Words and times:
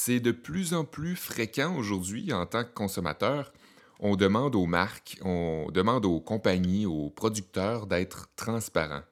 C'est 0.00 0.20
de 0.20 0.30
plus 0.30 0.74
en 0.74 0.84
plus 0.84 1.16
fréquent 1.16 1.76
aujourd'hui 1.76 2.32
en 2.32 2.46
tant 2.46 2.62
que 2.62 2.72
consommateur. 2.72 3.52
On 3.98 4.14
demande 4.14 4.54
aux 4.54 4.64
marques, 4.64 5.18
on 5.22 5.72
demande 5.72 6.06
aux 6.06 6.20
compagnies, 6.20 6.86
aux 6.86 7.10
producteurs 7.10 7.88
d'être 7.88 8.28
transparents, 8.36 9.02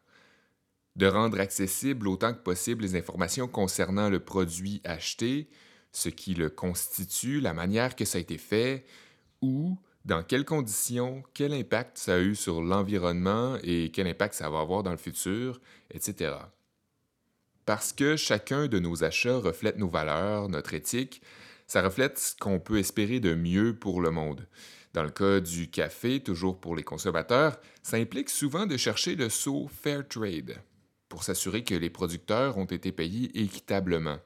de 0.94 1.08
rendre 1.08 1.40
accessibles 1.40 2.06
autant 2.06 2.32
que 2.32 2.38
possible 2.38 2.84
les 2.84 2.94
informations 2.94 3.48
concernant 3.48 4.08
le 4.08 4.20
produit 4.20 4.80
acheté, 4.84 5.48
ce 5.90 6.08
qui 6.08 6.34
le 6.34 6.50
constitue, 6.50 7.40
la 7.40 7.52
manière 7.52 7.96
que 7.96 8.04
ça 8.04 8.18
a 8.18 8.20
été 8.20 8.38
fait, 8.38 8.86
où, 9.42 9.76
dans 10.04 10.22
quelles 10.22 10.44
conditions, 10.44 11.24
quel 11.34 11.52
impact 11.52 11.98
ça 11.98 12.14
a 12.14 12.20
eu 12.20 12.36
sur 12.36 12.62
l'environnement 12.62 13.58
et 13.64 13.90
quel 13.92 14.06
impact 14.06 14.34
ça 14.34 14.48
va 14.48 14.60
avoir 14.60 14.84
dans 14.84 14.92
le 14.92 14.98
futur, 14.98 15.60
etc. 15.90 16.36
Parce 17.66 17.92
que 17.92 18.14
chacun 18.14 18.68
de 18.68 18.78
nos 18.78 19.02
achats 19.02 19.38
reflète 19.38 19.76
nos 19.76 19.88
valeurs, 19.88 20.48
notre 20.48 20.72
éthique, 20.72 21.20
ça 21.66 21.82
reflète 21.82 22.16
ce 22.16 22.36
qu'on 22.36 22.60
peut 22.60 22.78
espérer 22.78 23.18
de 23.18 23.34
mieux 23.34 23.74
pour 23.74 24.00
le 24.00 24.12
monde. 24.12 24.46
Dans 24.94 25.02
le 25.02 25.10
cas 25.10 25.40
du 25.40 25.68
café, 25.68 26.20
toujours 26.20 26.60
pour 26.60 26.76
les 26.76 26.84
consommateurs, 26.84 27.58
ça 27.82 27.96
implique 27.96 28.30
souvent 28.30 28.66
de 28.66 28.76
chercher 28.76 29.16
le 29.16 29.28
saut 29.28 29.68
Fair 29.82 30.06
Trade 30.06 30.62
pour 31.08 31.24
s'assurer 31.24 31.64
que 31.64 31.74
les 31.74 31.90
producteurs 31.90 32.56
ont 32.56 32.66
été 32.66 32.92
payés 32.92 33.30
équitablement. 33.34 34.18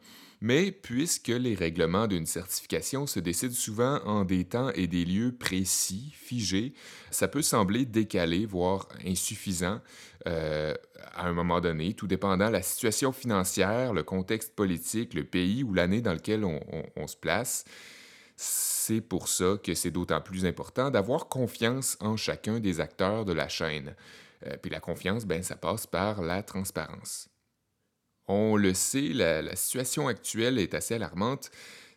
Mais 0.42 0.72
puisque 0.72 1.28
les 1.28 1.54
règlements 1.54 2.06
d'une 2.06 2.24
certification 2.24 3.06
se 3.06 3.20
décident 3.20 3.54
souvent 3.54 4.00
en 4.04 4.24
des 4.24 4.44
temps 4.44 4.70
et 4.70 4.86
des 4.86 5.04
lieux 5.04 5.32
précis, 5.32 6.14
figés, 6.14 6.72
ça 7.10 7.28
peut 7.28 7.42
sembler 7.42 7.84
décalé, 7.84 8.46
voire 8.46 8.88
insuffisant 9.04 9.80
euh, 10.26 10.74
à 11.12 11.26
un 11.26 11.32
moment 11.32 11.60
donné, 11.60 11.94
tout 11.94 12.06
dépendant 12.06 12.48
de 12.48 12.52
la 12.52 12.62
situation 12.62 13.12
financière, 13.12 13.92
le 13.92 14.02
contexte 14.02 14.54
politique, 14.54 15.14
le 15.14 15.24
pays 15.24 15.62
ou 15.62 15.74
l'année 15.74 16.00
dans 16.00 16.12
lequel 16.12 16.44
on, 16.44 17.06
se 17.06 17.16
place. 17.16 17.64
C'est 18.36 19.00
pour 19.00 19.28
ça 19.28 19.56
que 19.62 19.74
c'est 19.74 19.90
d'autant 19.90 20.20
plus 20.20 20.46
important 20.46 20.90
d'avoir 20.90 21.28
confiance 21.28 21.96
en 22.00 22.16
chacun 22.16 22.60
des 22.60 22.80
acteurs 22.80 23.24
de 23.24 23.32
la 23.32 23.48
chaîne. 23.48 23.94
Euh, 24.46 24.56
puis 24.60 24.70
la 24.70 24.80
confiance, 24.80 25.26
ben, 25.26 25.42
ça 25.42 25.56
passe 25.56 25.86
par 25.86 26.22
la 26.22 26.42
transparence. 26.42 27.29
On 28.32 28.56
le 28.56 28.74
sait, 28.74 29.08
la, 29.12 29.56
situation 29.56 30.06
actuelle 30.06 30.60
est 30.60 30.74
assez 30.74 30.94
alarmante. 30.94 31.50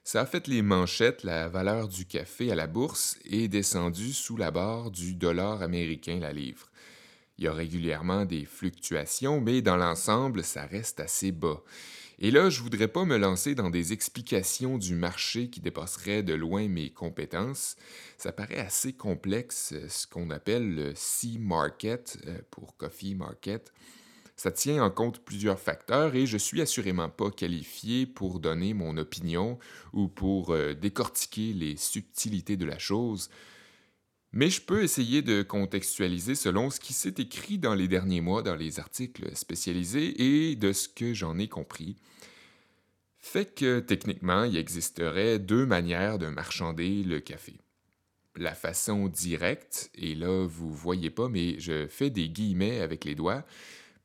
Ça 0.04 0.22
a 0.22 0.26
fait 0.26 0.48
les 0.48 0.64
manchettes, 0.64 1.22
la 1.24 1.48
valeur 1.48 1.88
du 1.88 2.08
café 2.08 2.52
à 2.52 2.56
la 2.56 2.66
bourse 2.66 3.20
est 3.24 3.48
descendue 3.48 4.14
sous 4.14 4.36
la 4.36 4.50
barre 4.50 4.90
du 4.90 5.14
dollar 5.14 5.62
américain 5.62 6.18
la 6.20 6.34
livre. 6.34 6.72
Il 7.38 7.44
y 7.44 7.48
a 7.48 7.54
régulièrement 7.54 8.26
des 8.26 8.46
fluctuations, 8.46 9.42
mais 9.42 9.62
dans 9.62 9.78
l'ensemble, 9.78 10.44
ça 10.44 10.66
reste 10.66 11.00
assez 11.00 11.32
bas. 11.32 11.62
Et 12.18 12.32
là, 12.32 12.50
je 12.50 12.62
voudrais 12.62 12.88
pas 12.88 13.06
me 13.06 13.18
lancer 13.18 13.54
dans 13.54 13.70
des 13.70 13.94
explications 13.94 14.80
du 14.80 14.96
marché 14.96 15.52
qui 15.52 15.60
dépasseraient 15.60 16.24
de 16.24 16.34
loin 16.34 16.68
mes 16.68 16.90
compétences. 16.90 17.76
Ça 18.18 18.32
paraît 18.32 18.58
assez 18.58 18.94
complexe, 18.94 19.76
ce 19.88 20.08
qu'on 20.08 20.32
appelle 20.32 20.74
le 20.74 20.94
C-market 20.96 22.18
euh, 22.26 22.40
pour 22.50 22.76
coffee 22.76 23.14
market. 23.14 23.72
Ça 24.36 24.52
tient 24.52 24.84
en 24.84 24.90
compte 24.90 25.20
plusieurs 25.20 25.60
facteurs 25.60 26.16
et 26.16 26.26
je 26.26 26.38
suis 26.38 26.62
assurément 26.62 27.10
pas 27.10 27.30
qualifié 27.30 28.06
pour 28.06 28.40
donner 28.40 28.74
mon 28.74 28.98
opinion 28.98 29.60
ou 29.94 30.08
pour 30.08 30.52
euh, 30.52 30.74
décortiquer 30.74 31.54
les 31.54 31.78
subtilités 31.78 32.58
de 32.58 32.66
la 32.66 32.80
chose. 32.80 33.30
Mais 34.32 34.50
je 34.50 34.62
peux 34.62 34.84
essayer 34.84 35.22
de 35.22 35.44
contextualiser 35.44 36.34
selon 36.34 36.72
ce 36.72 36.80
qui 36.80 36.94
s'est 36.94 37.14
écrit 37.20 37.60
dans 37.60 37.76
les 37.76 37.88
derniers 37.88 38.22
mois 38.22 38.42
dans 38.42 38.56
les 38.56 38.80
articles 38.80 39.36
spécialisés 39.36 40.50
et 40.50 40.56
de 40.56 40.74
ce 40.74 40.90
que 40.90 41.14
j'en 41.14 41.38
ai 41.38 41.48
compris. 41.48 41.96
Fait 43.20 43.46
que 43.46 43.80
techniquement, 43.80 44.44
il 44.44 44.58
existerait 44.58 45.38
deux 45.38 45.68
manières 45.68 46.18
de 46.18 46.28
marchander 46.28 47.04
le 47.04 47.20
café. 47.20 47.54
La 48.36 48.56
façon 48.56 49.08
directe, 49.08 49.92
et 49.94 50.16
là 50.16 50.48
vous 50.48 50.74
voyez 50.74 51.12
pas, 51.12 51.30
mais 51.30 51.60
je 51.60 51.86
fais 51.88 52.10
des 52.10 52.28
guillemets 52.28 52.82
avec 52.82 53.06
les 53.06 53.14
doigts, 53.14 53.46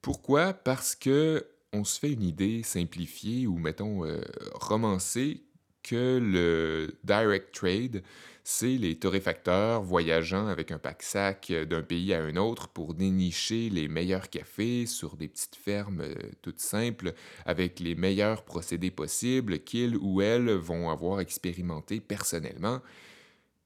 pourquoi? 0.02 0.52
Parce 0.52 0.94
que 0.94 1.46
on 1.72 1.84
se 1.84 1.98
fait 1.98 2.12
une 2.12 2.22
idée 2.22 2.62
simplifiée 2.62 3.46
ou, 3.46 3.58
mettons, 3.58 4.04
euh, 4.04 4.22
romancée 4.54 5.42
que 5.82 6.18
le 6.20 6.98
direct 7.04 7.54
trade, 7.54 8.02
c'est 8.44 8.78
les 8.78 8.98
torréfacteurs 8.98 9.82
voyageant 9.82 10.46
avec 10.46 10.70
un 10.70 10.78
pack-sac 10.78 11.52
d'un 11.52 11.82
pays 11.82 12.14
à 12.14 12.22
un 12.22 12.36
autre 12.36 12.68
pour 12.68 12.94
dénicher 12.94 13.68
les 13.68 13.88
meilleurs 13.88 14.30
cafés 14.30 14.86
sur 14.86 15.16
des 15.16 15.28
petites 15.28 15.56
fermes 15.56 16.00
euh, 16.00 16.14
toutes 16.42 16.60
simples 16.60 17.12
avec 17.44 17.80
les 17.80 17.94
meilleurs 17.94 18.44
procédés 18.44 18.90
possibles 18.90 19.60
qu'ils 19.60 19.96
ou 19.96 20.22
elles 20.22 20.50
vont 20.50 20.90
avoir 20.90 21.20
expérimenté 21.20 22.00
personnellement. 22.00 22.80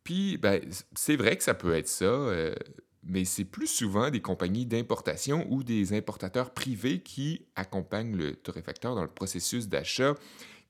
Puis, 0.05 0.37
ben, 0.37 0.61
c'est 0.97 1.17
vrai 1.17 1.37
que 1.37 1.45
ça 1.45 1.55
peut 1.55 1.75
être 1.75 1.89
ça. 1.89 2.05
Euh, 2.05 2.55
mais 3.03 3.25
c'est 3.25 3.45
plus 3.45 3.67
souvent 3.67 4.11
des 4.11 4.21
compagnies 4.21 4.67
d'importation 4.67 5.47
ou 5.51 5.65
des 5.65 5.93
importateurs 5.93 6.53
privés 6.53 7.01
qui 7.01 7.47
accompagnent 7.57 8.17
le 8.17 8.37
torréfacteur 8.37 8.95
dans 8.95 9.03
le 9.03 9.09
processus 9.09 9.69
d'achat, 9.69 10.15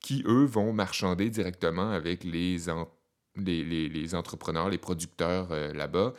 qui, 0.00 0.24
eux, 0.26 0.44
vont 0.44 0.72
marchander 0.72 1.30
directement 1.30 1.90
avec 1.90 2.24
les, 2.24 2.68
entrepreneurs, 4.14 4.70
les 4.70 4.78
producteurs 4.78 5.52
euh, 5.52 5.72
là-bas. 5.72 6.14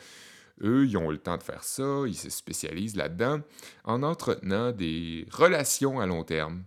Eux, 0.62 0.86
ils 0.86 0.96
ont 0.96 1.10
le 1.10 1.18
temps 1.18 1.36
de 1.36 1.42
faire 1.42 1.64
ça, 1.64 2.04
ils 2.06 2.16
se 2.16 2.30
spécialisent 2.30 2.96
là-dedans 2.96 3.40
en 3.82 4.02
entretenant 4.04 4.70
des 4.70 5.26
relations 5.32 5.98
à 5.98 6.06
long 6.06 6.22
terme. 6.22 6.64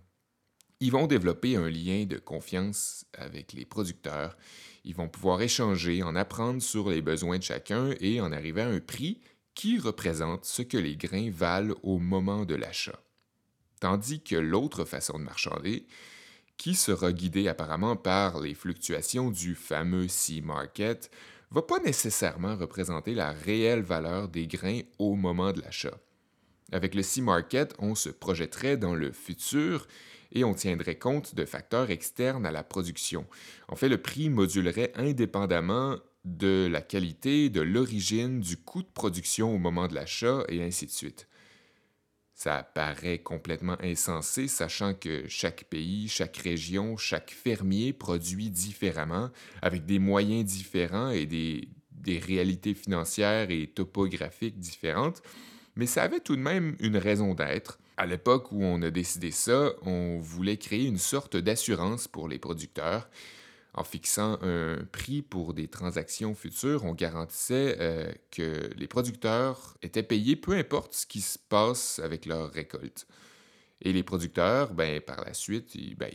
Ils 0.80 0.92
vont 0.92 1.06
développer 1.06 1.56
un 1.56 1.68
lien 1.68 2.04
de 2.04 2.18
confiance 2.18 3.06
avec 3.14 3.52
les 3.54 3.64
producteurs. 3.64 4.36
Ils 4.84 4.94
vont 4.94 5.08
pouvoir 5.08 5.40
échanger, 5.40 6.02
en 6.02 6.14
apprendre 6.14 6.62
sur 6.62 6.90
les 6.90 7.02
besoins 7.02 7.38
de 7.38 7.42
chacun 7.42 7.94
et 7.98 8.20
en 8.20 8.30
arriver 8.30 8.62
à 8.62 8.68
un 8.68 8.78
prix 8.78 9.20
qui 9.58 9.80
représente 9.80 10.44
ce 10.44 10.62
que 10.62 10.76
les 10.76 10.94
grains 10.94 11.32
valent 11.32 11.74
au 11.82 11.98
moment 11.98 12.44
de 12.44 12.54
l'achat. 12.54 13.02
Tandis 13.80 14.22
que 14.22 14.36
l'autre 14.36 14.84
façon 14.84 15.18
de 15.18 15.24
marchander, 15.24 15.84
qui 16.56 16.76
sera 16.76 17.12
guidée 17.12 17.48
apparemment 17.48 17.96
par 17.96 18.38
les 18.38 18.54
fluctuations 18.54 19.32
du 19.32 19.56
fameux 19.56 20.06
sea 20.06 20.42
market, 20.42 21.10
va 21.50 21.62
pas 21.62 21.80
nécessairement 21.80 22.54
représenter 22.54 23.14
la 23.14 23.32
réelle 23.32 23.82
valeur 23.82 24.28
des 24.28 24.46
grains 24.46 24.82
au 25.00 25.16
moment 25.16 25.50
de 25.50 25.60
l'achat. 25.60 25.98
Avec 26.70 26.94
le 26.94 27.02
sea 27.02 27.22
market, 27.22 27.74
on 27.80 27.96
se 27.96 28.10
projetterait 28.10 28.76
dans 28.76 28.94
le 28.94 29.10
futur 29.10 29.88
et 30.30 30.44
on 30.44 30.54
tiendrait 30.54 30.98
compte 30.98 31.34
de 31.34 31.44
facteurs 31.44 31.90
externes 31.90 32.46
à 32.46 32.52
la 32.52 32.62
production. 32.62 33.26
En 33.66 33.74
fait, 33.74 33.88
le 33.88 34.00
prix 34.00 34.30
modulerait 34.30 34.92
indépendamment 34.94 35.96
de 36.36 36.68
la 36.70 36.80
qualité, 36.80 37.50
de 37.50 37.60
l'origine, 37.60 38.40
du 38.40 38.56
coût 38.56 38.82
de 38.82 38.88
production 38.92 39.54
au 39.54 39.58
moment 39.58 39.88
de 39.88 39.94
l'achat 39.94 40.44
et 40.48 40.62
ainsi 40.62 40.86
de 40.86 40.90
suite. 40.90 41.28
Ça 42.34 42.62
paraît 42.62 43.18
complètement 43.18 43.76
insensé, 43.82 44.46
sachant 44.46 44.94
que 44.94 45.24
chaque 45.26 45.64
pays, 45.64 46.08
chaque 46.08 46.36
région, 46.36 46.96
chaque 46.96 47.32
fermier 47.32 47.92
produit 47.92 48.50
différemment, 48.50 49.30
avec 49.60 49.86
des 49.86 49.98
moyens 49.98 50.44
différents 50.44 51.10
et 51.10 51.26
des, 51.26 51.68
des 51.90 52.18
réalités 52.18 52.74
financières 52.74 53.50
et 53.50 53.66
topographiques 53.66 54.58
différentes, 54.58 55.22
mais 55.74 55.86
ça 55.86 56.04
avait 56.04 56.20
tout 56.20 56.36
de 56.36 56.40
même 56.40 56.76
une 56.78 56.96
raison 56.96 57.34
d'être. 57.34 57.78
À 57.96 58.06
l'époque 58.06 58.52
où 58.52 58.62
on 58.62 58.82
a 58.82 58.90
décidé 58.90 59.32
ça, 59.32 59.72
on 59.82 60.20
voulait 60.20 60.56
créer 60.56 60.86
une 60.86 60.98
sorte 60.98 61.36
d'assurance 61.36 62.06
pour 62.06 62.28
les 62.28 62.38
producteurs 62.38 63.08
en 63.74 63.84
fixant 63.84 64.38
un 64.42 64.78
prix 64.92 65.22
pour 65.22 65.54
des 65.54 65.68
transactions 65.68 66.34
futures, 66.34 66.84
on 66.84 66.94
garantissait 66.94 67.76
euh, 67.80 68.12
que 68.30 68.70
les 68.76 68.88
producteurs 68.88 69.76
étaient 69.82 70.02
payés 70.02 70.36
peu 70.36 70.52
importe 70.52 70.94
ce 70.94 71.06
qui 71.06 71.20
se 71.20 71.38
passe 71.38 71.98
avec 71.98 72.26
leur 72.26 72.50
récolte. 72.50 73.06
Et 73.80 73.92
les 73.92 74.02
producteurs, 74.02 74.74
ben, 74.74 75.00
par 75.00 75.24
la 75.24 75.34
suite, 75.34 75.76
ben, 75.96 76.10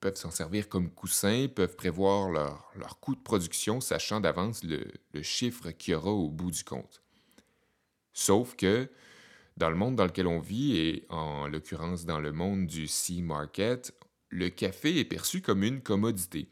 peuvent 0.00 0.16
s'en 0.16 0.30
servir 0.30 0.68
comme 0.68 0.90
coussin, 0.90 1.48
peuvent 1.54 1.76
prévoir 1.76 2.30
leur, 2.30 2.70
leur 2.76 3.00
coût 3.00 3.14
de 3.14 3.20
production, 3.20 3.80
sachant 3.80 4.20
d'avance 4.20 4.62
le, 4.62 4.86
le 5.12 5.22
chiffre 5.22 5.70
qu'il 5.72 5.92
y 5.92 5.94
aura 5.94 6.10
au 6.10 6.28
bout 6.28 6.50
du 6.50 6.64
compte. 6.64 7.02
Sauf 8.12 8.56
que 8.56 8.88
dans 9.56 9.70
le 9.70 9.76
monde 9.76 9.96
dans 9.96 10.06
lequel 10.06 10.26
on 10.26 10.40
vit, 10.40 10.78
et 10.78 11.06
en 11.10 11.46
l'occurrence 11.46 12.06
dans 12.06 12.20
le 12.20 12.32
monde 12.32 12.66
du 12.66 12.86
sea 12.86 13.22
market, 13.22 13.92
le 14.30 14.48
café 14.48 14.98
est 14.98 15.04
perçu 15.04 15.42
comme 15.42 15.62
une 15.62 15.82
commodité. 15.82 16.48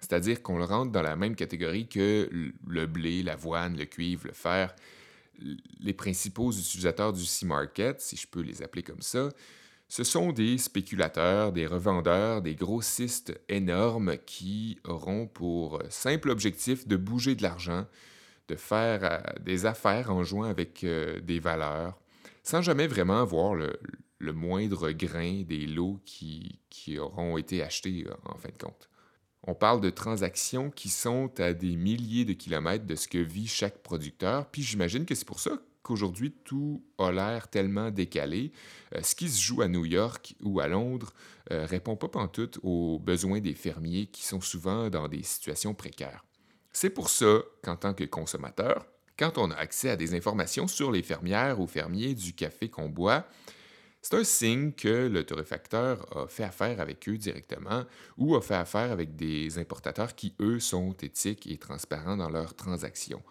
C'est-à-dire 0.00 0.42
qu'on 0.42 0.58
le 0.58 0.64
rentre 0.64 0.92
dans 0.92 1.02
la 1.02 1.16
même 1.16 1.36
catégorie 1.36 1.86
que 1.86 2.28
le 2.66 2.86
blé, 2.86 3.22
l'avoine, 3.22 3.76
le 3.76 3.84
cuivre, 3.84 4.26
le 4.26 4.32
fer. 4.32 4.74
Les 5.80 5.92
principaux 5.92 6.52
utilisateurs 6.52 7.12
du 7.12 7.24
sea 7.24 7.46
market, 7.46 8.00
si 8.00 8.16
je 8.16 8.26
peux 8.26 8.40
les 8.40 8.62
appeler 8.62 8.82
comme 8.82 9.02
ça, 9.02 9.30
ce 9.88 10.04
sont 10.04 10.32
des 10.32 10.56
spéculateurs, 10.56 11.52
des 11.52 11.66
revendeurs, 11.66 12.42
des 12.42 12.54
grossistes 12.54 13.38
énormes 13.48 14.16
qui 14.24 14.78
auront 14.84 15.26
pour 15.26 15.82
simple 15.88 16.30
objectif 16.30 16.86
de 16.86 16.96
bouger 16.96 17.34
de 17.34 17.42
l'argent, 17.42 17.86
de 18.46 18.54
faire 18.54 19.00
euh, 19.02 19.18
des 19.40 19.66
affaires 19.66 20.12
en 20.12 20.22
jouant 20.22 20.44
avec 20.44 20.84
euh, 20.84 21.20
des 21.20 21.40
valeurs, 21.40 21.98
sans 22.44 22.62
jamais 22.62 22.86
vraiment 22.86 23.20
avoir 23.20 23.54
le, 23.54 23.72
moindre 24.32 24.92
grain 24.92 25.42
des 25.42 25.66
lots 25.66 25.98
qui, 26.04 26.60
qui 26.68 26.98
auront 26.98 27.36
été 27.36 27.62
achetés 27.62 28.06
en 28.26 28.36
fin 28.36 28.50
de 28.50 28.62
compte. 28.62 28.89
On 29.44 29.54
parle 29.54 29.80
de 29.80 29.90
transactions 29.90 30.70
qui 30.70 30.88
sont 30.88 31.30
à 31.40 31.52
des 31.54 31.76
milliers 31.76 32.24
de 32.24 32.34
kilomètres 32.34 32.84
de 32.84 32.94
ce 32.94 33.08
que 33.08 33.18
vit 33.18 33.46
chaque 33.46 33.78
producteur, 33.78 34.46
puis 34.46 34.62
j'imagine 34.62 35.06
que 35.06 35.14
c'est 35.14 35.26
pour 35.26 35.40
ça 35.40 35.58
qu'aujourd'hui 35.82 36.32
tout 36.44 36.84
a 36.98 37.10
l'air 37.10 37.48
tellement 37.48 37.90
décalé. 37.90 38.52
Euh, 38.94 39.00
ce 39.02 39.14
qui 39.14 39.28
se 39.28 39.40
joue 39.40 39.62
à 39.62 39.68
New 39.68 39.84
York 39.86 40.34
ou 40.42 40.60
à 40.60 40.68
Londres 40.68 41.12
euh, 41.50 41.64
répond 41.64 41.96
pas 41.96 42.08
pantoute 42.08 42.58
aux 42.62 42.98
besoins 42.98 43.40
des 43.40 43.54
fermiers 43.54 44.06
qui 44.06 44.24
sont 44.24 44.40
souvent 44.40 44.90
dans 44.90 45.08
des 45.08 45.22
situations 45.22 45.74
précaires. 45.74 46.24
C'est 46.72 46.90
pour 46.90 47.10
ça 47.10 47.40
qu'en 47.62 47.76
tant 47.76 47.94
que 47.94 48.04
consommateur, 48.04 48.86
quand 49.18 49.38
on 49.38 49.50
a 49.50 49.56
accès 49.56 49.90
à 49.90 49.96
des 49.96 50.14
informations 50.14 50.66
sur 50.66 50.92
les 50.92 51.02
fermières 51.02 51.60
ou 51.60 51.66
fermiers 51.66 52.14
du 52.14 52.34
café 52.34 52.68
qu'on 52.68 52.88
boit, 52.88 53.26
c'est 54.02 54.16
un 54.16 54.24
signe 54.24 54.72
que 54.72 55.08
le 55.08 55.24
torréfacteur 55.24 56.16
a 56.16 56.26
fait 56.26 56.44
affaire 56.44 56.80
avec 56.80 57.06
eux 57.08 57.18
directement 57.18 57.84
ou 58.16 58.34
a 58.34 58.40
fait 58.40 58.54
affaire 58.54 58.92
avec 58.92 59.14
des 59.14 59.58
importateurs 59.58 60.14
qui, 60.14 60.34
eux, 60.40 60.58
sont 60.58 60.92
éthiques 61.02 61.46
et 61.46 61.58
transparents 61.58 62.16
dans 62.16 62.30
leurs 62.30 62.54
transactions. 62.54 63.22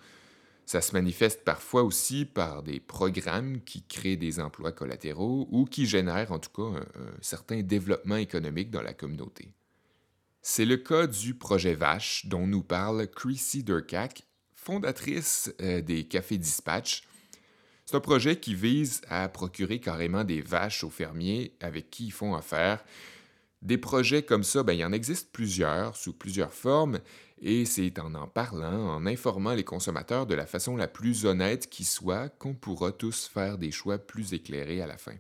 Ça 0.68 0.81
se 0.81 0.94
manifeste 0.94 1.44
parfois 1.44 1.81
aussi 1.81 2.25
par 2.25 2.62
des 2.62 2.80
programmes 2.80 3.62
qui 3.62 3.81
créent 3.81 4.18
des 4.18 4.39
emplois 4.39 4.71
collatéraux 4.71 5.48
ou 5.50 5.66
qui 5.66 5.88
génèrent 5.88 6.31
en 6.31 6.38
tout 6.38 6.51
cas 6.51 6.80
un, 6.80 7.21
certain 7.21 7.63
développement 7.63 8.18
économique 8.18 8.69
dans 8.69 8.83
la 8.83 8.94
communauté. 8.94 9.51
C'est 10.44 10.66
le 10.66 10.77
cas 10.77 11.07
du 11.07 11.33
projet 11.33 11.74
Vache 11.74 12.27
dont 12.27 12.45
nous 12.45 12.62
parle 12.62 13.07
Chrissy 13.07 13.63
Durkak, 13.63 14.27
fondatrice 14.54 15.51
euh, 15.60 15.81
des 15.81 16.07
Cafés 16.07 16.38
Dispatch. 16.38 17.01
C'est 17.89 17.95
un 17.95 18.01
projet 18.01 18.36
qui 18.36 18.53
vise 18.53 19.01
à 19.09 19.27
procurer 19.30 19.80
carrément 19.80 20.24
des 20.24 20.41
vaches 20.41 20.83
aux 20.83 20.91
fermiers 20.91 21.53
avec 21.59 21.89
qui 21.89 22.06
ils 22.06 22.12
font 22.12 22.36
affaire. 22.36 22.86
Des 23.63 23.80
projets 23.80 24.21
comme 24.21 24.44
ça, 24.44 24.62
ben, 24.62 24.74
il 24.74 24.86
en 24.86 24.91
existe 24.91 25.31
plusieurs, 25.31 25.95
sous 25.95 26.13
plusieurs 26.13 26.53
formes, 26.53 27.00
et 27.41 27.65
c'est 27.65 27.97
en 27.97 28.13
en 28.13 28.27
parlant, 28.27 28.89
en 28.89 29.07
informant 29.07 29.56
les 29.56 29.63
consommateurs 29.63 30.27
de 30.27 30.36
la 30.36 30.45
façon 30.45 30.77
la 30.77 30.88
plus 30.88 31.25
honnête 31.25 31.68
qui 31.68 31.83
soit, 31.83 32.30
qu'on 32.30 32.53
pourra 32.53 32.91
tous 32.91 33.25
faire 33.25 33.57
des 33.57 33.71
choix 33.71 33.97
plus 33.97 34.33
éclairés 34.33 34.83
à 34.83 34.88
la 34.88 34.97
fin. 34.97 35.15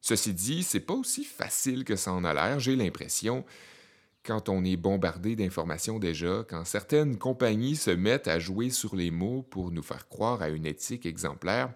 Ceci 0.00 0.34
dit, 0.34 0.64
c'est 0.64 0.80
pas 0.80 0.94
aussi 0.94 1.22
facile 1.22 1.84
que 1.84 1.94
ça 1.94 2.12
en 2.12 2.24
a 2.24 2.34
l'air, 2.34 2.58
j'ai 2.58 2.74
l'impression, 2.74 3.44
quand 4.24 4.48
on 4.48 4.64
est 4.64 4.76
bombardé 4.76 5.36
d'informations 5.36 5.98
déjà, 5.98 6.44
quand 6.48 6.64
certaines 6.64 7.18
compagnies 7.18 7.76
se 7.76 7.90
mettent 7.90 8.28
à 8.28 8.38
jouer 8.38 8.70
sur 8.70 8.96
les 8.96 9.10
mots 9.10 9.42
pour 9.42 9.70
nous 9.70 9.82
faire 9.82 10.08
croire 10.08 10.42
à 10.42 10.48
une 10.48 10.66
éthique 10.66 11.06
exemplaire, 11.06 11.70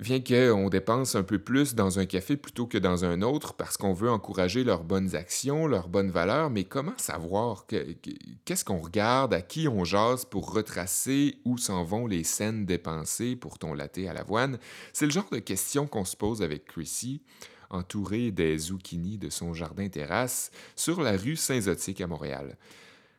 Vient 0.00 0.20
qu'on 0.20 0.70
dépense 0.70 1.14
un 1.14 1.22
peu 1.22 1.38
plus 1.38 1.74
dans 1.74 1.98
un 1.98 2.06
café 2.06 2.38
plutôt 2.38 2.66
que 2.66 2.78
dans 2.78 3.04
un 3.04 3.20
autre 3.20 3.52
parce 3.52 3.76
qu'on 3.76 3.92
veut 3.92 4.10
encourager 4.10 4.64
leurs 4.64 4.82
bonnes 4.82 5.14
actions, 5.14 5.66
leurs 5.66 5.88
bonnes 5.88 6.10
valeurs, 6.10 6.48
mais 6.48 6.64
comment 6.64 6.96
savoir 6.96 7.66
qu'est-ce 7.66 8.64
qu'on 8.64 8.78
regarde, 8.78 9.34
à 9.34 9.42
qui 9.42 9.68
on 9.68 9.84
jase 9.84 10.24
pour 10.24 10.54
retracer 10.54 11.36
où 11.44 11.58
s'en 11.58 11.84
vont 11.84 12.06
les 12.06 12.24
scènes 12.24 12.64
dépensées 12.64 13.36
pour 13.36 13.58
ton 13.58 13.74
latte 13.74 13.98
à 13.98 14.14
l'avoine? 14.14 14.58
C'est 14.94 15.04
le 15.04 15.12
genre 15.12 15.28
de 15.30 15.38
questions 15.38 15.86
qu'on 15.86 16.06
se 16.06 16.16
pose 16.16 16.40
avec 16.40 16.64
Chrissy, 16.64 17.20
entourée 17.70 18.30
des 18.30 18.58
zucchini 18.58 19.16
de 19.18 19.30
son 19.30 19.54
jardin 19.54 19.88
terrasse 19.88 20.50
sur 20.76 21.00
la 21.00 21.16
rue 21.16 21.36
Saint-Zotique 21.36 22.00
à 22.00 22.06
Montréal. 22.06 22.56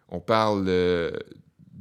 On 0.09 0.19
parle 0.19 0.65
euh, 0.67 1.11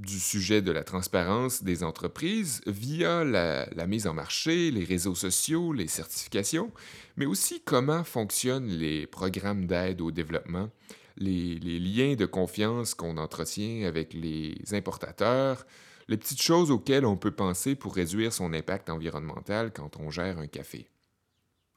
du 0.00 0.19
sujet 0.19 0.62
de 0.62 0.72
la 0.72 0.82
transparence 0.82 1.62
des 1.62 1.82
entreprises 1.82 2.62
via 2.67 3.22
la, 3.22 3.87
mise 3.87 4.06
en 4.06 4.14
marché, 4.14 4.70
les 4.70 4.84
réseaux 4.84 5.14
sociaux, 5.14 5.72
les 5.72 5.88
certifications, 5.88 6.72
mais 7.17 7.26
aussi 7.26 7.61
comment 7.64 8.02
fonctionnent 8.02 8.69
les 8.69 9.06
programmes 9.06 9.67
d'aide 9.67 10.00
au 10.00 10.11
développement, 10.11 10.70
les, 11.19 11.58
liens 11.58 12.14
de 12.14 12.25
confiance 12.25 12.94
qu'on 12.94 13.19
entretient 13.19 13.87
avec 13.87 14.14
les 14.14 14.55
importateurs, 14.72 15.67
les 16.08 16.17
petites 16.17 16.43
choses 16.43 16.70
auxquelles 16.70 17.05
on 17.05 17.17
peut 17.17 17.31
penser 17.31 17.75
pour 17.75 17.94
réduire 17.94 18.32
son 18.32 18.52
impact 18.55 18.88
environnemental 18.88 19.70
quand 19.72 19.99
on 19.99 20.11
gère 20.11 20.38
un 20.38 20.46
café. 20.46 20.88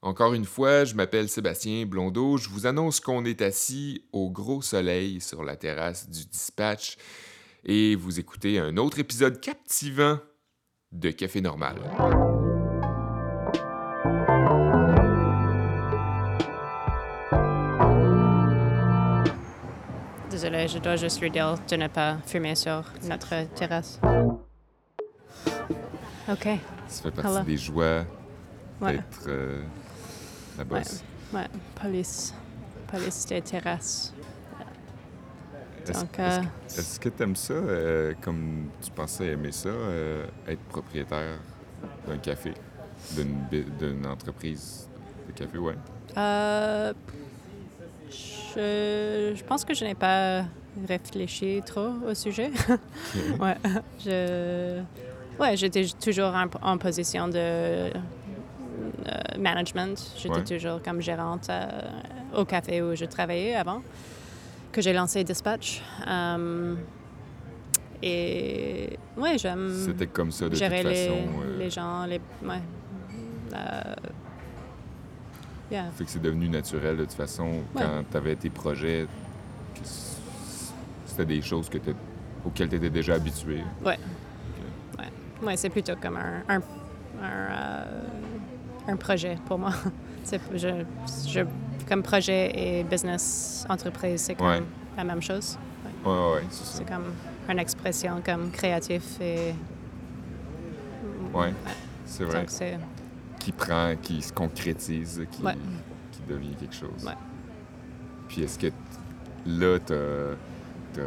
Encore 0.03 0.33
une 0.33 0.43
fois, 0.43 0.83
je 0.83 0.95
m'appelle 0.95 1.29
Sébastien 1.29 1.85
Blondeau, 1.85 2.35
je 2.35 2.49
vous 2.49 2.67
annonce 2.67 2.99
qu'on 2.99 3.23
est 3.23 3.41
assis 3.41 4.03
au 4.11 4.29
gros 4.29 4.61
soleil 4.61 5.21
sur 5.21 5.45
la 5.45 5.55
terrasse 5.55 6.09
du 6.09 6.25
dispatch 6.25 6.97
et 7.63 7.95
vous 7.95 8.19
écoutez 8.19 8.59
un 8.59 8.75
autre 8.75 8.99
épisode 8.99 9.39
captivant 9.39 10.19
de 10.91 11.09
Café 11.09 11.39
Normal. 11.39 11.77
Désolé, 20.29 20.67
je 20.67 20.79
dois 20.79 20.97
juste 20.97 21.21
lui 21.21 21.31
dire 21.31 21.55
de 21.69 21.75
ne 21.77 21.87
pas 21.87 22.17
fumer 22.25 22.55
sur 22.55 22.83
notre 23.03 23.47
terrasse. 23.55 24.01
OK. 26.29 26.47
Ça 26.89 27.03
fait 27.03 27.11
partie 27.11 27.45
des 27.45 27.57
joies 27.57 28.03
d'être 28.81 29.27
euh, 29.27 29.63
la 30.57 30.63
bosse. 30.63 31.03
Ouais. 31.33 31.41
ouais, 31.41 31.47
police. 31.81 32.33
Police 32.87 33.25
des 33.25 33.41
terrasses. 33.41 34.13
Euh, 35.89 36.41
est-ce 36.67 36.99
que 36.99 37.09
tu 37.09 37.23
aimes 37.23 37.35
ça, 37.35 37.53
euh, 37.53 38.13
comme 38.21 38.69
tu 38.81 38.91
pensais 38.91 39.27
aimer 39.27 39.51
ça, 39.51 39.69
euh, 39.69 40.25
être 40.47 40.61
propriétaire 40.69 41.39
d'un 42.07 42.17
café, 42.17 42.53
d'une 43.17 44.05
entreprise 44.05 44.87
de 45.27 45.33
café, 45.33 45.57
ouais? 45.57 45.75
Je, 48.09 49.33
je, 49.35 49.43
pense 49.43 49.65
que 49.65 49.73
je 49.73 49.83
n'ai 49.83 49.95
pas 49.95 50.45
réfléchi 50.87 51.61
trop 51.65 51.89
au 52.07 52.13
sujet. 52.13 52.51
ouais, 53.39 53.57
je, 54.05 54.81
ouais, 55.39 55.57
j'étais 55.57 55.85
toujours 55.99 56.33
en, 56.61 56.77
position 56.77 57.27
de 57.27 57.91
management. 59.37 60.13
J'étais 60.17 60.43
toujours 60.43 60.81
comme 60.81 61.01
gérante 61.01 61.49
au 62.35 62.45
café 62.45 62.81
où 62.81 62.95
je 62.95 63.05
travaillais 63.05 63.55
avant 63.55 63.81
que 64.73 64.81
j'ai 64.81 64.91
lancé 64.91 65.23
Dispatch. 65.23 65.81
Euh, 66.05 66.75
et 68.01 68.97
ouais, 69.15 69.37
j'aime. 69.37 69.71
C'était 69.85 70.07
comme 70.07 70.31
ça 70.31 70.49
de 70.49 70.55
gérer 70.55 70.81
toute 70.81 70.91
les, 70.91 71.07
façon. 71.07 71.21
Euh... 71.41 71.57
les 71.57 71.69
gens, 71.69 72.05
les. 72.05 72.19
Ouais. 72.43 72.61
Euh... 73.53 73.95
Yeah. 75.71 75.91
Fait 75.91 76.03
que 76.03 76.09
c'est 76.09 76.21
devenu 76.21 76.49
naturel 76.49 76.97
de 76.97 77.05
toute 77.05 77.13
façon 77.13 77.45
ouais. 77.45 77.61
quand 77.75 78.03
tu 78.11 78.17
avais 78.17 78.35
tes 78.35 78.49
projets. 78.49 79.07
C'était 81.05 81.25
des 81.25 81.41
choses 81.41 81.69
que 81.69 81.77
auxquelles 82.45 82.69
tu 82.69 82.75
étais 82.75 82.89
déjà 82.89 83.13
habitué. 83.13 83.63
Ouais. 83.85 83.93
Okay. 83.93 83.99
Ouais, 84.99 85.47
ouais 85.47 85.57
c'est 85.57 85.69
plutôt 85.69 85.95
comme 85.95 86.17
un, 86.17 86.43
un, 86.49 86.57
un, 86.57 86.61
euh, 87.23 88.01
un 88.87 88.95
projet 88.95 89.37
pour 89.45 89.57
moi. 89.57 89.71
je, 90.55 90.85
je 91.27 91.41
comme 91.87 92.03
projet 92.03 92.51
et 92.55 92.83
business 92.83 93.65
entreprise, 93.69 94.21
c'est 94.21 94.35
comme 94.35 94.65
la 94.95 95.03
même 95.03 95.21
chose. 95.21 95.57
Oui, 96.05 96.11
ouais, 96.11 96.33
ouais, 96.33 96.41
c'est 96.49 96.87
comme 96.87 97.13
une 97.49 97.59
expression 97.59 98.21
comme 98.25 98.51
créatif 98.51 99.19
et... 99.21 99.53
Oui, 101.33 101.47
c'est 102.05 102.23
vrai. 102.23 102.45
Qui 103.39 103.51
prend, 103.51 103.95
qui 104.01 104.21
se 104.21 104.31
concrétise, 104.31 105.25
qui, 105.31 105.41
qui 105.41 106.21
devient 106.27 106.55
quelque 106.55 106.75
chose. 106.75 107.09
Puis 108.27 108.43
est-ce 108.43 108.57
que 108.57 108.67
là, 109.45 109.79
tu 109.79 109.93
as, 109.93 111.05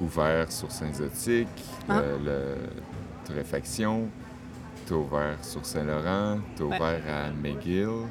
ouvert 0.00 0.50
sur 0.50 0.70
Saint-Zotique, 0.70 1.48
ah. 1.88 1.98
euh, 1.98 2.18
la 2.24 3.26
torréfaction, 3.26 4.08
tu 4.86 4.94
as 4.94 4.96
ouvert 4.96 5.36
sur 5.42 5.64
Saint-Laurent, 5.64 6.38
tu 6.56 6.62
as 6.62 6.66
ouvert 6.66 7.00
à 7.08 7.30
McGill. 7.30 8.06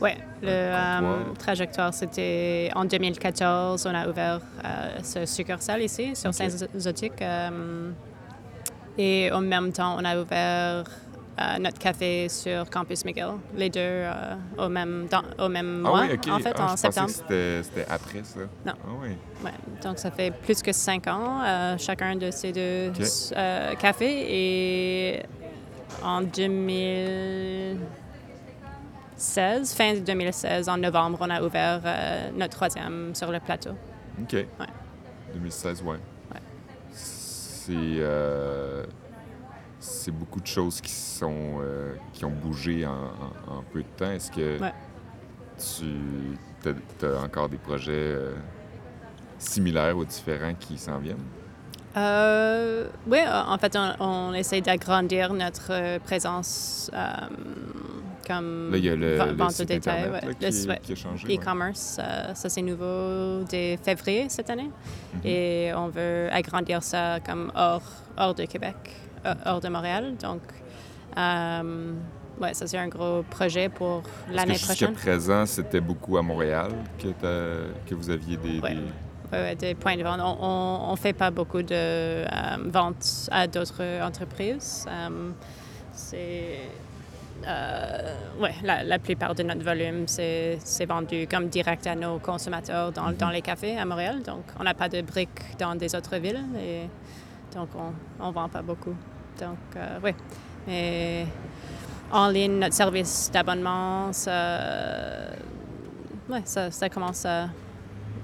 Oui, 0.00 0.10
le 0.42 0.48
euh, 0.48 1.34
trajectoire, 1.38 1.94
c'était 1.94 2.70
en 2.74 2.84
2014, 2.84 3.86
on 3.86 3.94
a 3.94 4.08
ouvert 4.08 4.40
euh, 4.64 4.98
ce 5.02 5.24
succursale 5.26 5.82
ici, 5.82 6.14
sur 6.14 6.34
Saint-Zotique. 6.34 7.22
Euh, 7.22 7.90
et 8.98 9.30
en 9.32 9.40
même 9.40 9.72
temps, 9.72 9.96
on 9.98 10.04
a 10.04 10.20
ouvert 10.20 10.84
notre 11.58 11.80
café 11.80 12.28
sur 12.28 12.70
Campus 12.70 13.04
McGill, 13.04 13.32
les 13.56 13.68
deux 13.68 14.04
au 14.56 14.68
même, 14.68 15.08
au 15.38 15.48
même 15.48 15.82
ah 15.84 15.88
mois, 15.88 16.02
oui, 16.02 16.30
en 16.30 16.38
fait, 16.38 16.54
ah, 16.56 16.72
en 16.72 16.76
septembre. 16.76 17.10
C'était 17.10 17.86
après 17.90 18.22
ça? 18.22 18.40
Non. 18.64 18.74
Ah 18.84 18.90
oui. 19.02 19.08
Ouais, 19.44 19.50
donc, 19.82 19.98
ça 19.98 20.12
fait 20.12 20.30
plus 20.30 20.62
que 20.62 20.70
cinq 20.70 21.08
ans, 21.08 21.76
chacun 21.76 22.14
de 22.14 22.30
ces 22.30 22.52
deux 22.52 22.92
cafés. 23.80 24.26
Et 24.28 25.22
en 26.04 26.22
2000... 26.22 27.78
2016, 29.16 29.74
fin 29.74 29.94
2016, 29.94 30.68
en 30.68 30.76
novembre, 30.78 31.18
on 31.20 31.30
a 31.30 31.42
ouvert 31.42 31.80
euh, 31.84 32.30
notre 32.36 32.56
troisième 32.56 33.14
sur 33.14 33.30
le 33.30 33.40
plateau. 33.40 33.70
OK. 34.20 34.32
Ouais. 34.32 34.66
2016, 35.34 35.82
ouais. 35.82 35.90
ouais. 35.92 36.40
C'est, 36.90 37.72
euh, 37.72 38.84
c'est 39.78 40.10
beaucoup 40.10 40.40
de 40.40 40.46
choses 40.46 40.80
qui, 40.80 40.92
sont, 40.92 41.58
euh, 41.60 41.94
qui 42.12 42.24
ont 42.24 42.30
bougé 42.30 42.84
en, 42.86 43.62
peu 43.72 43.82
de 43.82 43.88
temps. 43.96 44.10
Est-ce 44.10 44.30
que 44.30 44.58
tu 45.58 47.06
as, 47.06 47.22
encore 47.22 47.48
des 47.48 47.58
projets 47.58 48.16
similaires 49.38 49.96
ou 49.96 50.04
différents 50.04 50.54
qui 50.54 50.76
s'en 50.76 50.98
viennent? 50.98 51.24
Euh, 51.96 52.86
oui, 53.06 53.18
en 53.28 53.56
fait, 53.58 53.78
on, 54.00 54.32
essaie 54.34 54.60
d'agrandir 54.60 55.32
notre 55.32 55.98
présence 55.98 56.90
comme 58.26 58.70
Là, 58.72 58.78
il 58.78 58.84
y 58.84 58.88
a 58.88 58.96
le, 58.96 59.16
vente 59.34 59.58
de 59.58 59.64
détail. 59.64 60.10
E-commerce, 60.42 62.00
ça 62.34 62.48
c'est 62.48 62.62
nouveau 62.62 63.44
dès 63.44 63.76
février 63.76 64.26
cette 64.28 64.50
année. 64.50 64.70
Mm-hmm. 64.70 65.26
Et 65.26 65.72
on 65.74 65.88
veut 65.88 66.28
agrandir 66.32 66.82
ça 66.82 67.20
comme 67.20 67.52
hors, 67.54 67.82
hors 68.16 68.34
de 68.34 68.44
Québec, 68.44 68.76
hors 69.44 69.60
de 69.60 69.68
Montréal. 69.68 70.14
Donc, 70.20 70.40
oui, 72.40 72.48
ça 72.52 72.66
c'est 72.66 72.78
un 72.78 72.88
gros 72.88 73.22
projet 73.22 73.68
pour 73.68 74.02
l'année 74.30 74.54
prochaine. 74.54 74.88
Jusqu'à 74.88 75.10
présent, 75.10 75.46
c'était 75.46 75.80
beaucoup 75.80 76.16
à 76.16 76.22
Montréal 76.22 76.72
que, 76.98 77.08
que 77.86 77.94
vous 77.94 78.10
aviez 78.10 78.36
des, 78.36 78.60
des... 78.60 78.78
points 79.80 79.96
de 79.96 80.02
vente. 80.02 80.20
On 80.20 80.90
ne 80.92 80.96
fait 80.96 81.12
pas 81.12 81.30
beaucoup 81.30 81.62
de 81.62 81.72
euh, 81.72 82.24
ventes 82.66 83.28
à 83.30 83.46
d'autres 83.46 83.82
entreprises. 84.02 84.86
Euh, 84.88 85.30
c'est. 85.92 86.58
Euh, 87.46 88.14
ouais, 88.40 88.54
la, 88.62 88.98
plupart 88.98 89.34
de 89.34 89.42
notre 89.42 89.62
volume, 89.62 90.04
c'est 90.06 90.86
vendu 90.88 91.26
comme 91.26 91.48
direct 91.48 91.86
à 91.86 91.94
nos 91.94 92.18
consommateurs 92.18 92.90
dans, 92.90 93.12
dans, 93.12 93.28
les 93.28 93.42
cafés 93.42 93.76
à 93.76 93.84
Montréal. 93.84 94.22
Donc, 94.22 94.44
on 94.58 94.64
n'a 94.64 94.72
pas 94.72 94.88
de 94.88 95.02
briques 95.02 95.58
dans 95.58 95.74
des 95.74 95.94
autres 95.94 96.16
villes. 96.16 96.42
Et 96.58 96.88
donc, 97.54 97.68
on 98.18 98.28
ne 98.28 98.32
vend 98.32 98.48
pas 98.48 98.62
beaucoup. 98.62 98.94
Donc, 99.38 99.58
oui. 100.02 100.12
Mais 100.66 101.26
en 102.10 102.28
ligne, 102.28 102.58
notre 102.60 102.74
service 102.74 103.30
d'abonnement, 103.30 104.12
ça, 104.12 104.60
ouais, 106.30 106.42
ça, 106.44 106.70
ça, 106.70 106.88
commence 106.88 107.26
à, 107.26 107.48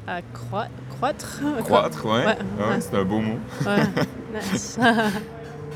à 0.07 0.23
croître. 0.23 1.41
Croître, 1.65 2.05
oui. 2.05 2.21
Ouais, 2.25 2.81
c'est 2.81 2.95
un 2.95 3.05
beau 3.05 3.21
mot. 3.21 3.39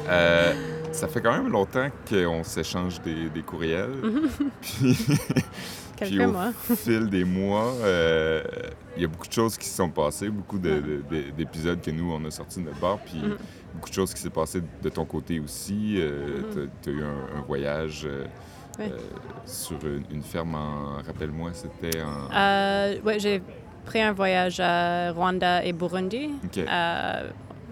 euh, 0.09 0.53
ça 0.93 1.09
fait 1.09 1.21
quand 1.21 1.33
même 1.33 1.51
longtemps 1.51 1.89
qu'on 2.09 2.45
s'échange 2.45 3.01
des, 3.03 3.29
des, 3.31 3.43
courriels. 3.43 3.95
puis, 4.61 4.97
puis 6.01 6.25
au 6.25 6.77
fil 6.77 7.09
des 7.09 7.25
mois, 7.25 7.73
euh, 7.83 8.43
il 8.97 9.03
y 9.03 9.05
a 9.05 9.09
beaucoup 9.09 9.27
de 9.29 9.33
choses 9.33 9.57
qui 9.57 9.69
se 9.69 9.77
sont 9.77 9.91
passées, 9.91 10.29
beaucoup 10.29 10.59
d'épisodes 10.59 11.81
que 11.81 11.91
nous, 11.91 12.13
on 12.13 12.25
a 12.25 12.31
sortis 12.31 12.61
de 12.61 12.67
notre 12.67 12.81
bar. 12.81 12.99
Puis 12.99 13.19
mm-hmm 13.19 13.37
beaucoup 13.75 13.89
de 13.89 13.95
choses 13.95 14.15
qui 14.15 14.21
s'est 14.21 14.31
passé 14.31 14.63
de 14.83 14.89
ton 14.89 15.05
côté 15.05 15.41
aussi. 15.41 15.97
Euh, 15.99 16.41
mm-hmm. 16.41 16.69
Tu 16.83 16.91
as, 16.91 16.93
eu 16.93 17.03
un, 17.03 17.43
voyage 17.47 18.07
euh, 18.07 18.89
sur 19.45 19.79
une, 19.85 20.23
ferme 20.23 20.55
en. 20.55 21.03
Rappelle-moi, 21.07 21.51
c'était 21.53 22.01
en. 22.03 22.95
oui, 23.05 23.19
j'ai 23.19 23.43
pris 23.85 24.01
un 24.03 24.13
voyage 24.13 24.61
à 24.61 25.13
Rwanda 25.13 25.65
et 25.65 25.73
Burundi. 25.73 26.31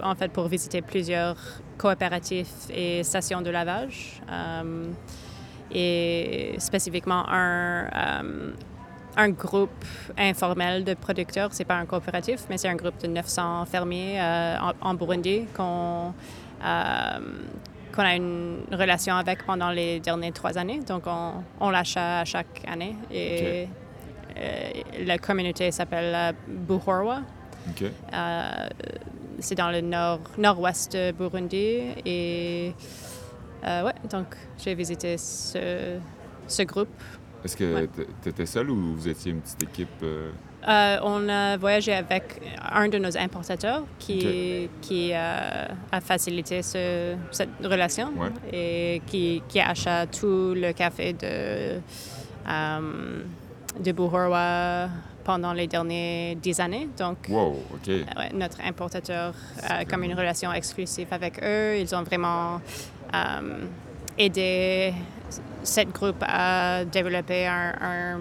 en 0.03 0.15
fait, 0.15 0.33
pour 0.33 0.49
visiter 0.49 0.83
plusieurs 0.83 1.37
coopératifs 1.79 2.69
et 2.71 3.03
stations 3.03 3.43
de 3.43 3.51
lavage. 3.51 4.21
et 5.75 6.55
spécifiquement 6.59 7.25
un, 7.29 7.87
un 9.17 9.31
groupe 9.31 9.85
informel 10.17 10.85
de 10.85 10.95
producteurs. 10.95 11.51
C'est 11.53 11.65
pas 11.65 11.77
un 11.77 11.87
coopératif, 11.87 12.45
mais 12.49 12.59
c'est 12.59 12.69
un 12.69 12.77
groupe 12.77 12.99
de 13.01 13.07
900 13.09 13.67
fermiers 13.67 14.21
euh, 14.21 14.57
en, 14.81 14.95
Burundi 14.95 15.47
qu'on 15.55 16.13
euh, 16.65 17.19
qu'on 17.95 18.03
a 18.03 18.17
une 18.17 18.61
relation 18.73 19.15
avec 19.17 19.45
pendant 19.45 19.71
les 19.71 20.01
dernières 20.01 20.33
trois 20.33 20.57
années. 20.57 20.81
Donc, 20.81 21.03
on, 21.07 21.45
on 21.61 21.69
l'achat 21.69 22.25
chaque 22.25 22.63
année. 22.67 22.97
Et 23.11 23.41
euh, 23.43 23.65
la 25.05 25.19
communauté 25.19 25.71
s'appelle 25.71 26.35
Buhorwa. 26.49 27.23
c'est 29.39 29.55
dans 29.55 29.71
le 29.71 29.81
nord, 29.81 30.21
nord-ouest 30.39 30.93
de 30.93 31.13
Burundi. 31.13 31.81
Et 32.05 32.73
ouais, 33.65 33.95
donc 34.11 34.37
j'ai 34.59 34.75
visité 34.75 35.17
ce, 35.19 35.99
ce 36.47 36.63
groupe 36.63 36.89
est-ce 37.45 37.57
que 37.57 37.89
tu 38.23 38.29
étais 38.29 38.47
seul 38.47 38.71
ou 38.71 38.95
vous 38.95 39.09
étiez 39.09 39.33
une 39.33 39.41
petite 39.41 39.63
équipe? 39.65 39.89
Euh? 40.03 40.31
Euh, 40.69 40.99
on 41.03 41.29
a 41.29 41.57
voyagé 41.57 41.93
avec 41.93 42.41
un 42.71 42.89
de 42.89 42.99
nos 42.99 43.17
importateurs 43.17 43.83
qui, 43.99 44.69
qui 44.81 45.11
euh, 45.13 45.67
a 45.91 46.01
facilité 46.01 46.63
cette 46.63 47.49
relation 47.65 48.13
et 48.53 49.03
qui, 49.07 49.43
qui 49.49 49.59
achète 49.59 50.21
tout 50.21 50.55
le 50.55 50.73
café 50.73 51.15
de, 51.15 51.81
de 53.79 53.93
Buhorwa 53.93 54.89
pendant 55.25 55.53
les 55.53 55.67
dernières 55.67 56.37
dix 56.37 56.61
années. 56.61 56.89
Donc, 56.99 57.29
notre 58.35 58.61
importateur 58.65 59.35
a 59.63 59.85
comme 59.85 60.03
une 60.05 60.15
relation 60.15 60.53
exclusive 60.53 61.09
avec 61.11 61.43
eux. 61.43 61.79
Ils 61.79 61.95
ont 61.95 62.03
vraiment 62.03 62.61
aidé 64.19 64.93
cette 65.63 65.93
groupe 65.93 66.23
a 66.27 66.85
développé 66.85 67.47
un, 67.47 68.21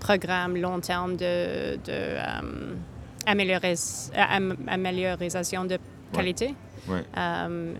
programme 0.00 0.56
long 0.56 0.78
terme 0.78 1.16
de, 1.16 1.74
de 1.84 1.88
euh, 1.88 2.74
de 5.66 5.78
qualité. 6.12 6.54
Euh, 7.16 7.74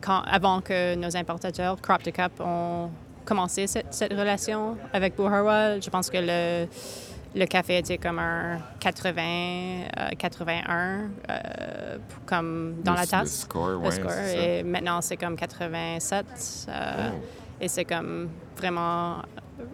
quand, 0.00 0.22
avant 0.22 0.60
que 0.60 0.94
nos 0.94 1.16
importateurs, 1.16 1.80
Crop 1.82 2.02
to 2.02 2.12
Cup, 2.12 2.32
ont 2.40 2.90
commencé 3.24 3.66
cette, 3.66 3.92
cette 3.92 4.12
relation 4.12 4.76
avec 4.92 5.16
Buharwa, 5.16 5.80
je 5.80 5.90
pense 5.90 6.10
que 6.10 6.18
le, 6.18 6.68
le 7.34 7.46
café 7.46 7.78
était 7.78 7.98
comme 7.98 8.18
un 8.18 8.58
80, 8.80 10.16
81, 10.18 11.10
euh, 11.30 11.98
comme 12.26 12.76
dans 12.82 12.94
la 12.94 13.06
tasse. 13.06 13.22
Le 13.22 13.26
score, 13.26 13.82
le 13.82 13.90
score. 13.90 14.12
Et 14.12 14.62
maintenant, 14.62 15.00
c'est 15.00 15.16
comme 15.16 15.36
87. 15.36 16.26
Et 17.60 17.68
c'est 17.68 17.84
comme 17.84 18.28
vraiment 18.56 19.22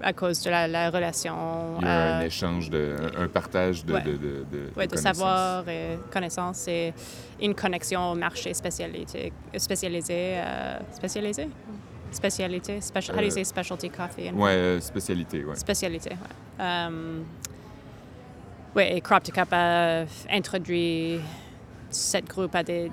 à 0.02 0.12
cause 0.12 0.42
de 0.42 0.50
la, 0.50 0.90
relation. 0.90 1.78
Il 1.80 1.85
y 1.85 1.88
a 1.88 2.16
un 2.16 2.21
euh, 2.21 2.26
échange, 2.26 2.71
de, 2.71 2.97
un, 3.19 3.28
partage 3.28 3.85
de, 3.85 3.95
de, 3.95 4.16
de, 4.16 4.87
de, 4.87 4.97
savoir 4.97 5.66
et 5.69 5.99
connaissances 6.12 6.69
et 6.69 6.92
une 7.40 7.54
connexion 7.54 8.12
au 8.12 8.14
marché 8.14 8.52
spécialisé. 8.52 9.33
spécialisé, 9.57 10.35
euh, 10.37 10.78
spécialisé? 10.92 11.49
Spécialité, 12.12 12.81
special, 12.81 13.17
how 13.17 13.21
do 13.21 13.25
you 13.26 13.31
say 13.31 13.45
specialty 13.45 13.90
coffee? 13.90 14.31
Euh, 14.35 14.81
spécialité, 14.81 15.45
oui. 15.45 15.57
Spécialité, 15.57 16.11
oui. 16.59 16.67
oui, 18.76 18.83
et 18.88 19.00
Crop 19.00 19.23
to 19.23 19.33
Cup 19.33 19.49
a 19.52 20.05
introduit 20.31 21.21
cette 21.90 22.29
groupe 22.29 22.55
a 22.55 22.62
des, 22.62 22.90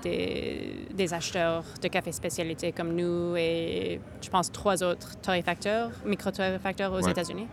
des, 0.93 1.13
acheteurs 1.13 1.63
de 1.81 1.87
café 1.87 2.11
spécialité 2.11 2.71
comme 2.71 2.95
nous 2.95 3.35
et 3.37 4.01
je 4.21 4.29
pense 4.29 4.51
trois 4.51 4.83
autres 4.83 5.19
torréfacteurs, 5.21 5.91
micro-torréfacteurs 6.05 6.91
aux 6.93 7.07
États-Unis. 7.07 7.47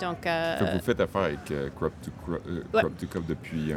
Donc, 0.00 0.26
euh, 0.26 0.56
vous 0.74 0.84
faites 0.84 1.00
affaire 1.00 1.22
avec 1.22 1.50
euh, 1.50 1.70
Crop, 1.74 1.92
to, 2.02 2.10
euh, 2.32 2.82
Cup 3.10 3.22
depuis, 3.26 3.72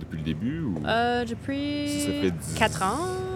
depuis 0.00 0.18
le 0.18 0.24
début? 0.24 0.60
Ou... 0.60 0.80
depuis 0.80 2.00
ça 2.00 2.10
fait 2.10 2.58
quatre 2.58 2.82
ans. 2.82 3.35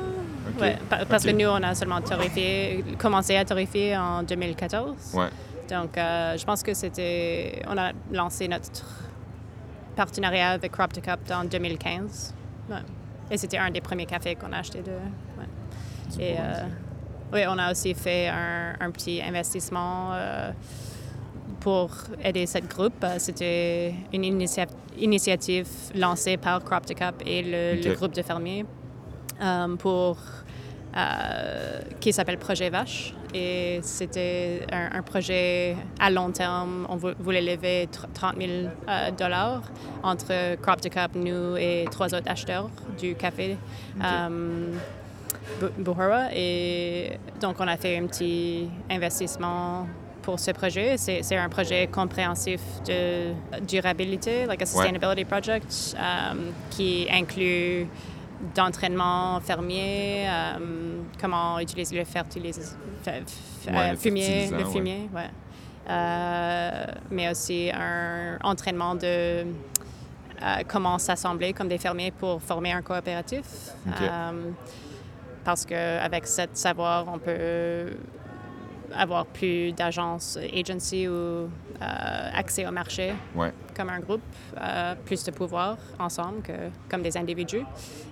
Ouais, 0.59 0.77
parce 1.09 1.25
que 1.25 1.31
nous, 1.31 1.47
on 1.49 1.63
a 1.63 1.75
seulement 1.75 2.01
torréfié, 2.01 2.85
commencé 2.99 3.37
à 3.37 3.45
torréfier 3.45 3.97
en 3.97 4.23
2014. 4.23 5.15
Ouais. 5.15 5.29
Donc, 5.69 5.91
je 5.97 6.45
pense 6.45 6.63
que 6.63 6.75
c'était... 6.75 7.63
On 7.69 7.77
a 7.77 7.93
lancé 8.13 8.49
notre 8.49 8.71
partenariat 9.97 10.51
avec 10.51 10.73
Crop 10.73 10.93
to 10.93 11.01
Cup 11.01 11.21
en 11.31 11.45
2015. 11.45 12.35
Et 13.31 13.37
c'était 13.37 13.59
un 13.59 13.71
des 13.71 13.81
premiers 13.81 14.07
cafés 14.07 14.35
qu'on 14.35 14.53
a 14.53 14.59
acheté 14.59 14.81
de. 14.83 14.93
Et 16.19 16.37
euh, 16.39 16.65
oui, 17.33 17.43
on 17.49 17.57
a 17.59 17.71
aussi 17.71 17.95
fait 17.95 18.29
un, 18.29 18.91
petit 18.91 19.23
investissement 19.23 20.11
euh, 20.13 20.51
pour 21.61 21.91
aider 22.25 22.47
cette 22.47 22.69
groupe. 22.69 23.05
Euh, 23.05 23.17
c'était 23.19 23.95
une 24.13 24.25
initiative 24.99 25.69
lancée 25.95 26.37
par 26.37 26.65
Crop 26.65 26.85
to 26.87 26.95
Cup 26.95 27.23
et 27.25 27.43
le, 27.43 27.95
groupe 27.95 28.15
de 28.15 28.23
fermiers 28.23 28.65
pour 29.79 30.19
euh, 30.97 31.81
qui 32.01 32.13
s'appelle 32.13 32.39
Projet 32.39 32.69
Vache. 32.69 33.15
Et 33.33 33.79
c'était 33.83 34.67
un, 34.73 35.03
projet 35.03 35.77
à 36.01 36.11
long 36.11 36.33
terme. 36.33 36.85
On 36.89 36.97
voulait 36.97 37.43
lever 37.43 37.89
30 38.13 38.35
000 38.37 38.51
euh, 38.89 39.11
dollars 39.13 39.63
entre 40.03 40.57
Crop 40.57 40.81
to 40.81 40.89
Cup, 40.89 41.13
nous 41.15 41.57
et 41.57 41.85
trois 41.93 42.13
autres 42.13 42.29
acheteurs 42.29 42.69
du 42.99 43.15
café. 43.15 43.57
Euh, 44.03 44.73
et 46.35 47.13
donc, 47.41 47.57
on 47.61 47.69
a 47.69 47.77
fait 47.77 47.97
un 47.99 48.07
petit 48.07 48.69
investissement 48.91 49.87
pour 50.23 50.41
ce 50.41 50.51
projet. 50.51 50.97
C'est 50.97 51.37
un 51.37 51.49
projet 51.49 51.87
compréhensif 51.87 52.61
de 52.85 53.33
durabilité, 53.65 54.45
like 54.47 54.63
a 54.63 54.67
sustainability 54.67 55.25
project, 55.25 55.97
qui 56.71 57.07
inclut 57.13 57.87
d'entraînement 58.55 59.41
fermier, 59.41 60.27
euh, 60.29 61.03
comment 61.21 61.59
utiliser 61.59 61.97
le 61.97 62.05
euh, 63.69 63.97
fumier, 63.97 64.51
le 64.51 64.65
fumier, 64.65 65.11
ouais. 65.15 65.31
mais 67.11 67.31
aussi 67.31 67.71
un 67.73 68.39
entraînement 68.43 68.95
de 68.95 69.45
comment 70.69 70.99
s'assembler 70.99 71.53
comme 71.53 71.69
des 71.69 71.79
fermiers 71.79 72.13
pour 72.13 72.41
former 72.43 72.73
un 72.73 72.83
coopératif. 72.83 73.73
parce 75.45 75.65
qu'avec 75.65 76.27
ce 76.27 76.43
savoir, 76.53 77.07
on 77.09 77.19
peut 77.19 77.93
avoir 78.95 79.27
plus 79.27 79.73
d'agences, 79.73 80.39
agency 80.55 81.09
ou 81.09 81.13
euh, 81.13 81.49
accès 82.35 82.67
au 82.67 82.71
marché 82.71 83.13
comme 83.77 83.89
un 83.89 84.01
groupe, 84.01 84.21
euh, 84.61 84.95
plus 85.07 85.25
de 85.25 85.31
pouvoir 85.31 85.79
ensemble 85.99 86.43
que 86.43 86.53
comme 86.91 87.03
des 87.03 87.17
individus. 87.17 87.65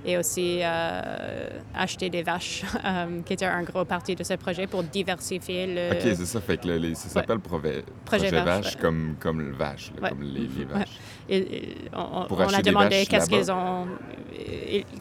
Et 0.04 0.16
aussi 0.16 0.60
euh, 0.62 1.50
acheter 1.74 2.08
des 2.08 2.22
vaches, 2.22 2.64
qui 3.26 3.32
était 3.32 3.44
un 3.44 3.62
gros 3.62 3.84
parti 3.84 4.14
de 4.14 4.24
ce 4.24 4.34
projet 4.34 4.66
pour 4.66 4.82
diversifier 4.82 5.66
le... 5.66 5.92
OK, 5.92 6.16
c'est 6.16 6.26
ça. 6.26 6.40
Fait 6.40 6.56
que 6.56 6.94
ça 6.94 7.08
s'appelle 7.08 7.40
projet, 7.40 7.84
projet, 8.04 8.30
vache, 8.30 8.76
comme, 8.76 9.16
comme 9.20 9.40
le 9.40 9.52
vache, 9.52 9.92
comme 10.00 10.22
les, 10.22 10.64
vaches. 10.64 10.98
On, 11.30 12.54
a 12.54 12.62
demandé 12.62 13.04
qu'est-ce 13.06 13.28
qu'ils 13.28 13.50
ont 13.52 13.86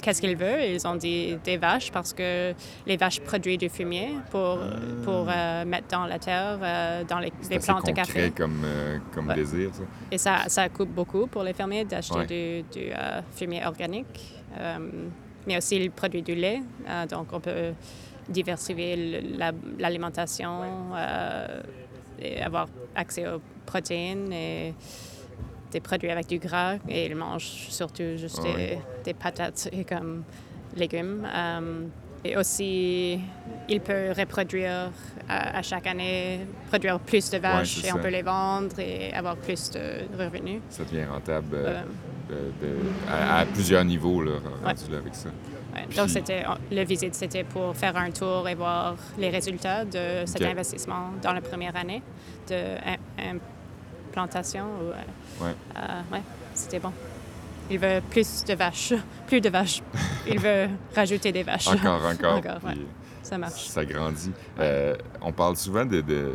qu'est-ce 0.02 0.22
qu'ils 0.22 0.36
veulent. 0.36 0.64
Ils 0.64 0.88
ont 0.88 0.96
dit 0.96 1.38
des 1.44 1.58
vaches 1.58 1.92
parce 1.92 2.14
que 2.14 2.54
les 2.86 2.98
vaches 2.98 3.20
produisent 3.22 3.58
du 3.58 3.70
fumier 3.70 4.10
pour, 4.30 4.60
pour 5.04 5.28
ah. 5.30 5.62
euh, 5.62 5.66
mettre 5.66 5.88
dans 5.90 6.06
la 6.06 6.20
terre, 6.20 6.60
euh, 6.62 7.04
dans 7.04 7.20
les, 7.20 7.32
les 7.50 7.60
plantes 7.60 7.86
de 7.86 7.92
café. 7.92 8.32
comme, 8.32 8.62
euh, 8.66 8.98
comme 9.14 9.34
désir, 9.34 9.70
ça. 9.74 9.84
Et 10.12 10.18
ça, 10.18 10.44
ça 10.48 10.70
coûte 10.70 10.90
beaucoup 10.90 11.28
pour 11.28 11.44
les 11.44 11.54
fermiers 11.54 11.86
d'acheter 11.86 12.64
du, 12.74 12.80
du 12.80 12.92
fumier 13.36 13.66
organique. 13.66 14.44
mais 15.46 15.58
aussi, 15.58 15.78
ils 15.78 15.92
produisent 15.92 16.24
du 16.24 16.36
lait. 16.36 16.62
donc, 17.10 17.28
on 17.32 17.40
peut 17.40 17.74
diversifier 18.30 19.22
l'alimentation 19.80 20.62
et 22.20 22.42
avoir 22.42 22.68
accès 22.96 23.28
aux 23.28 23.42
protéines 23.66 24.34
et 24.34 24.74
des 25.78 25.82
produits 25.82 26.10
avec 26.10 26.28
du 26.28 26.40
gras 26.40 26.76
et 26.90 27.06
ils 27.06 27.16
mangent 27.16 27.68
surtout 27.70 28.18
juste 28.18 28.42
des, 29.04 29.14
patates 29.14 29.70
et 29.72 29.84
comme 29.84 30.24
légumes. 30.76 31.26
Euh, 31.26 31.86
et 32.24 32.36
aussi, 32.36 33.20
il 33.70 33.80
peut 33.80 34.12
reproduire 34.18 34.92
à, 35.30 35.62
chaque 35.62 35.88
année, 35.88 36.40
produire 36.68 37.00
plus 37.00 37.30
de 37.30 37.38
vaches 37.38 37.86
et 37.86 37.94
on 37.94 38.00
peut 38.00 38.10
les 38.10 38.24
vendre 38.24 38.80
et 38.80 39.14
avoir 39.14 39.38
plus 39.38 39.70
de 39.72 39.84
revenus. 40.18 40.62
Ça 40.70 40.84
devient 40.84 41.06
rentable 41.06 41.56
euh, 41.56 41.84
à, 43.10 43.46
plusieurs 43.46 43.86
niveaux 43.86 44.24
là, 44.24 44.34
avec 44.66 45.16
ça. 45.16 45.30
Donc, 45.96 46.10
c'était, 46.10 46.44
le 46.72 46.84
visite, 46.84 47.14
c'était 47.14 47.44
pour 47.44 47.76
faire 47.76 47.96
un 47.96 48.10
tour 48.10 48.50
et 48.50 48.56
voir 48.56 48.96
les 49.20 49.30
résultats 49.30 49.86
de 49.86 50.26
cet 50.26 50.42
investissement 50.42 51.12
dans 51.22 51.34
la 51.34 51.42
première 51.42 51.76
année 51.76 52.02
de 52.50 52.56
plantation. 54.18 54.66
Ou, 54.82 54.86
euh, 54.90 55.46
ouais. 55.46 55.56
Euh, 55.78 56.02
ouais, 56.12 56.22
c'était 56.56 56.80
bon. 56.80 56.92
Il 57.70 57.78
veut 57.78 58.02
plus 58.10 58.44
de 58.46 58.54
vaches. 58.56 58.94
Plus 59.28 59.42
de 59.42 59.50
vaches. 59.50 59.84
Il 60.26 60.40
veut 60.40 60.70
rajouter 60.96 61.32
des 61.32 61.44
vaches. 61.44 61.68
Encore, 61.68 62.02
encore. 62.12 62.38
encore 62.38 62.72
Ça 63.22 63.38
marche. 63.38 63.68
Ça 63.68 63.86
grandit. 63.86 64.32
Euh, 64.58 64.96
on 65.22 65.32
parle 65.34 65.58
souvent 65.58 65.86
de, 65.86 66.02
de, 66.02 66.32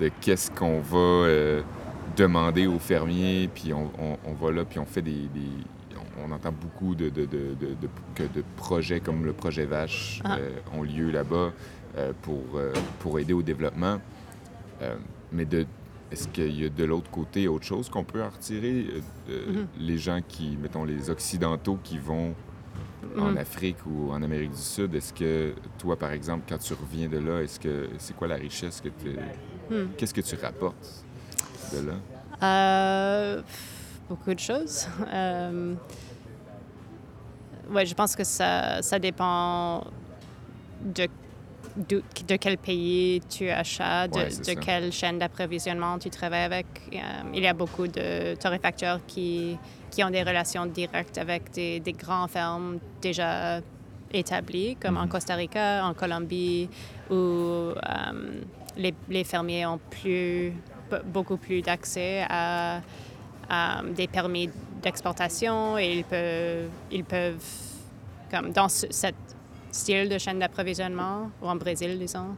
de 0.00 0.10
qu'est-ce 0.20 0.50
qu'on 0.50 0.80
va 0.80 1.62
demander 2.16 2.66
aux 2.66 2.78
fermiers, 2.78 3.48
puis 3.54 3.72
on, 3.72 3.90
on, 4.26 4.32
va 4.32 4.50
là, 4.50 4.64
puis 4.64 4.78
on 4.80 4.86
fait 4.86 5.02
des... 5.02 5.28
on, 6.26 6.32
entend 6.32 6.50
beaucoup 6.50 6.96
de, 6.96 7.10
de, 7.10 7.28
que 8.14 8.22
de 8.24 8.42
projets 8.56 8.98
comme 8.98 9.24
le 9.24 9.32
projet 9.32 9.66
Vache 9.66 10.20
ah. 10.24 10.38
ont 10.74 10.82
lieu 10.82 11.10
là-bas 11.10 11.52
pour, 12.22 12.42
pour 12.98 13.18
aider 13.20 13.34
au 13.34 13.42
développement. 13.42 14.00
mais 15.30 15.44
de, 15.44 15.66
est-ce 16.10 16.28
qu'il 16.28 16.60
y 16.60 16.64
a 16.64 16.68
de 16.68 16.84
l'autre 16.84 17.10
côté 17.10 17.48
autre 17.48 17.64
chose 17.64 17.88
qu'on 17.88 18.04
peut 18.04 18.22
en 18.22 18.30
retirer? 18.30 18.86
Euh, 19.28 19.52
mm-hmm. 19.52 19.66
Les 19.78 19.98
gens 19.98 20.20
qui, 20.26 20.56
mettons, 20.60 20.84
les 20.84 21.10
Occidentaux 21.10 21.78
qui 21.82 21.98
vont 21.98 22.34
en 23.16 23.32
mm-hmm. 23.32 23.38
Afrique 23.38 23.76
ou 23.86 24.10
en 24.10 24.22
Amérique 24.22 24.52
du 24.52 24.56
Sud, 24.56 24.94
est-ce 24.94 25.12
que 25.12 25.54
toi, 25.78 25.96
par 25.96 26.12
exemple, 26.12 26.44
quand 26.48 26.58
tu 26.58 26.72
reviens 26.74 27.08
de 27.08 27.18
là, 27.18 27.42
est-ce 27.42 27.60
que 27.60 27.88
c'est 27.98 28.16
quoi 28.16 28.28
la 28.28 28.36
richesse 28.36 28.80
que 28.80 28.88
tu... 28.88 29.10
Mm. 29.70 29.90
Qu'est-ce 29.96 30.14
que 30.14 30.20
tu 30.22 30.34
rapportes 30.36 31.04
de 31.72 31.88
là? 31.88 31.94
Euh, 32.42 33.42
beaucoup 34.08 34.32
de 34.32 34.38
choses. 34.38 34.86
Euh, 35.12 35.74
oui, 37.70 37.84
je 37.84 37.94
pense 37.94 38.16
que 38.16 38.24
ça, 38.24 38.80
ça 38.80 38.98
dépend 38.98 39.84
de 40.82 41.06
de, 41.76 42.36
quel 42.36 42.58
pays 42.58 43.20
tu 43.28 43.48
achètes, 43.50 44.12
de, 44.12 44.54
quelle 44.54 44.92
chaîne 44.92 45.18
d'approvisionnement 45.18 45.98
tu 45.98 46.10
travailles 46.10 46.44
avec. 46.44 46.66
Euh, 46.92 46.98
il 47.34 47.42
y 47.42 47.46
a 47.46 47.54
beaucoup 47.54 47.86
de 47.86 48.34
torréfacteurs 48.36 49.00
qui, 49.06 49.56
qui 49.90 50.02
ont 50.04 50.10
des 50.10 50.22
relations 50.22 50.66
directes 50.66 51.18
avec 51.18 51.50
des, 51.52 51.80
des 51.80 51.92
grandes 51.92 52.30
fermes 52.30 52.78
déjà 53.00 53.60
établies, 54.12 54.76
comme 54.76 54.96
en 54.96 55.02
mhm. 55.02 55.08
Costa 55.08 55.34
Rica, 55.34 55.84
en 55.86 55.94
Colombie, 55.94 56.68
où 57.10 57.14
euh, 57.14 57.74
les, 58.76 58.94
les, 59.08 59.24
fermiers 59.24 59.66
ont 59.66 59.80
plus, 59.90 60.52
beaucoup 61.06 61.36
plus 61.36 61.62
d'accès 61.62 62.24
à, 62.28 62.80
des 63.96 64.06
permis 64.06 64.50
d'exportation 64.82 65.78
et 65.78 65.98
ils 65.98 66.04
peuvent, 66.04 66.68
ils 66.92 67.04
peuvent 67.04 67.42
comme 68.30 68.52
dans 68.52 68.68
cette 68.68 69.14
style 69.70 70.08
de 70.08 70.18
chaîne 70.18 70.38
d'approvisionnement, 70.38 71.30
ou 71.42 71.48
en 71.48 71.56
Brésil, 71.56 71.98
disons, 71.98 72.36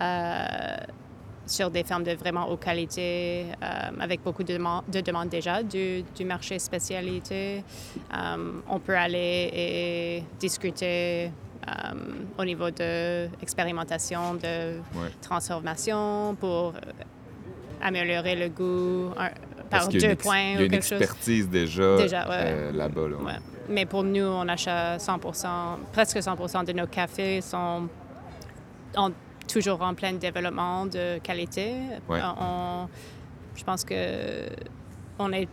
euh, 0.00 0.44
sur 1.46 1.70
des 1.70 1.82
fermes 1.82 2.04
de 2.04 2.12
vraiment 2.12 2.48
haute 2.48 2.60
qualité, 2.62 3.46
euh, 3.62 3.66
avec 4.00 4.22
beaucoup 4.22 4.44
de, 4.44 4.56
de 4.56 5.00
demandes 5.00 5.28
déjà 5.28 5.62
du, 5.62 6.02
du 6.16 6.24
marché 6.24 6.58
spécialité. 6.58 7.64
Euh, 8.16 8.52
on 8.68 8.78
peut 8.78 8.96
aller 8.96 9.50
et 9.52 10.24
discuter 10.38 11.30
au 12.38 12.44
niveau 12.44 12.70
de 12.70 13.28
expérimentation, 13.42 14.34
de 14.34 14.80
transformation 15.20 16.34
pour 16.40 16.72
améliorer 17.82 18.34
le 18.34 18.48
goût 18.48 19.12
par 19.68 19.88
deux 19.88 20.16
points. 20.16 20.54
Il 20.54 20.60
y 20.60 20.62
a 20.62 20.66
une 20.66 20.74
expertise 20.74 21.48
déjà, 21.48 21.96
là-bas. 22.72 23.08
Là. 23.08 23.38
Mais 23.70 23.86
pour 23.86 24.02
nous, 24.02 24.24
on 24.24 24.48
achète 24.48 25.00
100 25.00 25.20
presque 25.92 26.20
100 26.22 26.64
de 26.64 26.72
nos 26.72 26.86
cafés 26.88 27.40
sont 27.40 27.88
toujours 29.46 29.80
en 29.82 29.94
plein 29.94 30.12
développement 30.12 30.86
de 30.86 31.18
qualité. 31.18 31.74
Euh, 32.10 32.84
je 33.54 33.64
pense 33.64 33.84
que 33.84 34.48
on 35.18 35.32
est 35.32 35.48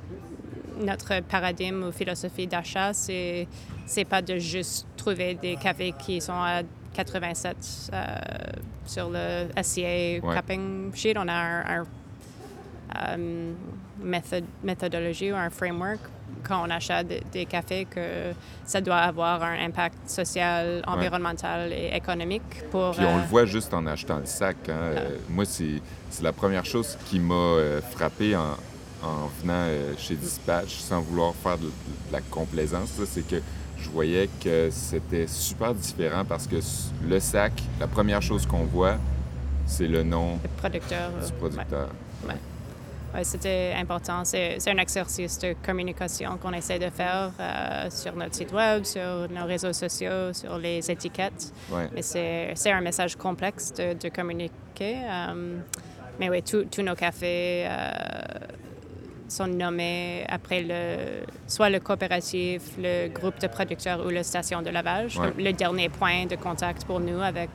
notre 0.80 1.22
paradigme 1.22 1.84
ou 1.84 1.92
philosophie 1.92 2.48
d'achat, 2.48 2.94
c'est 2.94 3.48
c'est 3.86 4.06
pas 4.06 4.22
de 4.22 4.38
juste 4.38 4.88
trouver 4.98 5.36
des 5.36 5.56
cafés 5.56 5.94
qui 5.98 6.20
sont 6.20 6.34
à 6.34 6.62
87 6.94 7.90
euh, 7.94 8.06
sur 8.86 9.10
le 9.10 9.48
SCA 9.62 10.20
cupping 10.34 10.94
sheet. 10.94 11.14
On 11.18 11.28
a 11.28 11.34
un, 11.34 11.86
euh, 13.10 13.54
méthodologie 14.64 15.32
ou 15.32 15.36
un 15.36 15.50
framework 15.50 16.00
quand 16.44 16.66
on 16.66 16.70
achète 16.70 17.08
des, 17.32 17.46
cafés 17.46 17.86
que 17.86 18.34
ça 18.66 18.82
doit 18.82 18.98
avoir 18.98 19.44
un 19.44 19.60
impact 19.60 20.10
social, 20.10 20.82
environnemental 20.88 21.72
et 21.72 21.92
économique 21.96 22.42
pour... 22.72 22.92
Puis 22.92 23.06
on 23.06 23.18
le 23.18 23.24
euh, 23.24 23.26
voit 23.26 23.46
juste 23.46 23.74
en 23.74 23.86
achetant 23.88 24.20
le 24.20 24.26
sac. 24.26 24.58
Hein. 24.70 24.74
Euh, 24.74 25.18
moi, 25.30 25.46
c'est 25.46 25.82
la 26.22 26.34
première 26.34 26.66
chose 26.66 26.98
qui 27.06 27.20
m'a 27.20 27.34
euh, 27.34 27.82
frappé 27.82 28.36
en, 28.36 28.56
en 29.04 29.28
venant 29.42 29.66
chez 29.98 30.16
Dispatch, 30.16 30.76
sans 30.76 31.02
vouloir 31.02 31.34
faire 31.36 31.58
de, 31.58 31.72
la 32.12 32.22
complaisance, 32.22 32.90
c'est 33.06 33.28
que 33.28 33.42
je 33.78 33.90
voyais 33.90 34.30
que 34.44 34.70
c'était 34.72 35.28
super 35.28 35.74
différent 35.74 36.26
parce 36.26 36.48
que 36.48 36.58
le 37.08 37.20
sac, 37.20 37.54
la 37.80 37.88
première 37.88 38.22
chose 38.22 38.46
qu'on 38.46 38.64
voit, 38.64 38.98
c'est 39.66 39.88
le 39.88 40.04
nom 40.04 40.38
du 40.38 40.48
producteur. 40.58 41.12
Oui, 43.16 43.22
c'était 43.24 43.74
important. 43.78 44.24
C'est 44.26 44.60
un 44.68 44.78
exercice 44.78 45.40
de 45.40 45.56
communication 45.66 46.38
qu'on 46.38 46.54
essaie 46.54 46.80
de 46.80 46.90
faire 46.90 47.32
euh, 47.40 47.90
sur 47.90 48.16
notre 48.16 48.36
site 48.36 48.52
web, 48.52 48.84
sur 48.84 49.30
nos 49.30 49.46
réseaux 49.46 49.74
sociaux, 49.74 50.34
sur 50.34 50.58
les 50.58 50.90
étiquettes. 50.92 51.54
Mais 51.94 52.02
c'est 52.02 52.72
un 52.72 52.82
message 52.82 53.16
complexe 53.16 53.74
de, 53.74 54.10
communiquer. 54.10 54.98
Euh, 55.04 55.58
mais 56.20 56.30
oui, 56.30 56.44
tous 56.44 56.82
nos 56.82 56.96
cafés 56.96 57.66
euh, 57.68 57.92
sont 59.28 59.48
nommés 59.48 60.26
après 60.28 60.64
le, 60.64 61.26
soit 61.48 61.70
le 61.70 61.80
coopératif, 61.80 62.62
le 62.78 63.08
groupe 63.08 63.40
de 63.40 63.48
producteurs 63.48 64.06
ou 64.06 64.10
la 64.10 64.24
station 64.24 64.62
de 64.62 64.70
lavage, 64.70 65.20
le, 65.38 65.52
dernier 65.54 65.90
point 65.90 66.26
de 66.26 66.36
contact 66.36 66.86
pour 66.86 67.00
nous 67.00 67.22
avec 67.22 67.50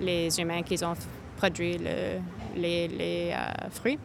les 0.00 0.40
humains 0.40 0.62
qui 0.62 0.82
ont 0.84 0.94
produit 1.36 1.78
le, 1.78 2.20
les, 2.56 2.88
les 2.88 3.34
fruits. 3.70 3.98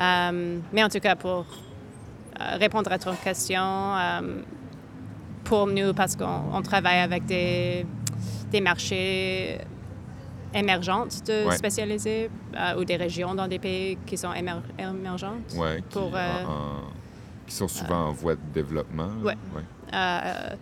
Euh, 0.00 0.58
mais 0.72 0.84
en 0.84 0.88
tout 0.88 1.00
cas, 1.00 1.16
pour 1.16 1.46
euh, 2.40 2.56
répondre 2.58 2.90
à 2.92 2.98
ton 2.98 3.14
question, 3.14 3.62
euh, 3.62 4.20
pour 5.44 5.66
nous, 5.66 5.94
parce 5.94 6.16
qu'on 6.16 6.60
travaille 6.62 6.98
avec 7.00 7.24
des, 7.26 7.86
des 8.50 8.60
marchés 8.60 9.58
émergentes 10.54 11.24
de 11.26 11.46
Ouais. 11.46 11.56
spécialiser 11.56 12.30
euh, 12.56 12.78
ou 12.80 12.84
des 12.84 12.96
régions 12.96 13.34
dans 13.34 13.48
des 13.48 13.58
pays 13.58 13.98
qui 14.06 14.16
sont 14.16 14.32
émer- 14.32 14.62
émergentes. 14.78 15.54
Ouais, 15.56 15.82
qui, 15.88 15.98
Pour, 15.98 16.12
euh, 16.14 16.44
en- 16.44 16.50
en- 16.50 16.82
qui 17.46 17.54
sont 17.54 17.68
souvent 17.68 18.08
en 18.08 18.12
voie 18.12 18.34
de 18.34 18.40
développement. 18.54 19.08
là. 19.22 19.34
Ouais. 19.54 20.56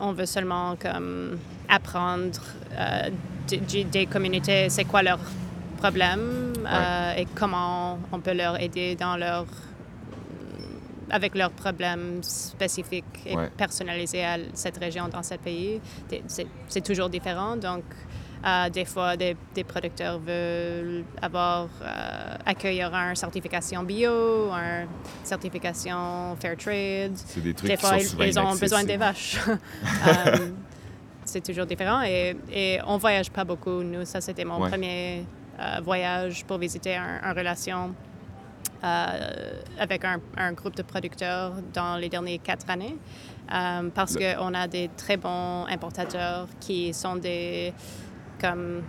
On 0.00 0.12
veut 0.12 0.26
seulement 0.26 0.76
comme 0.76 1.38
apprendre 1.68 2.38
des 3.48 4.06
communautés, 4.06 4.68
c'est 4.68 4.84
quoi 4.84 5.02
leurs 5.02 5.18
problèmes 5.82 6.52
euh, 6.66 7.14
et 7.20 7.26
comment 7.34 7.98
on 8.12 8.20
peut 8.20 8.34
leur 8.34 8.60
aider 8.60 8.94
dans 8.96 9.16
leur 9.16 9.46
avec 11.10 11.34
leurs 11.34 11.52
problèmes 11.52 12.22
spécifiques 12.22 13.20
et 13.24 13.34
Ouais. 13.34 13.48
personnalisés 13.56 14.24
à 14.24 14.36
cette 14.52 14.76
région 14.78 15.08
dans 15.08 15.22
ce 15.22 15.36
pays. 15.36 15.80
C'est 16.68 16.84
toujours 16.84 17.08
différent, 17.08 17.56
donc 17.56 17.84
euh, 18.44 18.68
des 18.70 18.84
fois, 18.84 19.16
des, 19.16 19.34
des 19.54 19.64
producteurs 19.64 20.18
veulent 20.18 21.04
avoir, 21.22 21.66
euh, 21.82 22.34
accueillir 22.46 22.92
une 22.94 23.16
certification 23.16 23.82
bio, 23.82 24.50
une 24.52 24.86
certification 25.24 26.36
fair 26.40 26.56
trade. 26.56 27.16
C'est 27.16 27.40
des 27.42 27.54
trucs 27.54 27.70
Des 27.70 27.76
qui 27.76 27.80
fois, 27.84 27.98
sont 27.98 28.22
ils, 28.22 28.38
ont 28.38 28.54
besoin 28.54 28.84
des 28.84 28.96
vaches. 28.98 29.38
Euh, 30.06 30.48
c'est 31.24 31.44
toujours 31.44 31.66
différent 31.66 32.00
et, 32.02 32.36
et 32.50 32.78
on 32.86 32.96
voyage 32.96 33.30
pas 33.30 33.44
beaucoup. 33.44 33.82
Nous, 33.82 34.04
ça, 34.04 34.20
c'était 34.20 34.44
mon 34.44 34.60
Ouais. 34.62 34.68
premier 34.70 35.24
voyage 35.82 36.44
pour 36.44 36.58
visiter 36.58 36.96
un- 36.96 37.32
relation 37.32 37.94
euh, 38.84 39.52
avec 39.78 40.04
un, 40.04 40.20
un 40.36 40.52
groupe 40.52 40.76
de 40.76 40.82
producteurs 40.82 41.52
dans 41.74 41.96
les 41.96 42.08
dernières 42.08 42.42
quatre 42.42 42.68
années. 42.70 42.96
Euh, 43.52 43.88
parce 43.94 44.14
Le- 44.14 44.36
qu'on 44.36 44.54
a 44.54 44.68
des 44.68 44.88
très 44.96 45.16
bons 45.16 45.64
importateurs 45.66 46.46
qui 46.60 46.92
sont 46.94 47.16
des 47.16 47.72
comme 48.40 48.82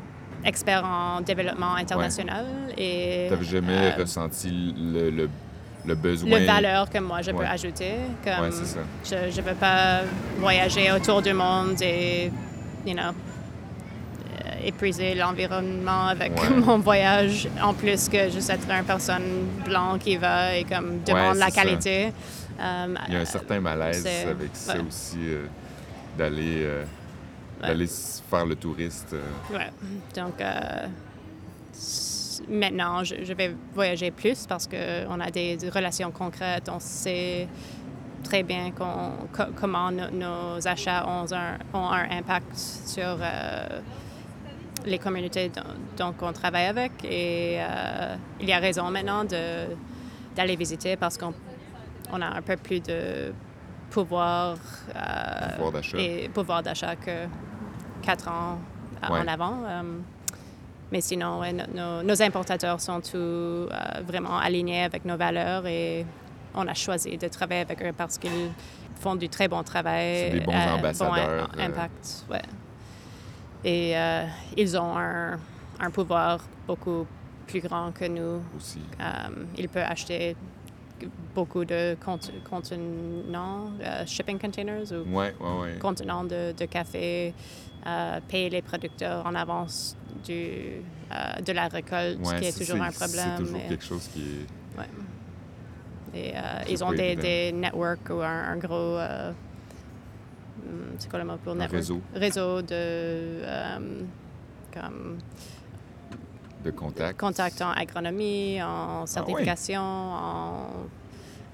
experts 0.44 0.86
en 0.86 1.22
développement 1.22 1.74
international 1.76 2.46
et 2.78 3.28
T'avais 3.30 3.46
jamais 3.46 3.78
euh, 3.78 3.92
ressenti 3.98 4.50
le, 4.78 5.10
le, 5.10 5.30
le 5.86 5.96
besoin. 5.96 6.40
le 6.40 6.46
valeur 6.46 6.90
que 6.90 7.00
moi 7.00 7.22
je 7.22 7.32
peux 7.32 7.38
Ouais. 7.38 7.46
ajouter. 7.48 7.94
Comme 8.24 8.42
Ouais, 8.46 8.52
c'est 8.52 8.66
ça. 8.66 8.80
je 9.32 9.42
ne 9.42 9.48
veux 9.48 9.56
pas 9.56 10.02
voyager 10.38 10.92
autour 10.92 11.22
du 11.22 11.34
monde 11.34 11.82
et, 11.82 12.32
you 12.86 12.94
know, 12.94 13.02
euh, 13.02 13.12
épuiser 14.64 15.16
l'environnement 15.16 16.08
avec 16.08 16.32
Ouais. 16.42 16.50
mon 16.56 16.78
voyage, 16.80 17.48
en 17.62 17.74
plus 17.74 18.10
que 18.10 18.30
juste 18.30 18.50
être 18.50 18.70
une 18.70 18.84
personne 18.86 19.46
blanche 19.66 20.00
qui 20.00 20.18
va 20.18 20.56
et 20.56 20.64
comme 20.64 21.02
demande 21.04 21.38
la 21.38 21.52
qualité. 21.52 22.12
Euh, 22.60 22.96
Il 23.08 23.14
y 23.14 23.18
a 23.18 23.22
un 23.22 23.26
certain 23.26 23.60
malaise 23.62 24.06
avec 24.30 24.50
ça 24.54 24.76
aussi, 24.86 25.18
euh, 25.20 25.46
d'aller 26.18 26.64
euh, 26.64 26.84
d'aller 27.62 27.88
faire 28.30 28.46
le 28.46 28.56
touriste. 28.56 29.16
Ouais. 29.52 29.70
Donc, 30.16 30.42
maintenant, 32.50 33.04
je, 33.04 33.16
je 33.24 33.34
vais 33.34 33.56
voyager 33.74 34.12
plus 34.12 34.46
parce 34.48 34.68
qu'on 34.68 35.20
a 35.20 35.30
des, 35.32 35.58
des 35.58 35.70
relations 35.70 36.12
concrètes. 36.12 36.70
On 36.74 36.80
sait 36.80 37.48
très 38.24 38.44
bien 38.44 38.72
qu'on- 38.72 39.28
co- 39.32 39.52
comment 39.56 39.92
no- 39.92 40.10
nos 40.12 40.68
achats 40.68 41.06
ont 41.08 41.26
un, 41.34 41.58
ont 41.74 41.90
un 41.90 42.10
impact 42.12 42.56
sur 42.56 43.18
euh, 43.22 43.80
les 44.86 45.00
communautés 45.00 45.52
dont, 45.98 46.14
on 46.22 46.34
travaille 46.34 46.66
avec. 46.66 46.92
Et 47.04 47.58
euh, 47.60 48.16
il 48.40 48.48
y 48.48 48.54
a 48.54 48.60
raison 48.60 48.90
maintenant 48.92 49.24
d'aller 49.24 50.56
visiter 50.56 50.96
parce 50.96 51.18
qu'on 51.18 51.34
on 52.12 52.22
a 52.22 52.28
un 52.28 52.42
peu 52.42 52.56
plus 52.58 52.80
de 52.82 53.34
pouvoir, 53.90 54.56
euh, 54.96 55.50
Pouvoir 55.56 55.72
d'achat. 55.74 55.98
et 56.00 56.30
pouvoir 56.30 56.64
d'achat 56.64 56.96
que 56.96 57.26
quatre 58.02 58.28
ans 58.30 58.60
Ouais. 59.10 59.20
en 59.20 59.28
avant. 59.28 59.54
Euh, 59.66 59.82
mais 60.92 61.00
sinon, 61.02 61.40
ouais, 61.40 61.54
no- 61.54 61.64
nos, 61.74 62.04
nos 62.04 62.22
importateurs 62.22 62.82
sont 62.82 63.00
tous 63.00 63.16
euh, 63.16 63.68
vraiment 64.06 64.38
alignés 64.38 64.84
avec 64.84 65.06
nos 65.06 65.16
valeurs 65.16 65.66
et 65.68 66.06
on 66.54 66.68
a 66.68 66.74
choisi 66.74 67.18
de 67.18 67.28
travailler 67.30 67.62
avec 67.62 67.82
eux 67.82 67.94
parce 67.96 68.18
qu'ils 68.18 68.52
font 69.00 69.16
du 69.16 69.30
très 69.30 69.48
bon 69.48 69.64
travail. 69.64 70.18
C'est 70.32 70.40
des 70.40 70.40
bons 70.42 70.52
ambassadeurs, 70.52 71.50
im- 71.58 71.62
impact, 71.62 72.26
ouais. 72.30 72.42
Et 73.64 73.98
euh, 73.98 74.26
ils 74.58 74.78
ont 74.78 74.98
un, 74.98 75.38
un 75.80 75.90
pouvoir 75.92 76.40
beaucoup 76.68 77.06
plus 77.48 77.60
grand 77.62 77.92
que 77.92 78.06
nous. 78.06 78.42
aussi. 78.58 78.80
Euh, 79.02 79.04
ils 79.58 79.68
peuvent 79.70 79.88
acheter 79.90 80.36
beaucoup 81.34 81.64
de 81.66 81.96
cont- 82.04 82.20
contenants, 82.50 83.72
euh, 83.82 84.06
shipping 84.06 84.38
containers 84.40 84.92
ou 84.92 85.16
Ouais, 85.16 85.34
ouais, 85.40 85.60
ouais. 85.62 85.78
contenants 85.80 86.24
de, 86.24 86.54
de 86.58 86.66
café, 86.66 87.34
payer 88.28 88.50
les 88.50 88.62
producteurs 88.62 89.26
en 89.26 89.34
avance 89.36 89.96
du, 90.26 90.82
de 91.46 91.52
la 91.54 91.68
récolte, 91.70 92.20
Ouais, 92.26 92.40
qui 92.40 92.46
est 92.48 92.58
toujours 92.58 92.82
un 92.82 92.92
problème. 92.92 93.30
C'est 93.38 93.44
toujours 93.44 93.58
mais- 93.60 93.68
quelque 93.70 93.86
chose 93.86 94.10
qui 94.14 94.22
est. 94.22 94.86
Et 96.14 96.34
euh, 96.36 96.42
ils 96.68 96.84
ont 96.84 96.92
des, 96.92 97.16
des 97.16 97.52
networks 97.52 98.10
ou 98.10 98.22
un, 98.22 98.52
un 98.52 98.58
gros. 98.58 98.98
euh, 98.98 99.32
c'est 100.98 101.10
quoi 101.10 101.20
le 101.20 101.26
mot 101.26 101.38
pour 101.44 101.54
network? 101.56 101.72
réseau. 101.74 102.02
Réseau 102.14 102.62
de. 102.62 102.68
euh, 102.72 103.80
comme 104.74 105.18
de 106.64 106.72
contact. 106.72 107.20
contact 107.20 107.62
en 107.62 107.72
agronomie, 107.72 108.60
Ah 108.62 108.68
en 109.02 109.06
certification, 109.06 109.82
en 109.82 110.68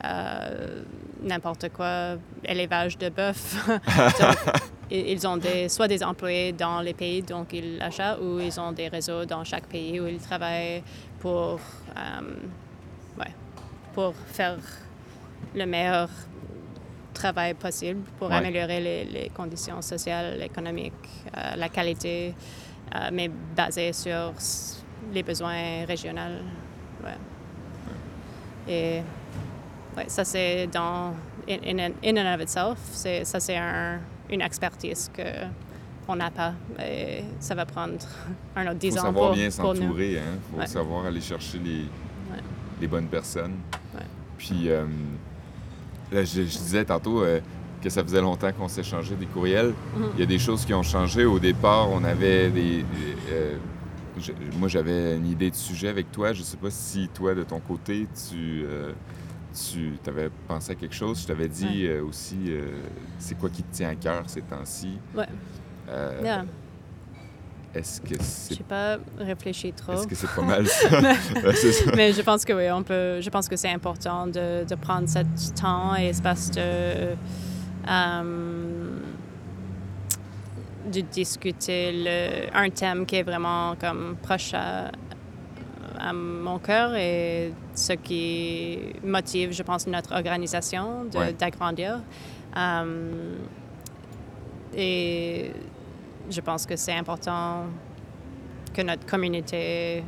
euh, 0.04 0.84
n'importe 1.22 1.70
quoi, 1.70 2.16
élevage 2.44 2.98
de 2.98 3.10
bœuf. 3.10 3.68
Donc, 4.20 4.38
ils 4.92 5.28
ont 5.28 5.38
des, 5.38 5.70
soit 5.70 5.88
des 5.88 6.04
employés 6.04 6.52
dans 6.54 6.82
les 6.82 6.94
pays 6.94 7.22
dont 7.22 7.46
ils 7.52 7.82
achètent 7.82 8.20
ou 8.20 8.40
ils 8.40 8.60
ont 8.60 8.72
des 8.72 8.88
réseaux 8.88 9.26
dans 9.26 9.44
chaque 9.44 9.66
pays 9.68 10.00
où 10.00 10.08
ils 10.08 10.20
travaillent 10.20 10.84
pour, 11.20 11.60
euh, 11.98 13.20
ouais, 13.20 13.34
pour 13.94 14.14
faire 14.28 14.58
le 15.56 15.66
meilleur 15.66 16.10
travail 17.16 17.54
possible 17.56 18.02
pour 18.18 18.30
Ouais. 18.30 18.36
améliorer 18.36 18.80
les, 18.82 19.06
les 19.06 19.30
conditions 19.30 19.82
sociales, 19.82 20.42
économiques, 20.42 20.94
euh, 21.36 21.56
la 21.56 21.70
qualité, 21.70 22.34
euh, 22.96 23.10
mais 23.12 23.30
basé 23.56 23.92
sur 23.94 24.34
les 25.14 25.24
besoins 25.24 25.86
régionaux. 25.88 26.40
Ouais. 27.04 27.18
Et 28.68 29.02
ouais, 29.98 30.06
ça, 30.08 30.24
c'est 30.24 30.68
dans. 30.68 31.14
In, 31.48 31.78
in, 31.80 31.92
in 32.04 32.18
and 32.18 32.34
of 32.36 32.42
itself, 32.42 32.78
ça, 32.92 33.40
c'est 33.40 33.58
un, 33.58 34.00
une 34.32 34.42
expertise 34.42 35.12
que 35.14 35.22
on 36.08 36.16
n'a 36.16 36.32
pas. 36.32 36.54
Et 36.84 37.24
ça 37.40 37.54
va 37.56 37.66
prendre 37.66 37.94
un 38.56 38.64
autre 38.68 38.78
Il 38.82 38.90
dix 38.90 38.92
faut 38.92 39.00
ans 39.00 39.04
savoir 39.04 39.28
pour, 39.30 39.36
bien 39.36 39.50
pour 39.50 39.74
nous. 39.76 40.00
il 40.00 40.18
hein. 40.18 40.22
faut 40.52 40.60
Ouais. 40.60 40.68
savoir 40.68 41.06
aller 41.06 41.22
chercher 41.22 41.60
les, 41.60 41.82
Ouais. 42.32 42.42
les 42.82 42.88
bonnes 42.88 43.08
personnes. 43.08 43.58
Ouais. 43.94 44.02
Puis, 44.38 44.70
euh, 44.70 44.86
je, 46.12 46.24
je 46.26 46.42
disais 46.44 46.86
tantôt 46.86 47.22
euh, 47.24 47.40
que 47.82 47.90
ça 47.90 48.04
faisait 48.04 48.22
longtemps 48.22 48.52
qu'on 48.52 48.68
s'échangeait 48.68 49.16
des 49.16 49.26
courriels. 49.28 49.74
Mhm. 49.98 50.06
Il 50.16 50.20
y 50.20 50.24
a 50.24 50.28
des 50.28 50.40
choses 50.40 50.66
qui 50.66 50.74
ont 50.74 50.84
changé. 50.84 51.26
Au 51.26 51.40
départ, 51.40 51.90
on 51.90 52.04
avait 52.04 52.50
des. 52.50 52.78
des, 52.84 52.86
euh, 53.32 53.58
je- 54.20 54.32
moi, 54.58 54.68
j'avais 54.68 55.18
une 55.18 55.28
idée 55.28 55.52
de 55.52 55.56
sujet 55.56 55.90
avec 55.90 56.12
toi. 56.12 56.34
Je 56.34 56.42
sais 56.44 56.58
pas 56.58 56.70
si 56.72 57.10
toi, 57.14 57.34
de 57.36 57.44
ton 57.44 57.60
côté, 57.60 58.08
tu. 58.30 58.64
euh, 58.66 58.92
tu 59.72 59.94
avais 60.08 60.30
pensé 60.50 60.74
à 60.74 60.76
quelque 60.76 60.96
chose. 60.96 61.22
Je 61.22 61.28
t'avais 61.28 61.48
dit 61.48 61.86
euh, 61.88 62.04
aussi, 62.04 62.36
euh, 62.48 62.66
c'est 63.20 63.38
quoi 63.38 63.50
qui 63.50 63.64
te 63.64 63.74
tient 63.74 63.88
à 63.90 63.96
cœur 63.96 64.24
ces 64.28 64.42
temps-ci? 64.42 64.98
Ouais. 65.16 65.26
Euh, 65.90 66.20
Yeah. 66.24 66.46
Est-ce 67.76 68.00
que 68.02 68.16
Je 68.16 68.54
n'ai 68.56 68.64
pas 68.68 68.98
réfléchi 69.20 69.74
trop. 69.74 69.94
est-ce 69.94 70.08
que 70.08 70.16
c'est 70.16 70.30
pas 70.34 70.42
mal 70.42 70.66
ça? 70.68 71.02
Mais 71.96 72.14
je 72.14 72.22
pense 72.22 72.46
que 72.46 72.54
oui, 72.54 72.72
on 72.72 72.84
peut. 72.84 73.20
Je 73.22 73.30
pense 73.30 73.48
que 73.50 73.56
c'est 73.58 73.70
important 73.72 74.28
de, 74.28 74.64
de 74.64 74.76
prendre 74.76 75.08
ce 75.10 75.52
temps 75.54 75.96
et 75.96 76.08
espace 76.08 76.52
de, 76.52 76.62
euh, 77.90 79.00
de 80.92 81.02
discuter 81.02 81.92
le, 81.94 82.56
un 82.58 82.70
thème 82.70 83.06
qui 83.06 83.18
est 83.18 83.24
vraiment 83.24 83.76
comme 83.80 84.16
proche 84.22 84.54
à, 84.54 84.92
à 86.00 86.14
mon 86.14 86.60
cœur 86.60 86.94
et 86.96 87.52
ce 87.74 87.94
qui 87.94 88.80
motive, 89.04 89.52
je 89.52 89.64
pense, 89.64 89.88
notre 89.88 90.14
organisation 90.14 91.06
Ouais. 91.14 91.34
d'agrandir. 91.34 92.00
Euh, 92.58 93.36
et 94.78 95.52
je 96.30 96.42
pense 96.42 96.66
que 96.66 96.76
c'est 96.76 96.94
important 96.94 97.64
que 98.74 98.82
notre 98.82 99.06
communauté 99.06 100.04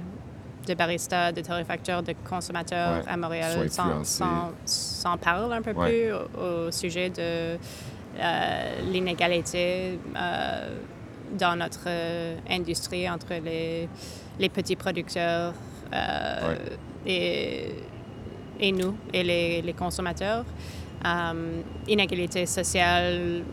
de 0.68 0.74
baristas, 0.74 1.32
de 1.32 1.42
torréfacteurs, 1.42 2.04
de 2.04 2.14
consommateurs 2.30 3.04
Ouais, 3.06 3.12
à 3.12 3.16
Montréal 3.18 3.70
s'en, 3.70 5.18
parle 5.18 5.54
un 5.54 5.62
peu 5.62 5.72
Ouais. 5.72 5.86
plus 5.90 6.12
au, 6.14 6.68
au 6.68 6.72
sujet 6.72 7.10
de 7.10 7.58
euh, 8.20 8.82
l'inégalité 8.92 9.98
euh, 10.16 10.76
dans 11.38 11.56
notre 11.56 11.86
euh, 11.88 12.36
industrie 12.50 13.10
entre 13.10 13.34
les, 13.44 13.88
les 14.40 14.50
petits 14.50 14.76
producteurs 14.76 15.54
euh, 15.94 16.56
et, 17.06 17.72
et 18.60 18.72
nous, 18.72 18.96
et 19.14 19.24
les, 19.24 19.62
les 19.62 19.74
consommateurs. 19.74 20.44
Inégalité 21.88 22.46
sociale 22.46 23.44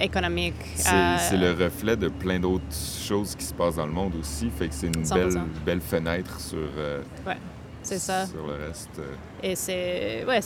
économique. 0.00 0.54
C'est 0.76 1.36
le 1.36 1.52
reflet 1.52 1.96
de 1.96 2.08
plein 2.08 2.38
d'autres 2.38 2.64
choses 2.72 3.34
qui 3.34 3.44
se 3.44 3.54
passent 3.54 3.76
dans 3.76 3.86
le 3.86 3.92
monde 3.92 4.14
aussi. 4.20 4.50
Fait 4.50 4.68
que 4.68 4.74
c'est 4.74 4.86
une 4.86 5.08
belle, 5.08 5.42
belle, 5.64 5.80
fenêtre 5.80 6.40
sur, 6.40 6.58
ouais, 7.26 7.36
c'est 7.82 7.98
ça. 7.98 8.26
sur 8.26 8.46
le 8.46 8.66
reste. 8.66 9.00
Et 9.42 9.54
c'est 9.56 10.24
ouais, 10.26 10.40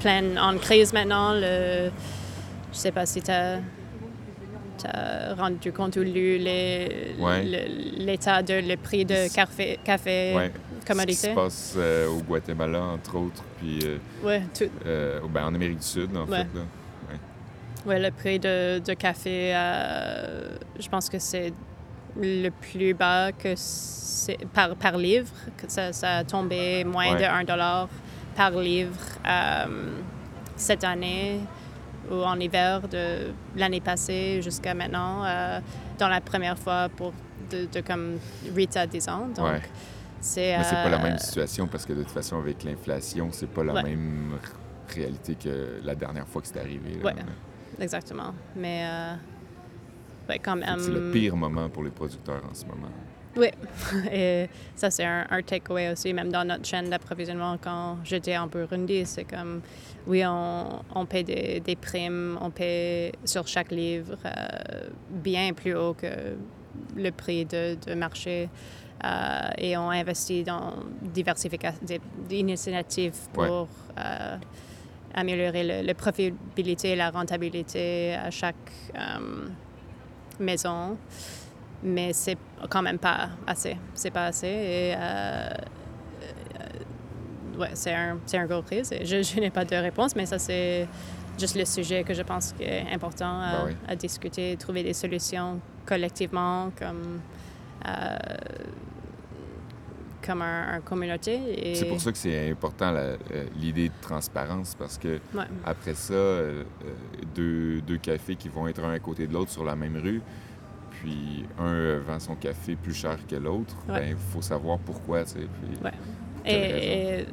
plein 0.00 0.36
en 0.36 0.56
crise 0.58 0.92
maintenant. 0.92 1.32
Le, 1.34 1.90
je 2.72 2.78
sais 2.78 2.92
pas 2.92 3.06
si 3.06 3.22
tu 3.22 3.30
as 3.30 3.60
rendu 5.36 5.72
compte 5.72 5.96
ou 5.96 6.02
lu 6.02 6.38
l'état 7.98 8.42
de 8.42 8.54
le 8.54 8.76
prix 8.76 9.04
de 9.04 9.32
café, 9.34 9.78
café 9.84 10.34
ouais. 10.36 10.52
commodité? 10.86 11.14
Ce 11.14 11.26
qui 11.26 11.30
se 11.30 11.34
passe 11.34 11.74
euh, 11.76 12.08
au 12.08 12.20
Guatemala, 12.20 12.82
entre 12.82 13.16
autres, 13.16 13.42
puis 13.58 13.80
euh, 13.84 13.98
ouais, 14.24 14.42
tout. 14.56 14.70
Euh, 14.86 15.20
ben, 15.28 15.46
en 15.46 15.54
Amérique 15.54 15.78
du 15.78 15.86
Sud, 15.86 16.16
en 16.16 16.26
fait. 16.26 16.46
Là. 16.54 16.62
Oui, 17.86 18.00
le 18.00 18.10
prix 18.10 18.38
de, 18.38 18.80
de 18.80 18.94
café, 18.94 19.52
je 20.78 20.88
pense 20.88 21.08
que 21.08 21.18
c'est 21.18 21.52
le 22.20 22.50
plus 22.50 22.94
bas 22.94 23.32
que 23.32 23.54
par, 24.52 24.74
par 24.76 24.96
livre, 24.98 25.32
que 25.56 25.70
ça, 25.70 25.92
ça 25.92 26.16
a 26.18 26.24
tombé 26.24 26.84
moins 26.84 27.14
de 27.14 27.24
1 27.24 27.44
dollar 27.44 27.88
par 28.36 28.50
livre 28.50 28.96
cette 30.56 30.84
année 30.84 31.40
ou 32.10 32.22
en 32.22 32.38
hiver 32.38 32.88
de 32.88 33.32
l'année 33.56 33.80
passée 33.80 34.40
jusqu'à 34.42 34.74
maintenant, 34.74 35.24
euh, 35.24 35.60
dans 35.98 36.08
la 36.08 36.20
première 36.20 36.58
fois 36.58 36.88
pour 36.88 37.12
de, 37.50 37.66
de 37.66 37.80
comme 37.80 38.18
8 38.54 38.76
à 38.76 38.86
10 38.86 39.08
ans. 39.08 39.28
Donc, 39.34 39.46
c'est. 40.20 40.56
Mais 40.56 40.64
c'est 40.64 40.74
pas 40.74 40.88
la 40.88 40.98
même 40.98 41.14
euh, 41.14 41.18
situation 41.18 41.66
parce 41.66 41.84
que 41.84 41.92
de 41.92 42.02
toute 42.02 42.12
façon, 42.12 42.38
avec 42.38 42.64
l'inflation, 42.64 43.28
c'est 43.32 43.48
pas 43.48 43.64
la 43.64 43.82
même 43.82 44.38
réalité 44.88 45.34
que 45.34 45.80
la 45.84 45.94
dernière 45.94 46.26
fois 46.26 46.42
que 46.42 46.48
c'est 46.48 46.58
arrivé. 46.58 46.98
Oui, 47.04 47.12
exactement. 47.80 48.34
Mais 48.56 48.84
euh, 48.84 50.34
quand 50.42 50.56
même. 50.56 50.78
C'est 50.78 50.90
le 50.90 51.10
pire 51.10 51.36
moment 51.36 51.68
pour 51.68 51.82
les 51.82 51.90
producteurs 51.90 52.42
en 52.50 52.54
ce 52.54 52.64
moment. 52.66 52.90
Oui, 53.36 53.48
et 54.12 54.48
ça 54.74 54.90
c'est 54.90 55.04
un, 55.04 55.26
un 55.30 55.42
takeaway 55.42 55.92
aussi, 55.92 56.12
même 56.12 56.30
dans 56.30 56.44
notre 56.44 56.64
chaîne 56.64 56.90
d'approvisionnement 56.90 57.56
quand 57.62 57.98
j'étais 58.02 58.36
en 58.36 58.48
Burundi, 58.48 59.04
c'est 59.06 59.24
comme, 59.24 59.60
oui, 60.06 60.24
on, 60.26 60.82
on 60.94 61.06
paie 61.06 61.22
des, 61.22 61.60
des, 61.60 61.76
primes, 61.76 62.36
on 62.40 62.50
paie 62.50 63.12
sur 63.24 63.46
chaque 63.46 63.70
livre 63.70 64.16
euh, 64.24 64.88
bien 65.10 65.52
plus 65.52 65.76
haut 65.76 65.94
que 65.94 66.36
le 66.96 67.10
prix 67.10 67.44
de, 67.44 67.76
de 67.86 67.94
marché 67.94 68.48
euh, 69.04 69.50
et 69.58 69.76
on 69.76 69.90
investit 69.90 70.42
dans 70.42 70.74
diversification, 71.02 71.78
des, 71.82 72.00
initiatives 72.36 73.28
pour 73.32 73.68
euh, 73.98 74.36
améliorer 75.14 75.62
la 75.62 75.82
le 75.82 75.94
profitabilité 75.94 76.90
et 76.90 76.96
la 76.96 77.10
rentabilité 77.10 78.14
à 78.14 78.30
chaque 78.30 78.72
maison 80.38 80.96
mais 81.82 82.12
c'est 82.12 82.36
quand 82.68 82.82
même 82.82 82.98
pas 82.98 83.30
assez. 83.46 83.76
C'est 83.94 84.10
pas 84.10 84.26
assez. 84.26 84.46
Et 84.46 84.94
euh, 84.96 85.48
euh, 86.22 87.58
ouais, 87.58 87.70
c'est 87.74 87.94
un, 87.94 88.18
un 88.32 88.46
gros 88.46 88.62
prise. 88.62 88.92
Je, 89.04 89.22
je 89.22 89.40
n'ai 89.40 89.50
pas 89.50 89.64
de 89.64 89.76
réponse, 89.76 90.16
mais 90.16 90.26
ça, 90.26 90.38
c'est 90.38 90.88
juste 91.38 91.56
le 91.56 91.64
sujet 91.64 92.02
que 92.02 92.14
je 92.14 92.22
pense 92.22 92.52
qui 92.52 92.64
est 92.64 92.86
important 92.92 93.40
à, 93.40 93.64
ben 93.66 93.76
à 93.86 93.94
discuter, 93.94 94.56
trouver 94.56 94.82
des 94.82 94.92
solutions 94.94 95.60
collectivement 95.86 96.70
comme, 96.76 97.20
euh, 97.86 98.16
comme 100.24 100.42
un, 100.42 100.80
communauté. 100.80 101.40
Et... 101.56 101.74
C'est 101.74 101.86
pour 101.86 102.00
ça 102.00 102.12
que 102.12 102.18
c'est 102.18 102.50
important 102.50 102.94
l'idée 103.56 103.88
de 103.88 103.94
transparence 104.00 104.74
parce 104.74 104.98
que 104.98 105.20
après 105.64 105.94
ça, 105.94 106.14
deux, 107.34 107.80
deux 107.80 107.98
cafés 107.98 108.36
qui 108.36 108.48
vont 108.48 108.68
être 108.68 108.82
un 108.84 108.92
à 108.92 108.98
côté 108.98 109.26
de 109.26 109.32
l'autre 109.32 109.50
sur 109.50 109.64
la 109.64 109.76
même 109.76 109.96
rue, 109.96 110.20
puis 111.00 111.44
un 111.58 111.74
euh, 111.74 112.00
vend 112.06 112.18
son 112.18 112.34
café 112.34 112.76
plus 112.76 112.94
cher 112.94 113.18
que 113.28 113.36
l'autre, 113.36 113.76
ben, 113.86 114.08
il 114.08 114.16
faut 114.32 114.42
savoir 114.42 114.78
pourquoi. 114.78 115.24
Tu 115.24 115.30
sais, 115.30 115.38
puis, 115.38 115.90
et, 116.44 116.54
euh, 116.54 117.24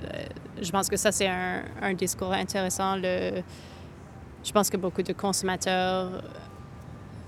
je 0.62 0.72
pense 0.72 0.90
que 0.90 0.98
ça, 0.98 1.12
c'est 1.12 1.28
un, 1.28 1.64
un, 1.82 1.94
discours 1.94 2.34
intéressant. 2.34 2.96
Le, 2.96 3.42
je 4.44 4.52
pense 4.52 4.70
que 4.70 4.78
beaucoup 4.78 5.04
de 5.04 5.14
consommateurs, 5.14 6.22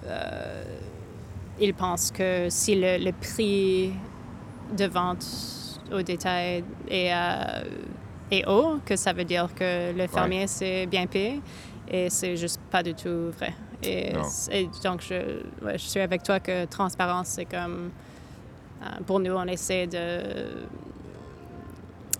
euh, 0.05 0.63
ils 1.59 1.73
pensent 1.73 2.11
que 2.11 2.47
si 2.49 2.75
le, 2.75 2.97
le, 2.97 3.11
prix 3.11 3.93
de 4.75 4.85
vente 4.85 5.25
au 5.91 6.01
détail 6.01 6.63
est, 6.89 7.11
est, 8.31 8.47
haut, 8.47 8.79
que 8.85 8.95
ça 8.95 9.13
veut 9.13 9.23
dire 9.23 9.53
que 9.55 9.97
le 9.97 10.07
fermier, 10.07 10.47
c'est 10.47 10.85
bien 10.85 11.07
payé. 11.07 11.41
Et 11.89 12.09
c'est 12.09 12.35
juste 12.35 12.59
pas 12.69 12.83
du 12.83 12.93
tout 12.93 13.31
vrai. 13.37 13.53
Et, 13.81 14.11
donc, 14.83 15.01
je, 15.01 15.41
je, 15.61 15.77
suis 15.77 16.01
avec 16.01 16.23
toi 16.23 16.39
que 16.39 16.65
transparence, 16.65 17.27
c'est 17.27 17.45
comme. 17.45 17.91
Euh, 18.81 18.85
pour 19.05 19.19
nous, 19.19 19.31
on 19.31 19.45
essaie 19.45 19.87
de 19.87 20.65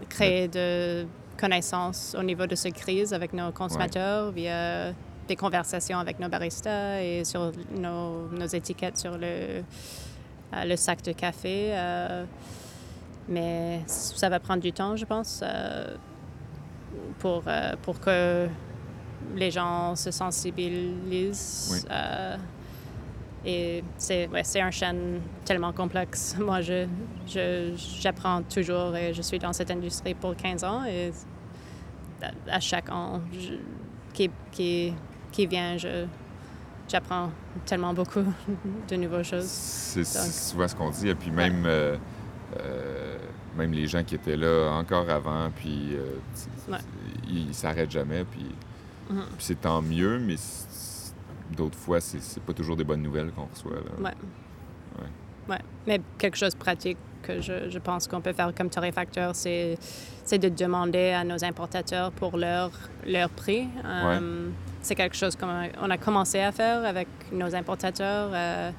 créer 0.10 0.48
de 0.48 1.06
connaissances 1.38 2.16
au 2.18 2.24
niveau 2.24 2.48
de 2.48 2.56
cette 2.56 2.74
crise 2.74 3.14
avec 3.14 3.34
nos 3.34 3.52
consommateurs 3.52 4.32
via 4.32 4.94
des 5.28 5.36
conversations 5.36 6.00
avec 6.00 6.20
nos 6.20 6.30
baristas 6.30 7.02
et 7.02 7.24
sur 7.26 7.52
nos, 7.78 8.28
nos 8.30 8.48
étiquettes 8.48 8.98
sur 8.98 9.18
le, 9.18 9.26
euh, 9.26 9.62
le 10.54 10.76
sac 10.76 11.02
de 11.04 11.12
café. 11.12 11.72
Euh, 11.74 12.26
mais 13.30 13.82
ça 13.88 14.30
va 14.30 14.40
prendre 14.40 14.62
du 14.62 14.72
temps, 14.72 14.96
je 14.96 15.06
pense, 15.06 15.44
pour, 17.20 17.44
pour 17.82 18.00
que 18.00 18.48
les 19.36 19.52
gens 19.52 19.96
se 19.96 20.12
sensibilisent. 20.12 21.86
Euh, 21.90 22.38
et 23.46 23.84
c'est 23.98 24.28
ouais, 24.28 24.44
un 24.62 24.72
chaîne 24.72 25.22
tellement 25.46 25.74
complexe. 25.74 26.36
Moi, 26.40 26.60
j'apprends 26.62 28.40
je, 28.40 28.56
toujours 28.56 28.96
et 28.96 29.14
je 29.14 29.22
suis 29.22 29.40
dans 29.40 29.54
cette 29.54 29.72
industrie 29.72 30.14
pour 30.14 30.36
15 30.36 30.64
ans 30.64 30.84
et 30.86 31.12
à, 32.50 32.60
chaque 32.60 32.90
an 32.90 33.22
qui, 34.14 34.30
qui, 34.52 34.94
qui 35.32 35.48
vient, 35.48 35.78
j'apprends 36.88 37.32
tellement 37.66 37.94
beaucoup 37.94 38.24
de 38.90 38.96
nouvelles 38.96 39.26
choses. 39.26 39.46
C'est 39.46 40.06
souvent 40.06 40.68
ce 40.68 40.76
qu'on 40.76 40.90
dit. 40.90 41.10
Et 41.10 41.16
puis 41.16 41.32
même, 41.32 41.64
euh, 41.66 41.98
euh, 42.60 43.18
même 43.58 43.72
les 43.74 43.88
gens 43.88 44.04
qui 44.04 44.16
étaient 44.16 44.38
là 44.38 44.70
encore 44.72 45.10
avant, 45.10 45.50
puis 45.56 45.98
ils 47.30 47.54
s'arrêtent 47.54 47.92
jamais. 47.92 48.24
Puis 48.24 48.46
Mhm. 49.10 49.24
C'est 49.40 49.62
tant 49.62 49.82
mieux, 49.82 50.20
mais 50.20 50.36
d'autres 51.56 51.78
fois, 51.78 52.02
c'est 52.02 52.42
pas 52.44 52.54
toujours 52.54 52.76
des 52.76 52.84
bonnes 52.84 53.02
nouvelles 53.02 53.32
qu'on 53.32 53.46
reçoit. 53.46 53.76
Là. 53.76 53.82
Ouais. 54.00 54.04
ouais. 55.00 55.08
Ouais. 55.50 55.62
Mais 55.86 56.02
quelque 56.18 56.38
chose 56.38 56.54
de 56.54 56.58
pratique 56.60 56.98
que 57.24 57.42
je, 57.42 57.70
je 57.70 57.80
pense 57.80 58.08
qu'on 58.08 58.22
peut 58.22 58.34
faire 58.34 58.54
comme 58.54 58.70
torréfacteur, 58.70 59.34
c'est 59.36 59.78
de 60.32 60.50
demander 60.50 61.12
à 61.12 61.24
nos 61.24 61.44
importateurs 61.44 62.12
pour 62.12 62.38
leur, 62.38 62.72
leur 63.06 63.30
prix. 63.30 63.68
Euh, 63.86 64.50
c'est 64.88 64.96
quelque 64.96 65.16
chose 65.16 65.36
qu'on 65.36 65.90
a 65.90 65.98
commencé 65.98 66.40
à 66.40 66.52
faire 66.52 66.86
avec 66.86 67.08
nos 67.32 67.54
importateurs. 67.54 68.30
Euh, 68.34 68.72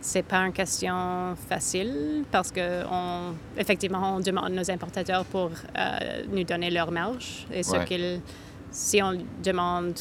c'est 0.00 0.24
pas 0.24 0.38
une 0.38 0.52
question 0.52 1.36
facile 1.48 2.24
parce 2.30 2.50
que 2.50 2.84
on, 2.90 3.34
effectivement, 3.56 4.16
on 4.16 4.20
demande 4.20 4.52
nos 4.52 4.68
importateurs 4.68 5.24
pour 5.24 5.50
euh, 5.78 6.24
nous 6.28 6.42
donner 6.42 6.70
leur 6.70 6.90
marge 6.90 7.46
et 7.52 7.62
ce 7.62 7.76
qu'ils 7.84 8.20
si 8.72 9.00
on 9.02 9.18
demande 9.42 9.94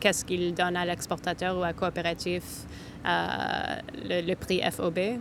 qu'est-ce 0.00 0.24
qu'il 0.24 0.52
donne 0.52 0.76
à 0.76 0.84
l'exportateur 0.84 1.56
ou 1.56 1.62
à 1.62 1.72
coopératif, 1.72 2.42
euh, 3.06 3.76
le, 4.04 4.34
prix 4.34 4.60
FOB, 4.70 4.98
euh, 4.98 5.16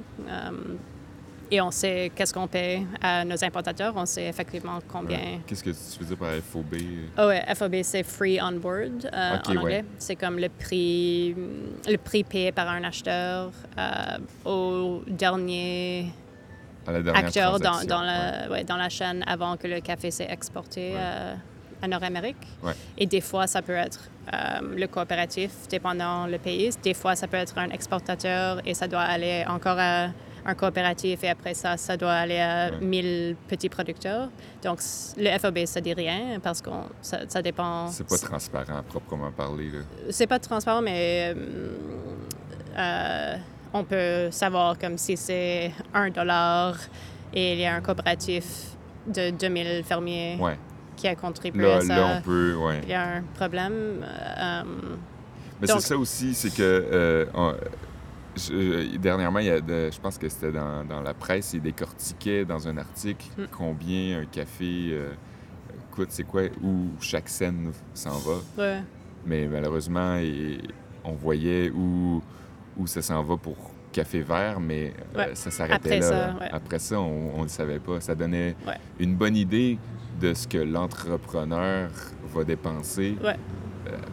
et 1.52 1.62
on 1.62 1.72
sait 1.72 2.12
qu'est-ce 2.16 2.34
qu'on 2.34 2.48
paie 2.48 2.84
à 3.02 3.24
nos 3.26 3.44
importateurs, 3.44 3.94
on 3.96 4.06
sait 4.06 4.26
effectivement 4.26 4.80
combien. 4.88 5.40
Qu'est-ce 5.46 5.64
que 5.64 5.70
tu 5.70 6.00
veux 6.00 6.06
dire 6.06 6.18
par 6.18 6.30
FOB? 6.32 6.76
Oh 7.18 7.28
ouais, 7.28 7.44
FOB, 7.56 7.76
c'est 7.84 8.04
Free 8.04 8.40
On 8.42 8.54
Board 8.54 9.10
euh, 9.12 9.38
en 9.48 9.58
anglais. 9.58 9.86
C'est 9.98 10.16
comme 10.16 10.38
le 10.40 10.50
prix, 10.50 11.36
le 11.88 11.98
prix 11.98 12.24
payé 12.24 12.52
par 12.52 12.70
un 12.70 12.84
acheteur 12.84 13.52
au 14.46 15.02
dernier 15.08 16.08
acteur 17.14 17.60
dans, 17.60 17.84
dans, 17.86 18.02
la, 18.02 18.50
ouais, 18.50 18.64
dans 18.64 18.78
la 18.78 18.90
chaîne 18.90 19.24
avant 19.28 19.56
que 19.58 19.68
le 19.68 19.80
café 19.80 20.12
s'est 20.12 20.28
exporté 20.30 20.96
à 21.84 21.88
Nord-Amérique. 21.88 22.48
Et 22.98 23.06
des 23.06 23.22
fois, 23.22 23.46
ça 23.46 23.62
peut 23.62 23.76
être 23.76 24.10
euh, 24.34 24.38
le 24.76 24.88
coopératif, 24.88 25.52
dépendant 25.70 26.28
le 26.28 26.38
pays. 26.38 26.70
Des 26.82 26.94
fois, 26.94 27.16
ça 27.16 27.28
peut 27.28 27.38
être 27.38 27.58
un 27.58 27.70
exportateur 27.70 28.62
et 28.66 28.74
ça 28.74 28.88
doit 28.88 29.02
aller 29.02 29.44
encore 29.48 29.78
à 29.78 30.08
un 30.46 30.56
coopératif 30.56 31.24
et 31.24 31.30
après 31.30 31.54
ça, 31.54 31.78
ça 31.78 31.98
doit 31.98 32.14
aller 32.14 32.40
à 32.40 32.72
1000 32.72 33.36
petits 33.48 33.70
producteurs. 33.70 34.30
Donc, 34.64 34.80
le 35.18 35.38
FOB, 35.38 35.66
ça 35.66 35.82
dit 35.82 35.94
rien 35.94 36.40
parce 36.42 36.62
que 36.62 36.70
ça, 37.02 37.20
ça, 37.28 37.42
dépend. 37.42 37.88
C'est 37.88 38.08
pas 38.08 38.18
transparent 38.18 38.78
à 38.78 38.84
proprement 38.84 39.32
parler. 39.32 39.72
C'est 40.10 40.28
pas 40.28 40.40
transparent, 40.40 40.82
mais 40.82 41.34
euh, 41.36 41.76
euh, 42.78 43.36
on 43.74 43.84
peut 43.84 44.30
savoir 44.32 44.78
comme 44.78 44.98
si 44.98 45.16
c'est 45.16 45.72
un 45.94 46.10
dollar 46.10 46.76
et 47.34 47.54
il 47.54 47.60
y 47.60 47.66
a 47.66 47.76
un 47.76 47.82
coopératif 47.82 48.76
de 49.08 49.30
2000 49.32 49.84
fermiers. 49.84 50.38
Ouais 50.40 50.58
qui 50.96 51.08
a 51.08 51.16
contribué 51.16 51.72
à 51.72 51.82
ça. 51.82 51.96
Là, 51.96 52.18
on 52.18 52.22
peut, 52.22 52.56
Il 52.84 52.90
y 52.90 52.94
a 52.94 53.16
un 53.16 53.24
problème. 53.36 54.06
Euh, 54.06 54.64
Mais 55.60 55.68
c'est 55.68 55.80
ça 55.80 55.98
aussi, 55.98 56.34
c'est 56.34 56.54
que 56.54 57.28
je, 58.36 58.98
dernièrement, 58.98 59.40
il 59.40 59.46
y 59.46 59.50
a 59.50 59.58
je 59.58 60.00
pense 60.00 60.18
que 60.18 60.30
c'était 60.30 60.52
dans, 60.52 60.84
dans, 60.84 61.02
la 61.02 61.14
presse, 61.14 61.54
il 61.54 61.62
décortiquait 61.62 62.46
dans 62.46 62.68
un 62.68 62.78
article 62.78 63.26
mm. 63.38 63.44
combien 63.52 64.20
un 64.20 64.26
café 64.26 64.90
euh, 64.92 65.14
coûte, 65.92 66.10
c'est 66.12 66.24
quoi, 66.24 66.44
où 66.62 66.90
chaque 67.00 67.30
scène 67.30 67.72
s'en 67.94 68.18
va. 68.20 68.36
Ouais. 68.58 68.80
Mais 69.26 69.48
malheureusement, 69.48 70.20
on 71.04 71.14
voyait 71.14 71.70
où, 71.70 72.22
où 72.78 72.88
ça 72.88 73.02
s'en 73.02 73.24
va 73.24 73.38
pour 73.38 73.74
café 73.94 74.22
vert, 74.22 74.60
mais 74.60 74.94
euh, 75.16 75.36
ça 75.36 75.52
s'arrêtait 75.52 76.00
là. 76.00 76.36
Après 76.52 76.80
ça, 76.80 77.00
on 77.00 77.38
ne 77.38 77.44
le 77.44 77.50
savait 77.50 77.80
pas. 77.80 78.02
Ça 78.02 78.16
donnait 78.16 78.56
une 79.00 79.16
bonne 79.16 79.38
idée 79.38 79.78
de 80.20 80.34
ce 80.34 80.48
que 80.48 80.58
l'entrepreneur 80.58 81.90
va 82.34 82.44
dépenser 82.44 83.16
euh, 83.24 83.34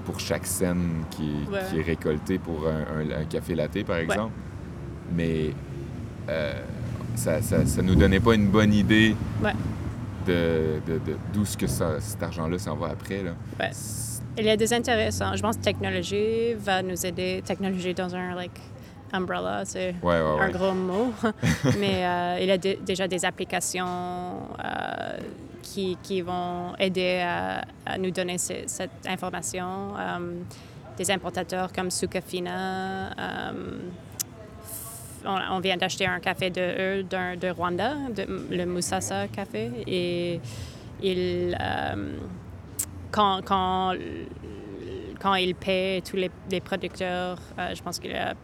pour 0.04 0.18
chaque 0.20 0.46
scène 0.46 1.04
qui, 1.10 1.32
est 1.76 1.82
récoltée 1.82 2.38
pour 2.38 2.66
un, 2.66 3.24
café 3.24 3.54
latte, 3.54 3.84
par 3.84 3.96
exemple. 3.96 4.32
Mais 5.14 5.50
euh, 6.28 6.60
ça, 7.16 7.42
ça, 7.42 7.82
nous 7.82 7.94
donnait 7.94 8.20
pas 8.20 8.34
une 8.34 8.48
bonne 8.48 8.72
idée 8.72 9.14
de, 10.26 10.80
d'où 11.32 11.44
ce 11.44 11.56
que 11.56 11.66
cet 11.66 12.22
argent-là 12.22 12.58
s'en 12.58 12.76
va 12.76 12.88
après. 12.88 13.22
Là. 13.22 13.32
Il 14.38 14.44
y 14.44 14.50
a 14.50 14.56
des 14.56 14.72
intéressants. 14.72 15.34
Je 15.34 15.42
pense 15.42 15.56
que 15.56 15.62
technologie 15.62 16.54
va 16.54 16.82
nous 16.82 17.04
aider. 17.04 17.42
Technologie 17.44 17.94
dans 17.94 18.14
un 18.14 18.34
like 18.34 18.58
umbrella, 19.12 19.62
c'est 19.64 19.94
un 20.02 20.50
gros 20.50 20.72
mot. 20.72 21.12
Mais 21.78 22.06
euh, 22.06 22.38
il 22.40 22.46
y 22.46 22.52
a 22.52 22.58
déjà 22.58 23.08
des 23.08 23.24
applications 23.24 23.86
euh, 24.64 25.18
qui, 25.72 26.22
vont 26.22 26.74
aider 26.78 27.22
à, 27.24 27.98
nous 27.98 28.10
donner 28.10 28.38
cette 28.38 28.90
information. 29.06 29.94
Euh, 29.96 30.42
des 30.96 31.10
importateurs 31.10 31.72
comme 31.72 31.90
Sukafina. 31.90 33.10
On, 35.24 35.60
vient 35.60 35.76
d'acheter 35.76 36.06
un 36.06 36.20
café 36.20 36.50
de 36.50 36.60
eux 36.60 37.02
de, 37.02 37.50
Rwanda, 37.50 37.94
le 38.50 38.64
Musasa 38.64 39.28
Café, 39.28 39.70
et 39.86 40.40
il 41.02 41.56
quand, 43.10 43.42
quand, 43.44 43.94
quand 45.20 45.34
il 45.34 45.54
paie 45.54 46.02
tous 46.08 46.16
les, 46.16 46.30
les 46.50 46.60
producteurs, 46.60 47.38
euh, 47.58 47.74
je 47.74 47.82
pense 47.82 47.98
qu'il 47.98 48.12
y 48.12 48.14
a 48.14 48.34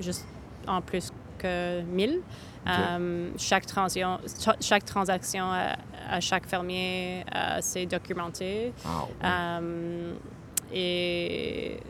juste 0.00 0.26
en 0.66 0.80
plus 0.80 1.10
que 1.40 1.82
1000. 1.82 2.20
Euh, 2.66 3.30
chaque, 3.38 3.64
transaction, 3.64 4.18
chaque 4.60 4.84
transaction 4.84 5.44
à, 5.44 6.20
chaque 6.20 6.46
fermier, 6.46 7.24
euh, 7.34 7.58
c'est 7.60 7.86
documenté. 7.86 8.72
et 10.72 11.80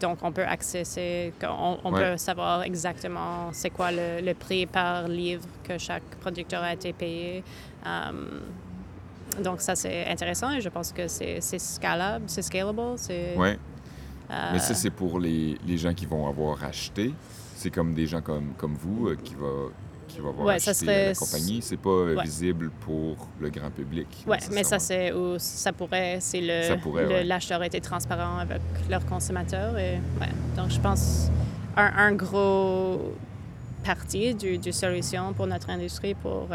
donc, 0.00 0.18
on 0.22 0.32
peut 0.32 0.44
accéder, 0.44 1.32
on, 1.42 1.78
on 1.82 1.92
peut 1.92 2.16
savoir 2.18 2.62
exactement 2.62 3.50
c'est 3.52 3.70
quoi 3.70 3.90
le, 3.90 4.20
le, 4.22 4.34
prix 4.34 4.66
par 4.66 5.08
livre 5.08 5.44
que 5.64 5.78
chaque 5.78 6.04
producteur 6.20 6.62
a 6.62 6.74
été 6.74 6.92
payé. 6.92 7.42
Donc, 9.42 9.60
ça, 9.60 9.76
c'est 9.76 10.06
intéressant 10.06 10.50
et 10.52 10.60
je 10.60 10.68
pense 10.68 10.92
que 10.92 11.08
c'est 11.08 11.40
scalable, 11.40 12.24
c'est 12.28 12.42
scalable. 12.42 12.80
Oui. 13.36 13.48
Euh, 14.30 14.50
Mais 14.52 14.58
ça, 14.58 14.74
c'est 14.74 14.90
pour 14.90 15.18
les, 15.18 15.56
les, 15.66 15.78
gens 15.78 15.94
qui 15.94 16.06
vont 16.06 16.28
avoir 16.28 16.62
acheté. 16.64 17.14
C'est 17.58 17.70
comme 17.70 17.92
des 17.92 18.06
gens 18.06 18.20
comme, 18.20 18.52
comme 18.56 18.74
vous 18.74 19.08
euh, 19.08 19.16
qui 19.16 19.34
va 19.34 19.48
qui 20.06 20.20
va 20.20 20.28
avoir 20.28 20.46
ouais, 20.46 20.58
la 20.86 21.14
compagnie. 21.14 21.60
C'est 21.60 21.76
pas 21.76 21.90
euh, 21.90 22.16
visible 22.22 22.70
pour 22.80 23.28
le 23.40 23.50
grand 23.50 23.70
public. 23.70 24.06
Oui, 24.28 24.36
mais 24.52 24.62
ça, 24.62 24.78
c'est 24.78 25.12
où 25.12 25.34
ça 25.38 25.72
pourrait, 25.72 26.18
c'est 26.20 26.40
le, 26.40 27.24
l'acheteur 27.24 27.62
était 27.64 27.80
transparent 27.80 28.38
avec 28.38 28.62
leurs 28.88 29.04
consommateurs. 29.04 29.76
Et. 29.76 29.98
Donc, 30.56 30.70
je 30.70 30.80
pense 30.80 31.30
un, 31.76 31.92
un 31.96 32.12
gros 32.12 33.12
partie 33.84 34.34
du, 34.34 34.56
du, 34.56 34.72
solution 34.72 35.32
pour 35.34 35.48
notre 35.48 35.68
industrie 35.68 36.14
pour 36.14 36.48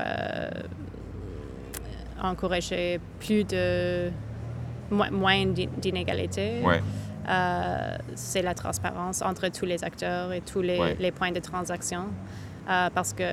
encourager 2.22 3.00
plus 3.20 3.44
de 3.44 4.10
moins 4.90 5.46
d'inégalités. 5.46 6.62
Euh, 7.28 7.98
c'est 8.16 8.42
la 8.42 8.54
transparence 8.54 9.22
entre 9.22 9.48
tous 9.50 9.66
les 9.66 9.84
acteurs 9.84 10.34
et 10.34 10.42
tous 10.42 10.62
les, 10.62 10.96
les 11.00 11.12
points 11.12 11.32
de 11.32 11.40
transaction. 11.40 12.08
Euh, 12.70 12.90
parce 12.94 13.14
que 13.14 13.24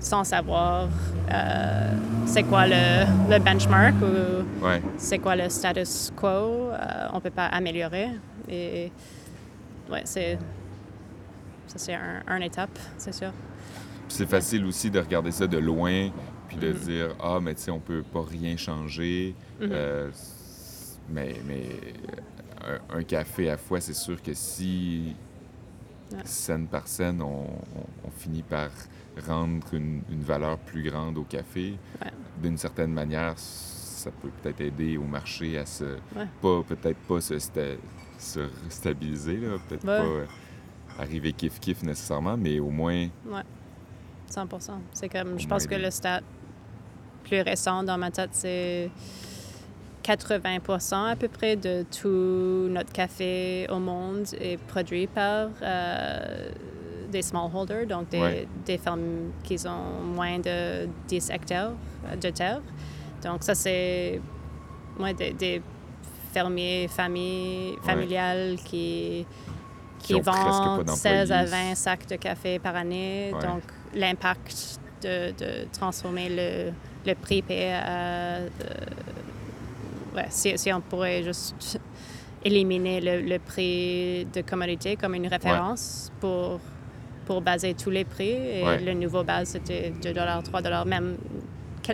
sans 0.00 0.24
savoir 0.24 0.88
euh, 1.32 1.92
c'est 2.26 2.42
quoi 2.42 2.66
le, 2.66 3.04
le, 3.30 3.38
benchmark 3.38 3.94
ou 4.02 4.44
c'est 4.96 5.18
quoi 5.18 5.36
le 5.36 5.48
status 5.48 6.12
quo, 6.16 6.70
on 7.12 7.16
ne 7.16 7.20
peut 7.20 7.30
pas 7.30 7.46
améliorer. 7.46 8.10
Et 8.48 8.90
ouais, 9.90 10.02
c'est 10.04 10.38
ça 11.66 11.78
c'est 11.78 11.94
un, 11.94 12.22
un 12.26 12.40
étape, 12.40 12.78
c'est 12.96 13.14
sûr. 13.14 13.30
C'est 14.08 14.28
facile 14.28 14.64
aussi 14.64 14.90
de 14.90 14.98
regarder 14.98 15.30
ça 15.30 15.46
de 15.46 15.58
loin 15.58 16.10
puis 16.48 16.56
de 16.56 16.72
mm-hmm. 16.72 16.84
dire 16.84 17.08
ah 17.20 17.38
mais 17.42 17.54
tu 17.54 17.62
sais 17.62 17.70
on 17.70 17.78
peut 17.80 18.02
pas 18.02 18.24
rien 18.28 18.56
changer 18.56 19.34
mm-hmm. 19.60 20.10
mais 21.10 21.34
mais 21.46 21.66
un, 22.90 23.02
café 23.02 23.50
à 23.50 23.56
fois 23.56 23.80
c'est 23.80 23.94
sûr 23.94 24.22
que 24.22 24.34
si 24.34 25.14
scène 26.24 26.66
par 26.66 26.86
scène 26.88 27.22
on, 27.22 27.46
finit 28.16 28.42
par 28.42 28.70
rendre 29.26 29.66
une, 29.72 30.02
valeur 30.10 30.58
plus 30.58 30.82
grande 30.82 31.18
au 31.18 31.24
café 31.24 31.74
d'une 32.42 32.56
certaine 32.56 32.92
manière 32.92 33.34
ça 33.36 34.10
peut 34.10 34.30
peut-être 34.42 34.60
aider 34.60 34.96
au 34.96 35.04
marché 35.04 35.58
à 35.58 35.66
se 35.66 35.96
pas 36.40 36.62
peut-être 36.62 36.98
pas 36.98 37.20
se, 37.20 37.38
stabiliser 38.68 39.36
là 39.36 39.56
peut-être 39.68 39.84
pas 39.84 40.00
euh, 40.00 40.24
arriver 40.98 41.32
kiff 41.32 41.60
kiff 41.60 41.82
nécessairement 41.82 42.36
mais 42.36 42.58
au 42.58 42.70
moins 42.70 43.08
100 44.30 44.48
C'est 44.92 45.08
comme, 45.08 45.38
je 45.38 45.46
pense 45.46 45.66
que 45.66 45.74
le 45.74 45.90
stat 45.90 46.20
plus 47.24 47.40
récent 47.40 47.82
dans 47.82 47.98
ma 47.98 48.10
tête, 48.10 48.30
c'est 48.32 48.90
80 50.08 51.10
à 51.10 51.16
peu 51.16 51.28
près 51.28 51.54
de 51.56 51.84
tout 52.00 52.70
notre 52.70 52.90
café 52.92 53.66
au 53.70 53.78
monde 53.78 54.26
est 54.40 54.56
produit 54.56 55.06
par 55.06 55.48
euh, 55.60 56.48
des 57.12 57.20
smallholders, 57.20 57.86
donc 57.86 58.08
des, 58.08 58.78
fermes 58.78 59.32
qui 59.44 59.56
ont 59.66 60.02
moins 60.02 60.38
de 60.38 60.88
10 61.08 61.30
hectares 61.30 61.72
de 62.18 62.30
terre. 62.30 62.62
Donc 63.22 63.42
ça, 63.42 63.54
c'est 63.54 64.18
des, 65.38 65.60
fermiers, 66.32 66.88
familles, 66.88 67.74
familiales 67.84 68.56
qui, 68.64 69.26
qui, 69.98 70.18
vendent 70.20 70.88
16 70.88 71.32
à 71.32 71.44
20 71.44 71.74
sacs 71.74 72.08
de 72.08 72.16
café 72.16 72.58
par 72.58 72.76
année. 72.76 73.32
Donc 73.32 73.62
l'impact 73.94 74.78
de, 75.02 75.32
de 75.32 75.68
transformer 75.70 76.28
le 76.30 76.72
le 77.08 77.14
prix 77.14 77.42
payé 77.42 77.72
euh, 77.72 78.48
ouais, 80.18 80.26
si, 80.30 80.56
si, 80.58 80.72
on 80.72 80.80
pourrait 80.80 81.22
juste 81.22 81.80
éliminer 82.44 83.00
le, 83.00 83.38
prix 83.38 84.26
de 84.26 84.42
commodité 84.42 84.96
comme 84.96 85.14
une 85.14 85.26
référence 85.26 86.12
pour, 86.20 86.60
pour 87.26 87.40
baser 87.40 87.74
tous 87.74 87.90
les 87.90 88.04
prix. 88.04 88.30
Et 88.30 88.78
le 88.84 88.94
nouveau 88.94 89.24
base, 89.24 89.48
c'était 89.48 89.92
2 90.02 90.14
3 90.14 90.84
même 90.84 91.16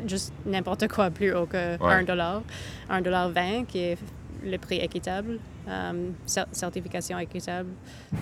juste 0.07 0.33
n'importe 0.45 0.89
quoi 0.89 1.11
plus 1.11 1.35
haut 1.35 1.47
que 1.47 1.83
1 1.83 2.03
dollar, 2.03 2.43
1 2.91 3.01
dollar 3.01 3.31
20 3.31 3.65
qui 3.67 3.79
est 3.79 3.99
le 4.45 4.59
prix 4.59 4.77
équitable, 4.77 5.39
euh, 5.69 6.11
certification 6.53 7.19
équitable, 7.19 7.71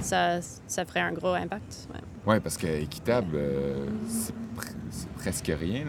ça, 0.01 0.41
ça 0.67 0.85
ferait 0.85 1.01
un 1.01 1.13
gros 1.13 1.35
impact. 1.35 1.89
Oui, 2.25 2.39
parce 2.39 2.57
que 2.57 2.67
équitable, 2.67 3.35
euh, 3.35 3.87
c'est 4.09 5.09
presque 5.17 5.53
rien. 5.59 5.85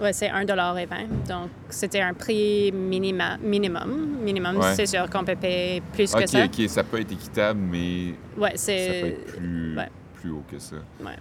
Oui, 0.00 0.08
c'est 0.12 0.28
1,20 0.28 0.86
Donc, 1.26 1.50
c'était 1.70 2.02
un 2.02 2.12
prix 2.12 2.70
minima, 2.72 3.38
minimum. 3.38 4.18
Minimum, 4.22 4.60
c'est 4.74 4.86
sûr 4.86 5.08
qu'on 5.08 5.24
peut 5.24 5.36
payer 5.36 5.80
plus 5.92 6.12
que 6.12 6.26
ça. 6.26 6.44
OK, 6.44 6.68
ça 6.68 6.84
peut 6.84 7.00
être 7.00 7.12
équitable, 7.12 7.60
mais 7.60 8.14
ouais, 8.36 8.56
ça 8.56 8.72
peut 8.72 9.06
être 9.06 9.36
plus, 9.36 9.78
plus 10.14 10.30
haut 10.30 10.44
que 10.50 10.58
ça. 10.58 10.76
Ouais. 11.00 11.16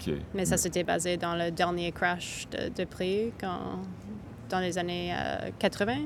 OK. 0.00 0.14
Mais 0.34 0.46
ça, 0.46 0.56
c'était 0.56 0.84
basé 0.84 1.18
dans 1.18 1.36
le 1.36 1.50
dernier 1.50 1.92
crash 1.92 2.46
de, 2.50 2.84
prix 2.84 3.32
quand, 3.38 3.80
dans 4.48 4.60
les 4.60 4.78
années 4.78 5.14
80 5.58 5.92
euh, 5.92 5.96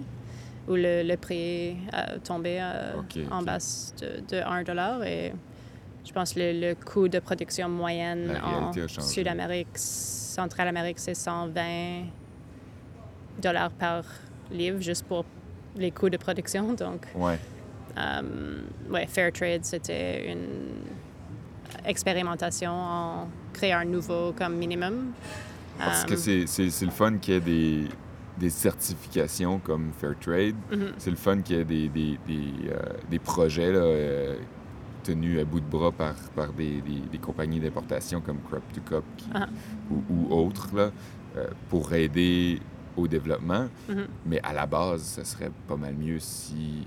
où 0.68 0.74
le, 0.74 1.02
le 1.04 1.16
prix 1.16 1.76
a 1.92 2.18
tombé 2.18 2.58
euh, 2.61 2.94
en 3.30 3.42
basse 3.42 3.94
de, 4.00 4.36
de 4.36 4.42
1 4.42 5.04
et 5.04 5.32
je 6.07 6.12
pense 6.12 6.32
que 6.32 6.40
le, 6.40 6.68
le, 6.68 6.74
coût 6.74 7.09
de 7.09 7.18
production 7.18 7.68
moyenne 7.68 8.40
en 8.42 8.72
Sud-Amérique, 9.00 9.68
Centrale-Amérique, 9.74 10.98
c'est 10.98 11.14
120 11.14 12.04
dollars 13.42 13.70
par 13.70 14.04
livre 14.50 14.80
juste 14.80 15.04
pour 15.04 15.24
les 15.76 15.90
coûts 15.90 16.11
de 16.11 16.16
production. 16.16 16.72
Donc, 16.74 17.07
ouais. 17.14 17.38
Euh, 17.98 18.62
ouais, 18.90 19.07
Fair 19.07 19.32
Trade, 19.32 19.64
c'était 19.64 20.32
une 20.32 20.82
expérimentation 21.84 22.72
en 22.72 23.28
créer 23.52 23.72
un 23.72 23.84
nouveau 23.84 24.32
comme 24.36 24.57
minimum. 24.57 25.12
Parce 25.78 26.04
que 26.04 26.14
euh, 26.14 26.44
c'est 26.46 26.84
le 26.84 26.90
fun 26.90 27.18
qu'il 27.18 27.34
y 27.34 27.36
ait 27.36 27.40
des 27.40 27.88
des 28.38 28.50
certifications 28.50 29.59
comme 29.59 29.92
Fairtrade. 29.98 30.54
Mhm. 30.70 30.92
C'est 30.98 31.11
le 31.11 31.16
fun 31.16 31.40
qu'il 31.40 31.57
y 31.57 31.61
ait 31.61 31.64
des, 31.64 31.88
des, 31.88 32.18
des, 32.26 32.70
euh, 32.70 32.80
des 33.11 33.18
projets 33.18 33.72
là, 33.72 33.78
euh, 33.78 34.36
tenus 35.07 35.40
à 35.40 35.44
bout 35.44 35.61
de 35.61 35.66
bras 35.70 35.92
par, 35.92 36.14
par 36.34 36.52
des, 36.52 36.80
des, 36.82 37.00
des 37.12 37.18
compagnies 37.18 37.61
d'importation 37.61 38.20
comme 38.20 38.38
Crop 38.40 38.62
to 38.74 38.80
Cup 38.80 39.04
qui- 39.16 39.28
Ah. 39.34 39.46
ou, 39.90 40.02
ou 40.11 40.34
autres 40.34 40.74
là, 40.74 40.90
euh, 41.36 41.46
pour 41.68 41.92
aider 41.92 42.61
au 42.96 43.07
développement. 43.07 43.68
Mhm. 43.88 44.07
Mais 44.26 44.40
à 44.42 44.52
la 44.52 44.66
base, 44.66 45.02
ça 45.02 45.24
serait 45.24 45.52
pas 45.68 45.76
mal 45.76 45.94
mieux 45.94 46.18
si 46.18 46.86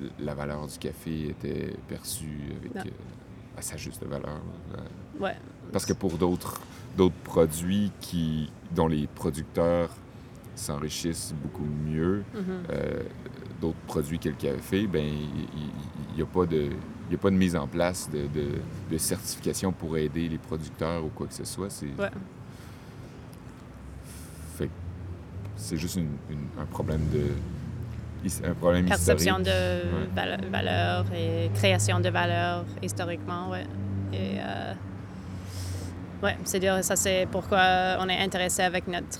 euh, 0.00 0.08
la 0.20 0.34
valeur 0.34 0.66
du 0.66 0.78
café 0.78 1.28
était 1.30 1.74
perçue 1.88 2.52
avec 2.58 2.74
Non. 2.74 2.82
euh, 2.86 3.58
à 3.58 3.62
sa 3.62 3.76
juste 3.76 4.04
valeur. 4.04 4.40
Ouais. 5.20 5.36
Parce 5.72 5.84
que 5.84 5.92
pour 5.92 6.12
d'autres 6.18 6.60
d'autres 6.96 7.14
produits 7.24 7.90
qui 8.00 8.50
dont 8.74 8.86
les 8.88 9.06
producteurs 9.06 9.88
s'enrichissent 10.54 11.34
beaucoup 11.42 11.64
mieux, 11.86 12.22
Mhm. 12.34 12.42
euh, 12.70 13.02
d'autres 13.60 13.78
produits 13.86 14.18
que 14.18 14.28
le 14.28 14.34
café, 14.34 14.86
ben 14.86 15.04
il 16.10 16.16
n'y 16.16 16.22
a 16.22 16.26
pas 16.26 16.44
de 16.46 16.68
il 17.12 17.16
y 17.16 17.18
a 17.18 17.20
pas 17.20 17.30
de 17.30 17.36
mise 17.36 17.54
en 17.56 17.66
place 17.66 18.08
de, 18.10 18.20
de- 18.22 18.58
de 18.90 18.96
certification 18.96 19.70
pour 19.70 19.98
aider 19.98 20.30
les 20.30 20.38
producteurs 20.38 21.04
ou 21.04 21.08
quoi 21.10 21.26
que 21.26 21.34
ce 21.34 21.44
soit. 21.44 21.68
C'est 21.68 21.84
Ouais. 21.98 22.08
fait 24.56 24.66
que 24.68 24.70
c'est 25.56 25.76
juste 25.76 25.96
une- 25.96 26.16
une- 26.30 26.48
un 26.58 26.64
problème 26.64 27.02
de 27.12 27.26
un 28.48 28.54
problème 28.54 28.86
Perception 28.86 29.40
historique. 29.40 29.46
de 29.52 30.14
vale- 30.14 30.46
valeur 30.50 31.04
et 31.12 31.50
création 31.54 31.98
de 32.00 32.08
valeur 32.08 32.64
historiquement, 32.80 33.50
ouais. 33.50 33.66
Et 34.14 34.38
euh, 34.38 34.72
ouais, 36.22 36.36
c'est 36.44 36.60
dire 36.60 36.82
ça 36.84 36.94
c'est 36.96 37.26
pourquoi 37.30 37.96
on 38.00 38.08
est 38.08 38.18
intéressé 38.22 38.62
avec 38.62 38.86
notre 38.88 39.18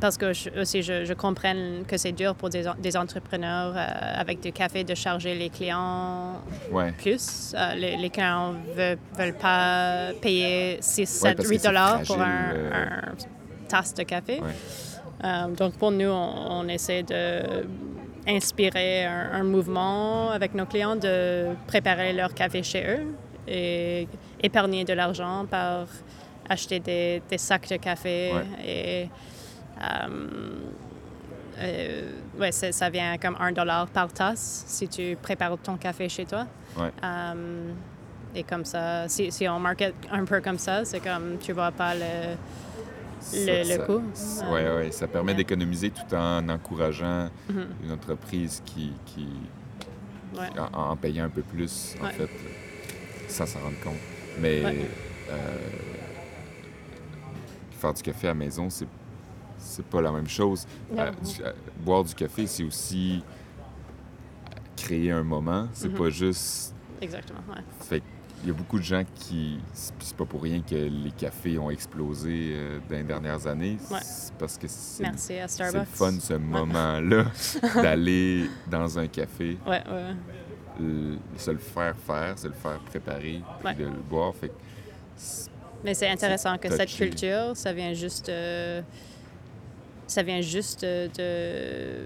parce 0.00 0.16
que 0.18 0.32
je- 0.32 0.50
aussi 0.60 0.82
je, 0.82 1.04
je 1.04 1.12
comprends 1.14 1.54
que 1.86 1.96
c'est 1.96 2.12
dur 2.12 2.34
pour 2.34 2.50
des, 2.50 2.64
des 2.78 2.96
entrepreneurs 2.96 3.72
euh, 3.76 3.86
avec 4.20 4.40
du 4.40 4.52
café 4.52 4.84
de 4.84 4.94
charger 4.94 5.34
les 5.34 5.50
clients 5.50 6.40
Ouais. 6.70 6.92
plus. 6.92 7.54
Euh, 7.56 7.74
les, 7.74 7.96
les 7.96 8.10
clients 8.10 8.54
veulent, 8.76 8.98
veulent 9.18 9.36
pas 9.38 10.08
payer 10.20 10.78
6, 10.80 11.00
Ouais, 11.00 11.06
7, 11.30 11.36
parce 11.36 11.48
que 11.48 11.52
8 11.54 11.58
c'est 11.60 11.68
dollars 11.68 12.02
pour 12.02 12.20
un, 12.20 12.52
euh. 12.54 13.00
tasse 13.68 13.94
de 13.94 14.02
café. 14.02 14.40
Ouais. 14.40 14.50
Euh, 15.24 15.48
donc 15.54 15.74
pour 15.78 15.90
nous, 15.90 16.08
on, 16.10 16.60
on 16.60 16.68
essaie 16.68 17.02
de 17.02 17.64
inspirer 18.26 19.04
un, 19.04 19.30
un 19.34 19.42
mouvement 19.44 20.30
avec 20.30 20.54
nos 20.54 20.66
clients 20.66 20.96
de 20.96 21.48
préparer 21.66 22.12
leur 22.12 22.32
café 22.34 22.62
chez 22.62 22.82
eux 22.86 23.14
et 23.46 24.08
épargner 24.42 24.84
de 24.84 24.94
l'argent 24.94 25.44
par 25.50 25.86
acheter 26.48 26.80
des, 26.80 27.22
des 27.28 27.38
sacs 27.38 27.68
de 27.70 27.76
café 27.76 28.32
Ouais. 28.34 28.66
et 28.66 29.08
euh, 29.82 30.58
euh, 31.58 32.10
ouais, 32.38 32.50
ça 32.52 32.90
vient 32.90 33.16
comme 33.18 33.36
un 33.38 33.52
dollar 33.52 33.86
par 33.86 34.12
tasse 34.12 34.64
si 34.66 34.88
tu 34.88 35.16
prépares 35.20 35.56
ton 35.58 35.76
café 35.76 36.08
chez 36.08 36.24
toi. 36.24 36.46
Ouais. 36.76 36.90
Euh, 37.02 37.72
et 38.34 38.42
comme 38.42 38.64
ça, 38.64 39.08
si, 39.08 39.30
si 39.30 39.48
on 39.48 39.60
market 39.60 39.94
un 40.10 40.24
peu 40.24 40.40
comme 40.40 40.58
ça, 40.58 40.84
c'est 40.84 40.98
comme 41.00 41.38
tu 41.38 41.52
vois 41.52 41.70
pas 41.70 41.94
le, 41.94 42.00
le, 43.32 43.64
Ça- 43.64 43.76
le 43.76 43.86
coût. 43.86 44.02
Euh, 44.52 44.76
ouais, 44.78 44.90
ça 44.90 45.06
permet 45.06 45.34
d'économiser 45.34 45.90
tout 45.90 46.12
en 46.14 46.48
encourageant 46.48 47.28
Mhm. 47.48 47.66
une 47.84 47.92
entreprise 47.92 48.60
qui, 48.66 48.92
qui 49.06 49.28
en, 50.58 50.90
en 50.90 50.96
payant 50.96 51.24
un 51.26 51.28
peu 51.28 51.42
plus, 51.42 51.94
en 52.02 52.08
fait, 52.08 52.28
sans 53.28 53.46
s'en 53.46 53.60
rendre 53.60 53.78
compte. 53.84 53.94
Mais 54.40 54.62
faire 57.78 57.92
du 57.94 58.02
café 58.02 58.26
à 58.26 58.30
la 58.30 58.34
maison, 58.34 58.68
c'est 58.70 58.86
c'est 59.64 59.84
pas 59.86 60.00
la 60.00 60.12
même 60.12 60.28
chose. 60.28 60.66
Euh, 60.96 61.10
du- 61.10 61.42
euh, 61.42 61.52
boire 61.78 62.04
du 62.04 62.14
café, 62.14 62.46
c'est 62.46 62.64
aussi 62.64 63.22
créer 64.76 65.10
un 65.10 65.22
moment. 65.22 65.68
C'est 65.72 65.88
Mhm. 65.88 65.94
pas 65.98 66.10
juste 66.10 66.74
Exactement, 67.00 67.40
ouais. 67.48 67.62
fait 67.80 68.02
il 68.42 68.48
y 68.48 68.50
a 68.50 68.54
beaucoup 68.54 68.78
de 68.78 68.84
gens 68.84 69.02
qui. 69.14 69.58
C'est 69.72 70.14
pas 70.16 70.26
pour 70.26 70.42
rien 70.42 70.60
que 70.60 70.74
les 70.74 71.12
cafés 71.16 71.58
ont 71.58 71.70
explosé 71.70 72.50
euh, 72.52 72.78
dans 72.90 72.96
les 72.96 73.02
dernières 73.02 73.46
années. 73.46 73.78
Ouais. 73.90 74.00
C'est 74.02 74.34
parce 74.34 74.58
que 74.58 74.66
c'est 74.68 75.02
Merci 75.02 75.38
à 75.38 75.48
c'est 75.48 75.64
Starbucks. 75.64 75.88
fun, 75.94 76.12
ce 76.20 76.34
moment-là, 76.34 77.24
d'aller 77.82 78.44
dans 78.70 78.98
un 78.98 79.06
café, 79.06 79.56
Ouais, 79.66 79.82
ouais. 79.90 80.14
le- 80.78 81.16
se 81.38 81.50
le 81.52 81.56
faire 81.58 81.96
faire, 81.96 82.38
se 82.38 82.48
le 82.48 82.52
faire 82.52 82.78
préparer, 82.80 83.40
puis 83.64 83.74
de 83.76 83.84
le 83.84 83.90
boire. 84.10 84.34
Fait 84.34 84.52
Mais 85.82 85.94
c'est 85.94 86.08
intéressant 86.10 86.58
que 86.58 86.68
cette 86.70 86.90
culture, 86.90 87.52
ça 87.56 87.72
vient 87.72 87.94
juste, 87.94 88.28
euh, 88.28 88.82
ça 90.06 90.22
vient 90.22 90.40
juste 90.40 90.82
de, 90.84 92.04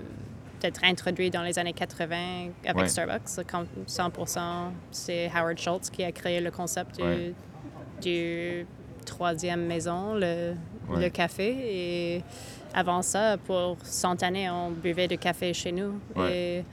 d'être 0.61 0.81
introduit 0.85 1.31
dans 1.31 1.43
les 1.43 1.59
années 1.59 1.73
80 1.73 2.49
avec 2.65 2.77
Ouais. 2.83 2.89
Starbucks. 2.89 3.47
Comme 3.51 3.67
100%, 3.87 4.71
c'est 4.91 5.31
Howard 5.35 5.59
Schultz 5.59 5.91
qui 5.91 6.05
a 6.05 6.13
créé 6.13 6.41
le 6.41 6.51
concept 6.51 6.97
du, 6.97 7.03
Ouais. 7.03 7.33
du 8.01 8.67
troisième 9.05 9.67
maison, 9.67 10.15
le, 10.15 10.55
Ouais. 10.89 11.01
le 11.05 11.09
café. 11.11 11.55
Et 12.17 12.23
avant 12.75 13.03
ça, 13.03 13.37
pour 13.39 13.77
100 13.83 14.23
années, 14.23 14.49
on 14.51 14.71
buvait 14.71 15.09
du 15.09 15.19
café 15.19 15.53
chez 15.53 15.73
nous. 15.73 16.01
Et 16.31 16.65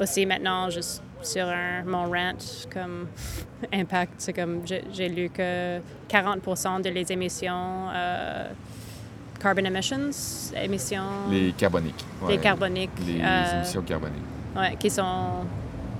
aussi 0.00 0.26
maintenant, 0.26 0.68
juste 0.70 1.02
sur 1.22 1.46
un, 1.46 1.82
mon 1.84 2.04
rant 2.10 2.32
comme 2.72 3.08
Impact, 3.72 4.14
c'est 4.18 4.32
comme 4.34 4.60
j'ai 4.66 4.84
j'ai 4.92 5.08
lu 5.08 5.30
que 5.30 5.78
40% 6.10 6.82
de 6.82 6.90
les 6.90 7.10
émissions 7.12 7.88
euh, 7.94 8.48
carbon 9.44 9.64
emissions, 9.66 10.10
émissions 10.56 11.02
les 11.30 11.52
carboniques. 11.52 12.04
les 12.28 12.38
carboniques 12.38 12.90
Les 13.06 13.20
euh, 13.22 13.56
émissions 13.56 13.82
carboniques. 13.82 14.24
ouais, 14.56 14.76
qui 14.80 14.88
sont 14.88 15.44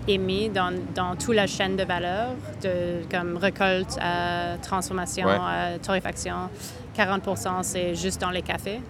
émis 0.09 0.49
dans, 0.49 0.73
dans 0.95 1.15
toute 1.17 1.35
la 1.35 1.47
chaîne 1.47 1.77
de 1.77 1.85
valeur, 1.85 2.31
de 2.63 3.03
comme 3.11 3.37
récolte 3.37 3.97
à 4.01 4.57
transformation, 4.63 5.27
Ouais. 5.27 5.37
à 5.39 5.79
torréfaction. 5.79 6.49
40% 6.97 7.63
c'est 7.63 7.95
juste 7.95 8.21
dans 8.21 8.31
les 8.31 8.43
cafés. 8.43 8.81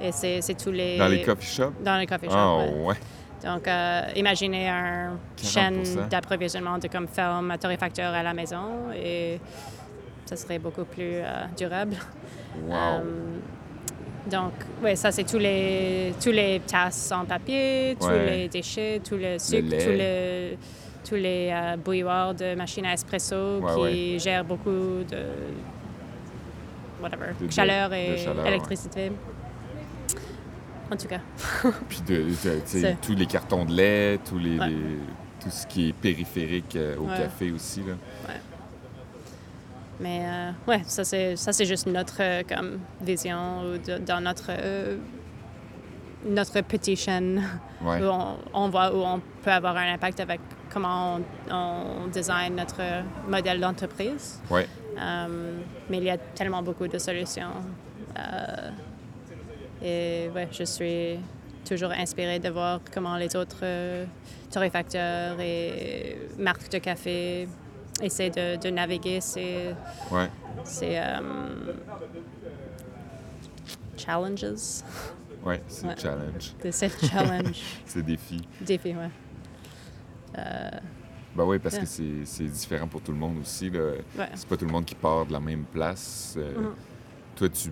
Et 0.00 0.12
c'est 0.12 0.40
c'est 0.42 0.54
tous 0.62 0.72
les... 0.72 0.98
Dans 0.98 1.06
les 1.08 1.22
coffee 1.22 1.46
shops? 1.56 1.72
Dans 1.84 1.96
les 1.96 2.06
coffee 2.06 2.26
shops, 2.26 2.34
Ah, 2.36 2.56
ouais. 2.86 2.96
Donc, 3.44 3.66
euh, 3.66 4.02
imaginez 4.14 4.68
un 4.68 5.16
chaîne 5.42 5.82
40%. 5.82 6.08
d'approvisionnement 6.08 6.78
de 6.78 6.86
comme 6.88 7.08
ferme 7.08 7.50
à 7.50 7.58
torréfacteur 7.58 8.12
à 8.14 8.22
la 8.22 8.34
maison 8.34 8.92
et 8.94 9.40
ça 10.26 10.36
serait 10.36 10.58
beaucoup 10.60 10.84
plus 10.84 11.14
euh, 11.16 11.44
durable. 11.56 11.96
Wow. 12.66 12.74
Euh, 12.74 13.00
donc, 14.30 14.52
oui, 14.82 14.96
ça, 14.96 15.10
c'est 15.10 15.24
tous 15.24 15.38
les, 15.38 16.14
tous 16.22 16.30
les 16.30 16.60
tasses 16.66 17.10
en 17.12 17.24
papier, 17.24 17.96
tous 18.00 18.06
Ouais. 18.06 18.26
les 18.42 18.48
déchets, 18.48 19.00
tout 19.02 19.16
le 19.16 19.38
sucre, 19.38 19.68
tous 19.68 19.90
les, 19.90 20.58
tous 21.08 21.14
les 21.16 21.50
euh, 21.52 21.76
bouilloires 21.76 22.32
de 22.34 22.54
machines 22.54 22.86
à 22.86 22.92
espresso 22.92 23.58
Ouais, 23.60 23.74
qui 23.74 23.80
ouais. 24.14 24.18
gèrent 24.20 24.44
beaucoup 24.44 24.70
de 25.10 25.18
whatever, 27.02 27.32
De- 27.40 27.50
chaleur 27.50 27.92
et 27.92 28.12
de 28.12 28.16
chaleur, 28.16 28.44
ouais. 28.44 28.50
électricité. 28.50 29.10
En 30.90 30.96
tout 30.96 31.08
cas, 31.08 31.20
Puis 31.88 32.02
de, 32.06 32.26
tous 33.00 33.14
les 33.16 33.26
cartons 33.26 33.64
de 33.64 33.72
lait, 33.72 34.18
tous 34.24 34.38
les, 34.38 34.58
tout 34.58 35.50
ce 35.50 35.66
qui 35.66 35.88
est 35.88 35.92
périphérique 35.94 36.76
euh, 36.76 36.96
au 36.98 37.06
café 37.06 37.50
aussi. 37.50 37.80
Là. 37.80 37.94
Mais 40.02 40.20
euh, 40.24 40.50
ouais, 40.66 40.82
ça 40.84 41.04
c'est 41.04 41.36
ça 41.36 41.52
c'est 41.52 41.64
juste 41.64 41.86
notre 41.86 42.16
euh, 42.20 42.42
comme 42.48 42.80
vision 43.00 43.60
ou 43.62 43.78
de- 43.78 43.98
dans 43.98 44.20
notre 44.20 44.50
euh, 44.50 44.96
notre 46.24 46.60
petite 46.62 46.98
chaîne 46.98 47.42
Ouais. 47.84 48.00
où 48.00 48.04
on, 48.10 48.36
on 48.52 48.68
voit 48.68 48.92
où 48.94 48.98
on 49.02 49.20
peut 49.42 49.50
avoir 49.52 49.76
un 49.76 49.92
impact 49.94 50.18
avec 50.20 50.40
comment 50.72 51.18
on, 51.50 51.54
on 51.54 52.06
design 52.08 52.56
notre 52.56 52.80
modèle 53.28 53.60
d'entreprise. 53.60 54.40
Ouais. 54.50 54.66
Euh, 54.98 55.58
mais 55.88 55.98
il 55.98 56.04
y 56.04 56.10
a 56.10 56.16
tellement 56.18 56.62
beaucoup 56.62 56.86
de 56.88 56.98
solutions. 56.98 57.50
Euh, 58.18 58.70
et 59.82 60.30
ouais, 60.34 60.48
je 60.52 60.64
suis 60.64 61.18
toujours 61.68 61.90
inspirée 61.92 62.38
de 62.38 62.48
voir 62.50 62.80
comment 62.94 63.16
les 63.16 63.34
autres 63.36 63.64
torréfacteurs 64.50 65.40
et 65.40 66.18
marques 66.38 66.70
de 66.70 66.78
café 66.78 67.48
essaient 68.02 68.30
de, 68.30 68.56
de 68.56 68.70
naviguer 68.70 69.20
ces, 69.20 69.74
Ouais. 70.10 70.28
ces 70.64 70.96
euh, 70.98 71.20
challenges. 73.96 74.44
Ouais, 75.44 75.62
c'est 75.66 75.86
Ouais. 75.86 75.94
le 75.94 76.00
challenge. 76.00 76.54
de 76.64 76.70
Ces 76.70 76.88
challenges. 76.88 77.62
C'est 77.86 78.02
défi. 78.02 78.40
Défis, 78.60 78.94
ouais. 78.94 79.10
Euh, 80.38 80.70
Ben 81.34 81.44
oui, 81.44 81.58
parce 81.58 81.74
Yeah. 81.76 81.82
que 81.84 81.88
c'est 81.88 82.24
c'est 82.24 82.44
différent 82.44 82.86
pour 82.86 83.00
tout 83.00 83.10
le 83.12 83.18
monde 83.18 83.38
aussi. 83.40 83.70
Ouais. 83.70 84.04
C'est 84.34 84.46
pas 84.46 84.56
tout 84.56 84.66
le 84.66 84.70
monde 84.72 84.84
qui 84.84 84.94
part 84.94 85.24
de 85.26 85.32
la 85.32 85.40
même 85.40 85.64
place. 85.64 86.34
Euh, 86.36 86.58
Mhm. 86.58 86.74
Toi, 87.36 87.48
tu 87.48 87.70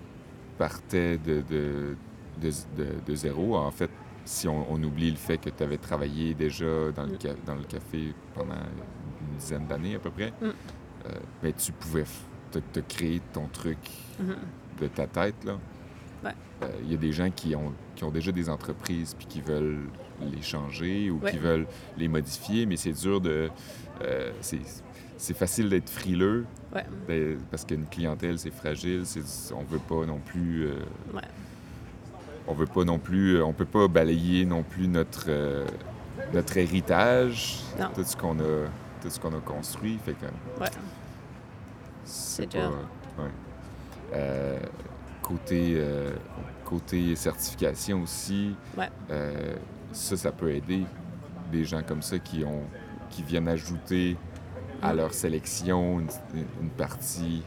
partais 0.57 1.17
de, 1.19 1.41
de, 1.41 1.95
de, 2.41 2.49
de- 2.77 2.99
de 3.05 3.15
zéro. 3.15 3.55
En 3.55 3.69
fait, 3.71 3.89
si 4.25 4.47
on, 4.47 4.65
on 4.71 4.81
oublie 4.83 5.11
le 5.11 5.17
fait 5.17 5.37
que 5.37 5.49
tu 5.51 5.63
avais 5.63 5.77
travaillé 5.77 6.33
déjà 6.33 6.91
dans 6.95 7.03
le, 7.03 7.13
Mm. 7.13 7.35
dans 7.45 7.55
le 7.55 7.63
café 7.63 8.13
pendant 8.33 8.55
une 9.31 9.37
dizaine 9.37 9.67
d'années 9.67 9.95
à 9.95 9.99
peu 9.99 10.09
près, 10.11 10.31
Mm. 10.41 10.45
euh, 10.45 11.09
ben, 11.41 11.53
tu 11.53 11.71
pouvais 11.71 12.05
te, 12.51 12.59
te 12.59 12.79
créer 12.81 13.21
ton 13.33 13.47
truc 13.47 13.77
Mhm. 14.19 14.35
de 14.81 14.87
ta 14.87 15.07
tête. 15.07 15.43
Là. 15.45 15.53
Il 16.83 16.91
y 16.91 16.93
a 16.93 16.97
des 16.97 17.11
gens 17.11 17.31
qui 17.31 17.55
ont, 17.55 17.73
qui 17.95 18.03
ont 18.03 18.11
déjà 18.11 18.31
des 18.31 18.47
entreprises 18.47 19.15
puis 19.17 19.25
qui 19.25 19.41
veulent 19.41 19.79
les 20.21 20.41
changer 20.43 21.09
ou 21.09 21.19
qui 21.19 21.37
veulent 21.39 21.65
les 21.97 22.07
modifier, 22.07 22.67
mais 22.67 22.75
c'est 22.77 22.91
dur 22.91 23.19
de... 23.19 23.49
c'est 25.17 25.33
facile 25.33 25.69
d'être 25.69 25.89
frileux 25.89 26.45
ben, 27.07 27.37
parce 27.49 27.65
qu'une 27.65 27.85
clientèle, 27.87 28.37
c'est 28.37 28.51
fragile. 28.53 29.03
On 29.55 29.63
veut 29.63 29.79
pas 29.79 30.05
non 30.05 30.19
plus... 30.19 30.67
On 32.47 32.53
veut 32.53 32.65
pas 32.67 32.83
non 32.83 32.99
plus... 32.99 33.41
On 33.41 33.53
peut 33.53 33.65
pas 33.65 33.87
balayer 33.87 34.45
non 34.45 34.61
plus 34.63 34.87
notre 34.87 35.29
notre 36.33 36.57
héritage, 36.57 37.59
tout 37.95 38.03
ce 38.03 38.15
qu'on 38.15 38.37
a, 38.39 38.67
tout 39.01 39.09
ce 39.09 39.19
qu'on 39.19 39.35
a 39.35 39.41
construit. 39.41 39.97
Fait 40.03 40.13
que, 40.13 40.25
ouais. 40.61 40.69
C'est 42.03 42.47
dur. 42.47 42.71
Euh, 44.13 44.59
côté, 45.21 45.75
euh, 45.75 46.11
côté 46.65 47.15
certification 47.15 48.01
aussi, 48.01 48.55
euh, 49.09 49.55
ça, 49.91 50.17
ça 50.17 50.31
peut 50.31 50.51
aider 50.51 50.83
des 51.51 51.63
gens 51.63 51.81
comme 51.83 52.01
ça 52.01 52.19
qui, 52.19 52.43
ont, 52.43 52.63
qui 53.09 53.23
viennent 53.23 53.47
ajouter 53.47 54.17
à 54.81 54.93
leur 54.93 55.13
sélection 55.13 55.99
une, 56.33 56.69
partie 56.71 57.43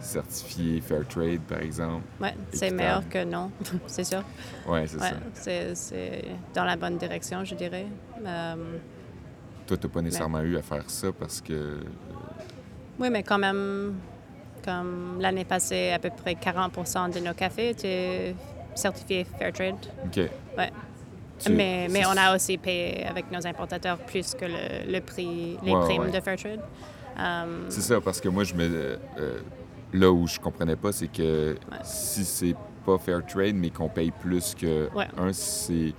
certifiée 0.00 0.80
Fairtrade, 0.80 1.40
par 1.40 1.60
exemple. 1.60 2.04
Oui, 2.20 2.28
c'est 2.52 2.70
meilleur 2.70 3.08
que 3.08 3.24
non, 3.24 3.50
c'est 3.86 4.04
sûr. 4.04 4.22
Oui, 4.66 4.80
c'est 4.86 4.98
ça. 4.98 5.74
C'est 5.74 6.24
dans 6.54 6.64
la 6.64 6.76
bonne 6.76 6.96
direction, 6.96 7.44
je 7.44 7.54
dirais. 7.54 7.86
Toi, 9.66 9.76
tu 9.76 9.86
n'as 9.86 9.92
pas 9.92 10.02
nécessairement 10.02 10.40
eu 10.40 10.56
à 10.56 10.62
faire 10.62 10.88
ça 10.88 11.08
parce 11.12 11.40
que... 11.40 11.80
Oui, 12.98 13.10
mais 13.10 13.22
quand 13.22 13.38
même, 13.38 13.94
comme 14.64 15.18
l'année 15.20 15.44
passée, 15.44 15.90
à 15.92 15.98
peu 15.98 16.10
près 16.10 16.34
40% 16.34 17.14
de 17.14 17.20
nos 17.20 17.34
cafés 17.34 17.70
étaient 17.70 18.34
certifiés 18.74 19.26
Fairtrade. 19.38 19.76
OK. 20.04 20.16
Ouais. 20.16 20.70
Mais, 21.50 21.88
mais 21.90 22.06
on 22.06 22.16
a 22.16 22.34
aussi 22.34 22.56
payé 22.58 23.04
avec 23.06 23.30
nos 23.30 23.46
importateurs 23.46 23.98
plus 23.98 24.34
que 24.34 24.44
le, 24.44 24.90
le 24.90 25.00
prix, 25.00 25.58
les 25.62 25.72
primes 25.72 26.10
de 26.10 26.20
Fairtrade. 26.20 26.60
Um, 27.16 27.66
c'est 27.68 27.80
ça, 27.80 28.00
parce 28.00 28.20
que 28.20 28.28
moi, 28.28 28.44
je 28.44 28.54
me, 28.54 28.98
euh, 29.18 29.40
là 29.92 30.10
où 30.10 30.26
je 30.26 30.38
comprenais 30.38 30.76
pas, 30.76 30.92
c'est 30.92 31.08
que 31.08 31.56
si 31.82 32.24
c'est 32.24 32.56
pas 32.84 32.98
Fairtrade, 32.98 33.54
mais 33.54 33.70
qu'on 33.70 33.88
paye 33.88 34.10
plus 34.10 34.54
que 34.54 34.88
un, 35.16 35.32
c'est 35.32 35.92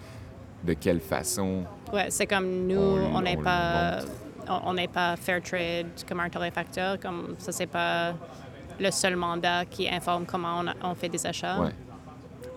de 0.63 0.73
quelle 0.73 0.99
façon. 0.99 1.63
Ouais, 1.93 2.07
c'est 2.09 2.25
comme 2.25 2.67
nous, 2.67 2.97
on 3.13 3.21
n'est 3.21 3.37
pas, 3.37 3.99
on 4.47 4.73
n'est 4.73 4.87
pas 4.87 5.15
Fairtrade 5.15 5.87
comme 6.07 6.19
un 6.19 6.29
torréfacteur, 6.29 6.99
comme 6.99 7.35
ça, 7.37 7.51
c'est 7.51 7.67
pas 7.67 8.13
le 8.79 8.91
seul 8.91 9.15
mandat 9.15 9.65
qui 9.65 9.87
informe 9.87 10.25
comment 10.25 10.63
on, 10.83 10.95
fait 10.95 11.09
des 11.09 11.25
achats. 11.25 11.57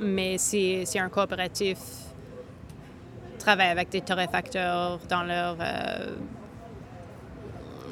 Mais 0.01 0.39
si, 0.39 0.87
si, 0.87 0.99
un 0.99 1.09
coopératif 1.09 1.79
travaille 3.39 3.68
avec 3.68 3.89
des 3.91 4.01
torréfacteurs 4.01 4.99
dans 5.09 5.22
leur 5.22 5.57
euh, 5.61 6.16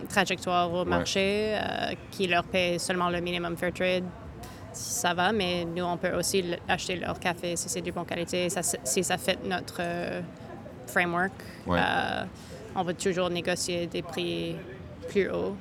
trajectoire 0.08 0.72
au 0.72 0.84
marché, 0.84 1.54
euh, 1.54 1.94
qui 2.10 2.26
leur 2.26 2.44
paie 2.44 2.78
seulement 2.78 3.10
le 3.10 3.20
minimum 3.20 3.56
fair 3.56 3.72
trade, 3.72 4.04
ça 4.72 5.14
va, 5.14 5.32
mais 5.32 5.64
nous, 5.64 5.84
on 5.84 5.96
peut 5.96 6.12
aussi 6.12 6.44
acheter 6.68 6.96
leur 6.96 7.18
café 7.18 7.56
si 7.56 7.68
c'est 7.68 7.80
de 7.80 7.90
bonne 7.90 8.04
qualité, 8.04 8.48
si 8.84 9.04
ça 9.04 9.18
fait 9.18 9.38
notre 9.44 9.78
euh, 9.80 10.20
framework. 10.86 11.32
on 11.66 12.82
va 12.82 12.94
toujours 12.94 13.30
négocier 13.30 13.86
des 13.86 14.02
prix 14.02 14.56
plus 15.08 15.30
hauts. 15.30 15.56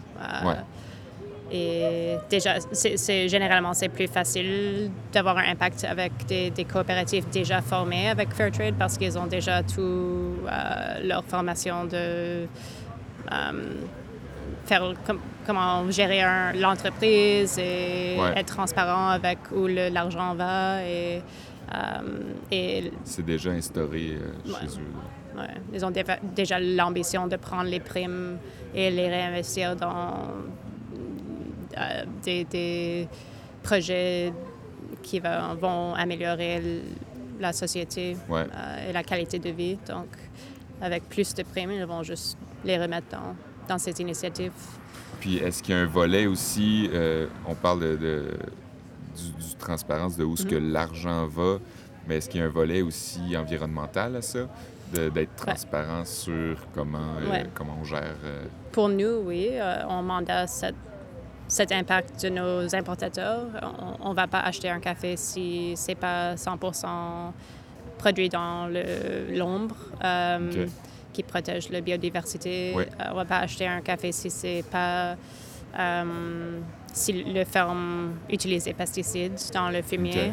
Et 1.51 2.17
déjà, 2.29 2.55
c'est, 2.71 3.29
généralement, 3.29 3.73
c'est 3.73 3.89
plus 3.89 4.07
facile 4.07 4.89
d'avoir 5.13 5.37
un 5.37 5.51
impact 5.51 5.83
avec 5.83 6.11
des, 6.27 6.49
des 6.49 6.65
coopératives 6.65 7.29
déjà 7.29 7.61
formées 7.61 8.09
avec 8.09 8.33
Fairtrade 8.33 8.73
parce 8.79 8.97
qu'ils 8.97 9.17
ont 9.17 9.27
déjà 9.27 9.61
tout 9.61 9.79
euh, 9.79 11.03
leur 11.03 11.23
formation 11.23 11.85
de 11.85 12.47
euh, 13.31 13.51
faire 14.65 14.93
comment 15.45 15.89
gérer 15.91 16.23
l'entreprise 16.55 17.59
et 17.59 18.17
être 18.35 18.55
transparent 18.55 19.09
avec 19.09 19.37
où 19.55 19.67
l'argent 19.67 20.33
va. 20.33 20.81
Et, 20.83 21.17
euh, 21.17 21.19
et 22.51 22.91
c'est 23.03 23.25
déjà 23.25 23.51
instauré 23.51 24.17
chez 24.45 24.79
eux. 24.79 25.37
Ouais. 25.37 25.47
Ils 25.73 25.85
ont 25.85 25.91
déjà 26.35 26.59
l'ambition 26.59 27.27
de 27.27 27.35
prendre 27.35 27.69
les 27.69 27.79
primes 27.79 28.37
et 28.73 28.89
les 28.89 29.09
réinvestir 29.09 29.75
dans 29.75 30.29
euh, 31.77 32.05
des, 32.23 33.07
projets 33.63 34.31
qui 35.01 35.19
vont 35.19 35.95
améliorer 35.95 36.61
la 37.39 37.51
société 37.51 38.15
euh, 38.29 38.89
et 38.89 38.93
la 38.93 39.03
qualité 39.03 39.39
de 39.39 39.49
vie. 39.49 39.77
Donc, 39.87 40.07
avec 40.81 41.09
plus 41.09 41.33
de 41.33 41.43
primes, 41.43 41.71
ils 41.71 41.85
vont 41.85 42.03
juste 42.03 42.37
les 42.63 42.77
remettre 42.77 43.07
dans, 43.09 43.35
dans 43.67 43.77
cette 43.77 43.99
initiative. 43.99 44.51
Puis, 45.19 45.37
est-ce 45.37 45.63
qu'il 45.63 45.73
y 45.73 45.77
a 45.77 45.81
un 45.81 45.87
volet 45.87 46.27
aussi, 46.27 46.89
euh, 46.93 47.27
on 47.47 47.55
parle 47.55 47.97
de, 47.97 48.27
du, 49.15 49.55
transparence, 49.57 50.17
de 50.17 50.23
où 50.23 50.35
ce 50.35 50.45
que 50.45 50.55
mm-hmm. 50.55 50.71
l'argent 50.71 51.27
va, 51.27 51.57
mais 52.07 52.17
est-ce 52.17 52.29
qu'il 52.29 52.39
y 52.39 52.43
a 52.43 52.47
un 52.47 52.49
volet 52.49 52.81
aussi 52.81 53.35
environnemental 53.35 54.15
à 54.15 54.21
ça? 54.21 54.47
d'être 54.93 55.35
transparent 55.35 56.05
sur 56.05 56.57
comment, 56.73 57.15
comment 57.53 57.75
on 57.81 57.83
gère. 57.83 58.15
Pour 58.71 58.87
nous, 58.87 59.23
oui. 59.25 59.49
on 59.89 60.03
mandat 60.03 60.47
cette 60.47 60.75
cet 61.47 61.71
impact 61.71 62.23
de 62.23 62.29
nos 62.29 62.75
importateurs. 62.75 63.47
On 64.01 64.09
ne 64.09 64.15
va 64.15 64.27
pas 64.27 64.39
acheter 64.39 64.69
un 64.69 64.79
café 64.79 65.15
si 65.15 65.75
ce 65.75 65.89
n'est 65.89 65.95
pas 65.95 66.35
100% 66.35 66.87
produit 67.97 68.29
dans 68.29 68.67
l'ombre 69.29 69.75
euh, 70.03 70.67
qui 71.13 71.23
protège 71.23 71.69
la 71.69 71.81
biodiversité. 71.81 72.73
Euh, 72.75 72.83
on 73.07 73.11
ne 73.11 73.15
va 73.15 73.25
pas 73.25 73.39
acheter 73.39 73.67
un 73.67 73.81
café 73.81 74.11
si 74.11 74.29
c'est 74.29 74.63
pas... 74.69 75.15
Euh, 76.95 76.97
si 76.97 77.23
le 77.23 77.43
ferme 77.43 78.13
utilise 78.29 78.63
des 78.65 78.73
pesticides 78.73 79.39
dans 79.53 79.69
le 79.69 79.81
fumier. 79.81 80.31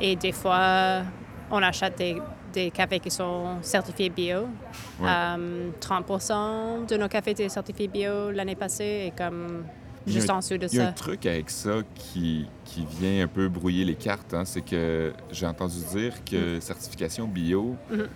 et 0.00 0.16
des 0.16 0.32
fois, 0.32 1.02
on 1.50 1.62
achète 1.62 1.98
des 1.98 2.20
des 2.52 2.70
cafés 2.70 3.00
qui 3.00 3.10
sont 3.10 3.58
certifiés 3.62 4.10
bio. 4.10 4.48
30% 5.00 6.32
euh, 6.32 6.86
de 6.86 6.96
nos 6.96 7.08
cafés 7.08 7.32
étaient 7.32 7.48
certifiés 7.48 7.88
bio 7.88 8.30
l'année 8.30 8.54
passée 8.54 9.06
et 9.06 9.12
comme 9.16 9.64
juste 10.06 10.30
en 10.30 10.38
dessous 10.38 10.58
de 10.58 10.66
ça. 10.66 10.74
Il 10.74 10.78
y 10.78 10.82
a 10.82 10.88
un 10.88 10.92
truc 10.92 11.26
avec 11.26 11.50
ça 11.50 11.76
qui, 11.94 12.46
qui 12.64 12.86
vient 12.98 13.24
un 13.24 13.28
peu 13.28 13.48
brouiller 13.48 13.84
les 13.84 13.94
cartes. 13.94 14.34
Hein, 14.34 14.44
c'est 14.44 14.62
que 14.62 15.12
j'ai 15.30 15.46
entendu 15.46 15.76
dire 15.92 16.24
que 16.24 16.56
mm. 16.56 16.60
certification 16.60 17.26
bio, 17.26 17.76
mm-hmm. 17.92 18.06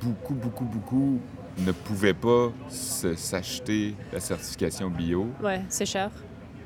beaucoup, 0.00 0.34
beaucoup, 0.34 0.64
beaucoup 0.64 1.20
ne 1.58 1.72
pouvaient 1.72 2.14
pas 2.14 2.52
s'acheter 2.68 3.94
la 4.12 4.20
certification 4.20 4.90
bio. 4.90 5.28
Oui, 5.42 5.54
c'est 5.68 5.86
cher. 5.86 6.10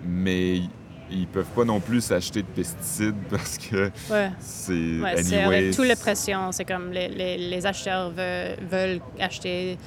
Mais 0.04 0.62
ils 1.10 1.26
peuvent 1.26 1.44
pas 1.44 1.64
non 1.64 1.80
plus 1.80 2.00
s'acheter 2.00 2.42
de 2.42 2.48
pesticides 2.48 3.16
parce 3.30 3.58
que 3.58 3.90
c'est 4.38 4.72
ouais, 4.72 5.22
c'est 5.22 5.42
avec 5.42 5.74
toute 5.74 5.86
la 5.86 5.96
pression. 5.96 6.52
C'est 6.52 6.64
comme 6.64 6.92
les, 6.92 7.08
les, 7.08 7.66
acheteurs 7.66 8.10
veulent, 8.10 9.00
acheter 9.18 9.78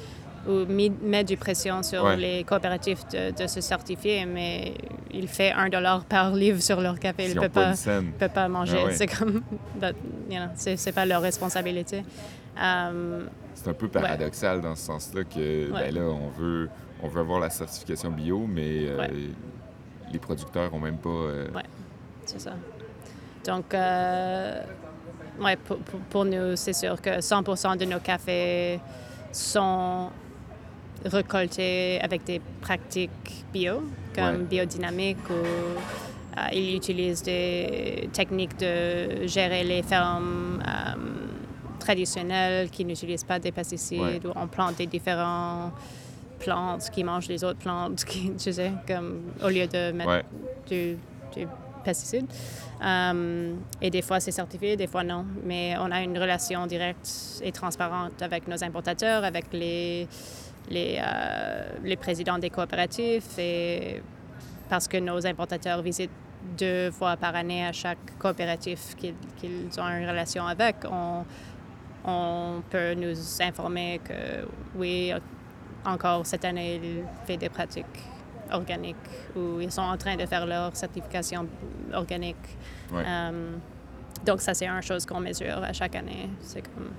ou 0.48 0.66
mettre 0.66 1.30
du 1.30 1.38
pression 1.38 1.84
sur 1.84 2.08
les 2.10 2.44
coopératifs 2.44 3.08
de, 3.10 3.48
se 3.48 3.62
certifier, 3.62 4.26
mais 4.26 4.74
il 5.14 5.30
fait 5.30 5.54
un 5.54 5.70
dollar 5.70 6.04
par 6.04 6.34
livre 6.34 6.62
sur 6.62 6.82
leur 6.82 7.00
café. 7.00 7.30
Ils 7.30 7.36
ne 7.36 7.48
peuvent 7.48 7.50
pas, 7.50 7.74
peut 8.20 8.34
pas 8.34 8.48
manger. 8.50 8.84
Ah 8.86 8.92
c'est 8.92 9.08
comme, 9.08 9.42
you 10.30 10.38
know, 10.38 10.50
c'est 10.56 10.92
pas 10.92 11.06
leur 11.06 11.22
responsabilité. 11.22 12.04
Um, 12.58 13.30
c'est 13.56 13.70
un 13.70 13.74
peu 13.74 13.88
paradoxal 13.88 14.62
dans 14.62 14.76
ce 14.76 14.86
sens-là 14.86 15.24
que 15.24 15.72
ben 15.72 15.94
là, 15.94 16.02
on 16.02 16.30
veut, 16.30 16.70
on 17.02 17.08
veut 17.08 17.22
avoir 17.22 17.40
la 17.40 17.50
certification 17.50 18.12
bio, 18.12 18.46
mais 18.48 18.88
euh, 18.88 19.08
les 20.12 20.20
producteurs 20.20 20.72
n'ont 20.72 20.80
même 20.80 20.98
pas. 20.98 21.10
Euh, 21.10 21.48
oui, 21.56 21.62
c'est 22.26 22.42
ça. 22.42 22.54
Donc, 23.46 23.74
euh, 23.74 24.62
ouais, 25.40 25.56
pour, 25.58 25.78
pour, 26.10 26.26
nous, 26.26 26.56
c'est 26.56 26.74
sûr 26.74 27.02
que 27.02 27.20
100% 27.20 27.78
de 27.78 27.86
nos 27.86 28.00
cafés 28.00 28.80
sont 29.32 30.10
récoltés 31.06 32.00
avec 32.02 32.24
des 32.24 32.42
pratiques 32.62 33.46
bio, 33.52 33.84
comme 34.16 34.44
biodynamique 34.46 35.30
ou 35.30 35.80
ils 36.52 36.78
utilisent 36.78 37.24
des 37.24 38.10
techniques 38.14 38.58
de 38.58 39.28
gérer 39.28 39.64
les 39.64 39.84
fermes 39.84 40.64
traditionnelles 41.84 42.70
qui 42.70 42.86
n'utilisent 42.86 43.26
pas 43.26 43.40
des 43.40 43.52
pesticides 43.52 44.26
ou 44.26 44.32
on 44.36 44.48
plante 44.48 44.78
des 44.78 44.88
différents 44.88 45.72
plantes 46.40 46.90
qui 46.92 47.04
mangent 47.04 47.28
les 47.28 47.44
autres 47.44 47.60
plantes, 47.60 48.04
qui, 48.10 48.32
tu 48.36 48.54
sais, 48.54 48.72
comme 48.88 49.34
au 49.44 49.50
lieu 49.50 49.68
de 49.68 49.92
mettre 49.92 50.26
du, 50.68 50.98
pesticide. 51.84 52.28
Um, 52.82 53.60
et 53.82 53.90
des 53.90 54.02
fois, 54.02 54.22
c'est 54.22 54.32
certifié, 54.32 54.78
des 54.78 54.88
fois, 54.88 55.04
non. 55.04 55.26
Mais 55.44 55.76
on 55.80 55.92
a 55.92 56.02
une 56.02 56.18
relation 56.18 56.66
directe 56.66 57.42
et 57.44 57.52
transparente 57.52 58.22
avec 58.22 58.48
nos 58.48 58.64
importateurs, 58.64 59.26
avec 59.26 59.46
les, 59.52 60.08
les, 60.70 61.02
euh, 61.02 61.70
les 61.84 61.98
présidents 61.98 62.40
des 62.40 62.50
coopératives, 62.50 63.26
et 63.38 64.02
parce 64.70 64.88
que 64.88 64.98
nos 64.98 65.26
importateurs 65.26 65.82
visitent 65.82 66.20
deux 66.58 66.92
fois 66.92 67.18
par 67.18 67.36
année 67.36 67.66
à 67.66 67.72
chaque 67.72 68.18
coopératif 68.20 68.96
qu'ils 68.98 69.80
ont 69.80 69.88
une 69.88 70.08
relation 70.08 70.46
avec, 70.46 70.76
on, 70.90 71.26
on 72.06 72.62
peut 72.70 72.94
nous 72.94 73.42
informer 73.42 74.00
que 74.04 74.48
oui, 74.76 75.14
encore 75.86 76.26
cette 76.26 76.46
année, 76.46 76.80
ils 76.84 77.04
font 77.26 77.38
des 77.38 77.50
pratiques 77.50 77.86
organiques 78.52 78.96
ou 79.36 79.60
ils 79.62 79.72
sont 79.72 79.82
en 79.82 79.98
train 79.98 80.16
de 80.16 80.26
faire 80.26 80.46
leur 80.46 80.76
certification 80.76 81.48
organique. 81.94 82.58
Euh, 82.94 83.56
donc, 84.26 84.42
ça, 84.42 84.54
c'est 84.54 84.68
une 84.68 84.82
chose 84.82 85.06
qu'on 85.06 85.20
mesure 85.20 85.64
à 85.64 85.74
chaque 85.74 85.96
année. 85.96 86.30
C'est 86.42 86.62
comme 86.62 86.92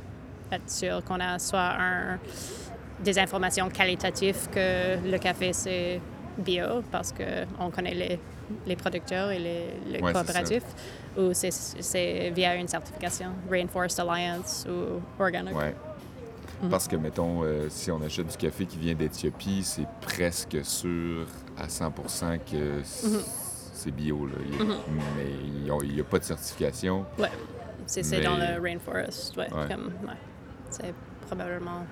être 0.50 0.70
sûr 0.70 1.02
qu'on 1.04 1.20
a 1.20 1.38
soit 1.38 1.74
un, 1.78 2.18
des 3.02 3.18
informations 3.18 3.68
qualitatives 3.68 4.48
que 4.50 4.98
le 5.04 5.18
café, 5.18 5.52
c'est 5.52 6.00
bio 6.38 6.82
parce 6.90 7.12
qu'on 7.12 7.70
connaît 7.70 7.94
les, 7.94 8.20
les, 8.66 8.76
producteurs 8.76 9.30
et 9.30 9.38
les, 9.38 10.00
coopératifs, 10.00 10.64
ou 11.16 11.30
c'est 11.32 12.30
via 12.30 12.54
une 12.56 12.68
certification, 12.68 13.30
Rainforest 13.50 14.00
Alliance 14.00 14.66
ou 14.68 15.00
Organic. 15.22 15.56
Ouais. 15.56 15.74
Mhm. 16.62 16.70
Parce 16.70 16.88
que, 16.88 16.96
mettons, 16.96 17.42
euh, 17.42 17.66
si 17.68 17.90
on 17.90 18.00
achète 18.02 18.26
du 18.28 18.36
café 18.36 18.66
qui 18.66 18.78
vient 18.78 18.94
d'Éthiopie, 18.94 19.62
c'est 19.62 19.86
presque 20.00 20.58
sûr 20.62 21.26
à 21.58 21.66
100% 21.66 22.38
que 22.38 22.78
mhm. 22.78 23.22
c'est 23.72 23.90
bio. 23.90 24.26
Là. 24.26 24.34
Mhm. 24.58 24.76
Mais 25.16 25.26
il 25.44 25.94
n'y 25.94 26.00
a, 26.00 26.04
pas 26.04 26.18
de 26.18 26.24
certification. 26.24 27.04
Oui, 27.18 27.28
c'est 27.86 28.20
dans 28.22 28.36
le 28.36 28.60
rainforest. 28.60 29.36
Ouais, 29.36 29.48
C'est 30.70 30.94
probablement. 31.26 31.86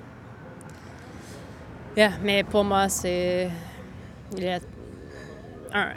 Yeah, 1.97 2.13
mais 2.23 2.43
pour 2.43 2.65
moi, 2.65 2.89
c'est. 2.89 3.51
Il 4.35 4.45
y 4.45 4.49
a 4.49 4.61
un, 5.75 5.95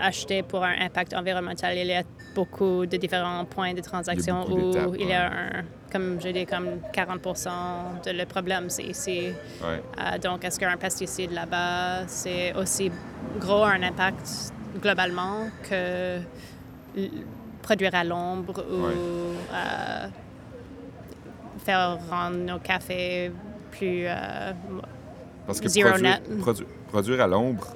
acheter 0.00 0.42
pour 0.42 0.64
un 0.64 0.74
impact 0.80 1.14
environnemental, 1.14 1.76
il 1.76 1.86
y 1.86 1.92
a 1.94 2.02
beaucoup 2.34 2.86
de 2.86 2.96
différents 2.96 3.44
points 3.44 3.74
de 3.74 3.80
transaction 3.80 4.44
où 4.50 4.94
il 4.98 5.08
y 5.08 5.12
a 5.12 5.26
un 5.26 5.64
comme 5.96 6.20
je 6.20 6.28
dis, 6.28 6.44
comme 6.44 6.80
40% 6.92 8.02
de 8.04 8.10
le 8.10 8.26
problème, 8.26 8.68
c'est 8.68 8.84
ici. 8.84 9.28
Euh, 9.62 10.18
donc, 10.18 10.44
est-ce 10.44 10.58
qu'un 10.58 10.76
pesticide 10.76 11.32
là-bas, 11.32 12.06
c'est 12.06 12.54
aussi 12.54 12.90
gros 13.38 13.64
un 13.64 13.82
impact 13.82 14.52
globalement 14.82 15.48
que 15.68 16.18
produire 17.62 17.94
à 17.94 18.04
l'ombre 18.04 18.64
ou 18.70 18.86
euh, 18.86 20.06
faire 21.64 21.98
rendre 22.10 22.36
nos 22.36 22.58
cafés 22.58 23.32
plus 23.70 24.04
euh, 24.06 24.52
Parce 25.46 25.60
que 25.60 25.68
zero 25.68 25.90
produire, 25.90 26.20
net? 26.20 26.38
produire 26.38 26.68
à 26.94 27.26
l'ombre, 27.26 27.66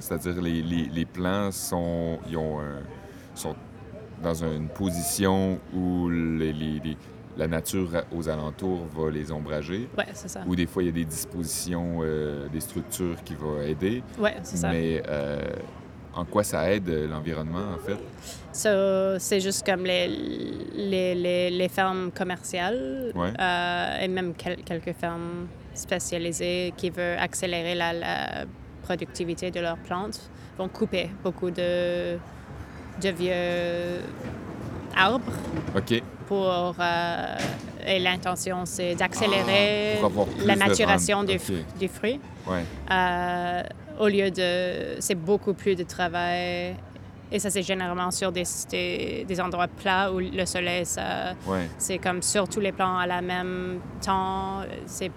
c'est-à-dire 0.00 0.40
les, 0.42 0.62
les, 0.62 0.84
les, 0.86 1.04
plants 1.04 1.50
sont, 1.52 2.18
ils 2.28 2.36
ont, 2.36 2.60
sont 3.34 3.54
dans 4.22 4.44
une 4.44 4.68
position 4.68 5.58
où 5.74 6.08
les, 6.08 6.52
les 6.52 6.96
la 7.36 7.48
nature 7.48 7.90
aux 8.14 8.28
alentours 8.28 8.86
va 8.94 9.10
les 9.10 9.32
ombrager. 9.32 9.88
Oui, 9.98 10.04
c'est 10.12 10.28
ça. 10.28 10.42
Ou 10.46 10.54
des 10.54 10.66
fois, 10.66 10.82
il 10.82 10.86
y 10.86 10.88
a 10.88 10.92
des 10.92 11.04
dispositions, 11.04 11.98
euh, 12.02 12.48
des 12.48 12.60
structures 12.60 13.22
qui 13.24 13.34
vont 13.34 13.60
aider. 13.60 14.02
Oui, 14.18 14.30
c'est 14.42 14.56
ça. 14.56 14.70
Mais 14.70 15.02
euh, 15.08 15.42
en 16.14 16.24
quoi 16.24 16.44
ça 16.44 16.70
aide 16.70 16.88
euh, 16.88 17.08
l'environnement, 17.08 17.74
en 17.74 17.78
fait? 17.78 17.98
So, 18.52 19.18
c'est 19.18 19.40
juste 19.40 19.66
comme 19.66 19.84
les, 19.84 20.08
les, 20.08 21.14
les, 21.14 21.50
les 21.50 21.68
fermes 21.68 22.10
commerciales 22.12 23.12
et 24.00 24.08
même 24.08 24.34
quelques 24.34 24.92
fermes 24.92 25.48
spécialisées 25.74 26.72
qui 26.76 26.90
veulent 26.90 27.18
accélérer 27.18 27.74
la, 27.74 27.92
la, 27.92 28.44
productivité 28.82 29.50
de 29.50 29.60
leurs 29.60 29.78
plantes 29.78 30.30
vont 30.58 30.68
couper 30.68 31.08
beaucoup 31.22 31.50
de, 31.50 32.18
de 33.00 33.08
vieux 33.08 34.02
arbres. 34.94 35.32
OK 35.74 36.02
pour 36.26 36.74
euh, 36.80 37.36
et 37.86 37.98
l'intention 37.98 38.64
c'est 38.64 38.94
d'accélérer 38.94 39.98
ah, 40.02 40.08
la 40.44 40.56
maturation 40.56 41.22
du, 41.22 41.38
du, 41.78 41.88
fruit. 41.88 42.20
Euh, 42.90 43.62
au 43.98 44.08
lieu 44.08 44.30
de 44.30 44.96
c'est 45.00 45.14
beaucoup 45.14 45.54
plus 45.54 45.74
de 45.74 45.82
travail 45.82 46.76
et 47.30 47.38
ça 47.38 47.50
c'est 47.50 47.62
généralement 47.62 48.10
sur 48.10 48.32
des, 48.32 48.44
des, 48.70 49.40
endroits 49.40 49.68
plats 49.68 50.12
où 50.12 50.18
le 50.18 50.46
soleil 50.46 50.86
ça 50.86 51.34
c'est 51.78 51.98
comme 51.98 52.22
sur 52.22 52.48
tous 52.48 52.60
les 52.60 52.72
plans 52.72 52.98
à 52.98 53.06
la 53.06 53.20
même 53.20 53.80
temps 54.04 54.60
c'est 54.86 55.10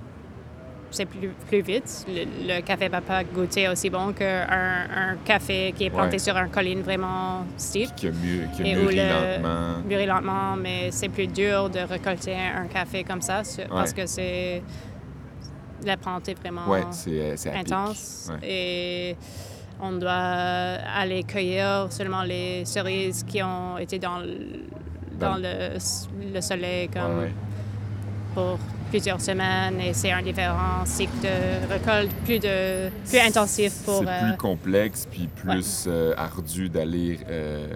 c'est 0.91 1.05
plus, 1.05 1.29
plus 1.47 1.61
vite. 1.61 2.05
Le, 2.07 2.61
café 2.61 2.85
ne 2.85 2.91
va 2.91 3.01
pas 3.01 3.23
goûter 3.23 3.67
aussi 3.67 3.89
bon 3.89 4.13
qu'un 4.13 4.47
un 4.49 5.15
café 5.25 5.73
qui 5.75 5.85
est 5.85 5.89
planté 5.89 6.19
sur 6.19 6.35
un 6.37 6.47
colline 6.47 6.81
vraiment 6.81 7.45
steep. 7.57 7.93
Qui 7.95 8.07
a, 8.07 8.11
qui 8.55 8.61
a 8.61 8.75
mûri 8.75 8.95
lentement. 8.95 9.83
Mûri 9.87 10.05
lentement, 10.05 10.55
mais 10.55 10.91
c'est 10.91 11.09
plus 11.09 11.27
dur 11.27 11.69
de 11.69 11.79
récolter 11.79 12.35
un 12.35 12.67
café 12.67 13.03
comme 13.03 13.21
ça 13.21 13.41
parce 13.69 13.93
que 13.93 14.05
c'est... 14.05 14.61
La 15.85 15.95
plante 15.95 16.27
est 16.27 16.39
vraiment 16.39 16.73
intense. 17.53 18.31
Et 18.41 19.15
on 19.79 19.91
doit 19.91 20.11
aller 20.11 21.23
cueillir 21.23 21.87
seulement 21.91 22.23
les 22.23 22.65
cerises 22.65 23.23
qui 23.23 23.43
ont 23.43 23.77
été 23.77 23.99
dans 23.99 24.17
le, 24.17 24.65
dans, 25.19 25.35
le, 25.35 25.77
le 26.33 26.41
soleil 26.41 26.89
comme 26.89 27.27
pour 28.33 28.57
plusieurs 28.89 29.21
semaines 29.21 29.79
et 29.81 29.93
c'est 29.93 30.11
un 30.11 30.21
différent 30.21 30.85
cycle 30.85 31.19
de 31.21 31.71
récolte 31.71 32.11
plus, 32.25 32.39
de, 32.39 32.89
plus 33.07 33.19
intensif 33.19 33.73
pour... 33.83 33.99
C'est 33.99 34.05
plus 34.05 34.33
euh, 34.33 34.35
complexe 34.37 35.07
puis 35.09 35.27
plus 35.27 35.85
euh, 35.87 36.13
ardu 36.17 36.69
d'aller 36.69 37.19
euh, 37.29 37.67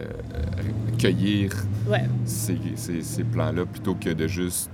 cueillir 0.97 1.51
ces, 2.25 2.57
ces, 2.75 3.01
ces 3.01 3.23
plants-là 3.23 3.65
plutôt 3.65 3.95
que 3.95 4.09
de 4.09 4.27
juste 4.27 4.69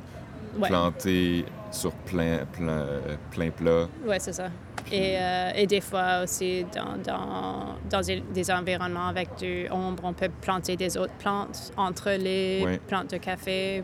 planter 0.61 1.45
sur 1.71 1.91
plein, 1.91 2.39
plein, 2.51 2.85
plein 3.31 3.49
plat. 3.51 3.87
Oui, 4.05 4.15
c'est 4.19 4.33
ça. 4.33 4.49
Et, 4.91 5.17
et, 5.55 5.67
des 5.67 5.81
fois 5.81 6.21
aussi, 6.23 6.65
dans, 6.73 6.95
dans, 7.03 7.75
dans, 7.89 8.01
des 8.33 8.51
environnements 8.51 9.07
avec 9.07 9.35
du 9.37 9.67
ombre, 9.69 10.03
on 10.05 10.13
peut 10.13 10.29
planter 10.41 10.77
des 10.77 10.97
autres 10.97 11.13
plantes 11.19 11.73
entre 11.75 12.11
les 12.11 12.79
plantes 12.87 13.11
de 13.11 13.17
café 13.17 13.83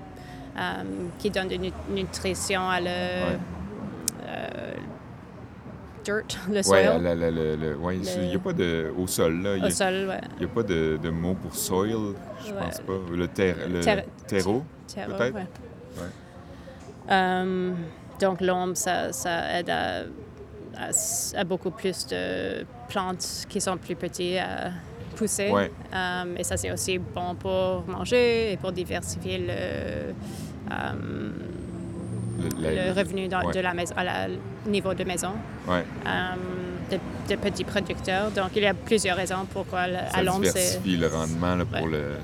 euh, 0.57 0.83
qui 1.17 1.29
donne 1.29 1.47
de 1.47 1.57
nutrition 1.89 2.69
à 2.69 2.79
le 2.79 2.87
euh, 2.87 4.73
dirt, 6.03 6.23
le 6.51 6.61
soil. 6.61 7.01
Il 8.19 8.27
n'y 8.27 8.35
a 8.35 8.39
pas 8.39 8.53
de. 8.53 8.93
Au 8.97 9.07
sol, 9.07 9.41
là. 9.41 9.65
Au 9.65 9.69
sol. 9.69 10.19
Il 10.37 10.45
n'y 10.45 10.51
a 10.51 10.53
pas 10.53 10.63
de, 10.63 10.99
de, 11.01 11.09
mot 11.09 11.33
pour 11.33 11.55
soil, 11.55 12.15
je 12.45 12.53
pense 12.53 12.79
pas. 12.81 12.93
Le, 13.11 13.27
ter, 13.27 13.55
le 13.67 13.81
terreau, 14.27 14.63
peut-être? 14.93 15.35
Ouais. 15.35 16.09
Um, 17.09 17.75
donc, 18.19 18.41
l'ombre, 18.41 18.77
ça, 18.77 19.11
ça 19.11 19.59
aide 19.59 19.69
à, 19.69 20.03
à, 21.35 21.43
beaucoup 21.43 21.71
plus 21.71 22.07
de 22.07 22.65
plantes 22.87 23.45
qui 23.49 23.59
sont 23.59 23.77
plus 23.77 23.95
petites 23.95 24.37
à 24.37 24.71
pousser. 25.15 25.51
Um, 25.51 26.35
et 26.37 26.43
ça, 26.43 26.57
c'est 26.57 26.71
aussi 26.71 26.97
bon 26.97 27.35
pour 27.35 27.83
manger 27.87 28.53
et 28.53 28.57
pour 28.57 28.71
diversifier 28.71 29.39
le, 29.39 30.13
euh, 30.71 31.31
le, 32.39 32.91
revenu 32.93 33.27
de 33.27 33.59
la 33.59 33.73
maison, 33.73 33.93
à 33.95 34.03
la 34.03 34.27
niveau 34.65 34.93
de 34.93 35.03
maison. 35.03 35.31
Ouais. 35.67 35.83
Euh, 36.05 36.97
de, 37.29 37.35
petits 37.35 37.63
producteurs. 37.63 38.31
Donc, 38.31 38.51
il 38.55 38.63
y 38.63 38.67
a 38.67 38.73
plusieurs 38.73 39.17
raisons 39.17 39.45
pourquoi 39.51 39.81
à 39.81 40.23
Londres, 40.23 40.47
c'est... 40.53 40.79
le 40.85 41.07
rendement 41.07 41.55
là, 41.55 41.65
pour 41.65 41.87
le... 41.87 42.15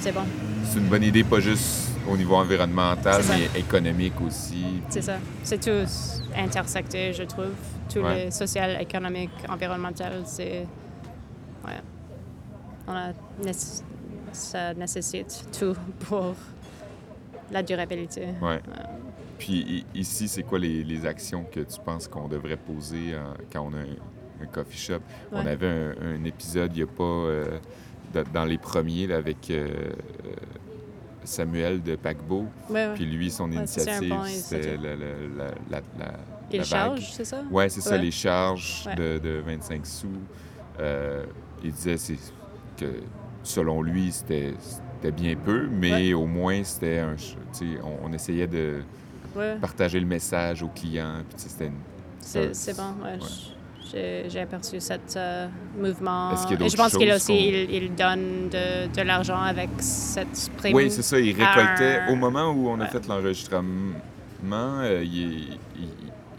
C'est 0.00 0.12
bon. 0.12 0.22
C'est 0.64 0.78
une 0.78 0.88
bonne 0.88 1.02
idée, 1.02 1.24
pas 1.24 1.40
juste 1.40 1.90
au 2.10 2.16
niveau 2.16 2.36
environnemental, 2.36 3.22
mais 3.28 3.60
économique 3.60 4.18
aussi. 4.26 4.82
C'est 4.88 5.02
ça. 5.02 5.18
C'est 5.42 5.60
tout 5.60 5.86
intersecté, 6.36 7.12
je 7.12 7.24
trouve. 7.24 7.52
Tout 7.92 8.02
le 8.02 8.30
social, 8.30 8.80
économique, 8.80 9.30
environnemental, 9.48 10.22
c'est... 10.24 10.66
Ouais. 11.64 11.80
On 12.86 12.92
a... 12.92 13.12
Ça 14.32 14.74
nécessite 14.74 15.46
tout 15.58 15.74
pour 16.06 16.34
la 17.50 17.62
durabilité. 17.62 18.26
Ouais. 18.42 18.60
Puis 19.38 19.86
ici, 19.94 20.28
c'est 20.28 20.42
quoi 20.42 20.58
les, 20.58 20.82
les, 20.82 21.06
actions 21.06 21.44
que 21.44 21.60
tu 21.60 21.80
penses 21.84 22.08
qu'on 22.08 22.28
devrait 22.28 22.56
poser 22.56 23.14
euh, 23.14 23.22
quand 23.52 23.70
on 23.70 23.74
a 23.74 23.80
un, 24.42 24.46
coffee 24.46 24.78
shop? 24.78 25.00
On 25.32 25.46
avait 25.46 25.94
un, 26.00 26.24
épisode, 26.24 26.72
il 26.74 26.78
n'y 26.78 26.82
a 26.82 26.92
pas... 26.92 27.04
Euh, 27.04 27.58
dans 28.32 28.46
les 28.46 28.56
premiers, 28.56 29.12
avec 29.12 29.50
euh, 29.50 29.90
Samuel 31.24 31.82
de 31.82 31.94
Paquebot. 31.94 32.46
Puis 32.94 33.04
lui, 33.04 33.30
son 33.30 33.52
initiative, 33.52 34.14
c'était 34.28 34.78
la, 34.78 34.96
la, 34.96 35.44
la, 35.70 35.80
la, 35.98 36.12
Les 36.50 36.64
charges, 36.64 37.12
c'est 37.12 37.26
ça? 37.26 37.42
Oui, 37.50 37.64
c'est 37.68 37.82
ça, 37.82 37.98
les 37.98 38.10
charges 38.10 38.88
de, 38.96 39.18
de, 39.18 39.42
25 39.44 39.86
sous. 39.86 40.08
il 41.62 41.70
disait 41.70 42.16
que, 42.78 42.86
selon 43.42 43.82
lui, 43.82 44.10
c'était 44.10 44.54
c'était 45.00 45.12
bien 45.12 45.34
peu, 45.36 45.68
mais 45.70 46.12
au 46.12 46.26
moins, 46.26 46.62
c'était 46.64 46.98
un. 46.98 47.14
On, 47.84 48.08
on 48.08 48.12
essayait 48.12 48.46
de 48.46 48.82
partager 49.60 50.00
le 50.00 50.06
message 50.06 50.62
aux 50.62 50.68
clients. 50.68 51.22
C'est 51.36 52.76
bon, 52.76 52.94
j'ai 53.90 54.40
aperçu 54.40 54.80
ce 54.80 54.92
euh, 55.16 55.46
mouvement. 55.78 56.32
Est-ce 56.32 56.46
qu'il 56.46 56.60
y 56.60 56.62
a 56.62 56.66
Et 56.66 56.68
je 56.68 56.76
pense 56.76 56.94
qu'il 56.96 57.10
aussi 57.10 57.48
il, 57.48 57.70
il 57.74 57.94
donne 57.94 58.48
de, 58.50 58.86
de 58.94 59.02
l'argent 59.02 59.40
avec 59.40 59.70
cette 59.78 60.50
prime. 60.58 60.74
Oui, 60.74 60.90
c'est 60.90 61.00
ça. 61.02 61.18
Il 61.18 61.30
récoltait. 61.34 62.00
un- 62.00 62.12
Au 62.12 62.16
moment 62.16 62.50
où 62.50 62.68
on 62.68 62.78
a 62.80 62.84
Ouais. 62.84 62.90
fait 62.90 63.06
l'enregistrement, 63.06 63.94
euh, 64.82 65.02
il, 65.04 65.52
il- 65.78 65.88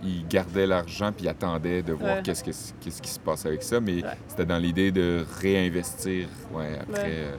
il 0.04 0.28
gardait 0.28 0.68
l'argent 0.68 1.12
puis 1.12 1.26
il 1.26 1.30
attendait 1.30 1.82
de 1.82 1.92
voir 1.94 2.18
Ouais. 2.18 2.22
qu'est-ce, 2.24 2.44
que- 2.44 2.52
qu'est-ce 2.82 3.02
qui 3.02 3.10
se 3.10 3.20
passe 3.20 3.46
avec 3.48 3.64
ça. 3.64 3.80
Mais 3.80 4.04
Ouais. 4.04 4.10
c'était 4.28 4.46
dans 4.46 4.58
l'idée 4.60 4.92
de 4.92 5.26
réinvestir 5.42 6.28
ouais, 6.54 6.78
après. 6.82 7.04
Euh, 7.14 7.36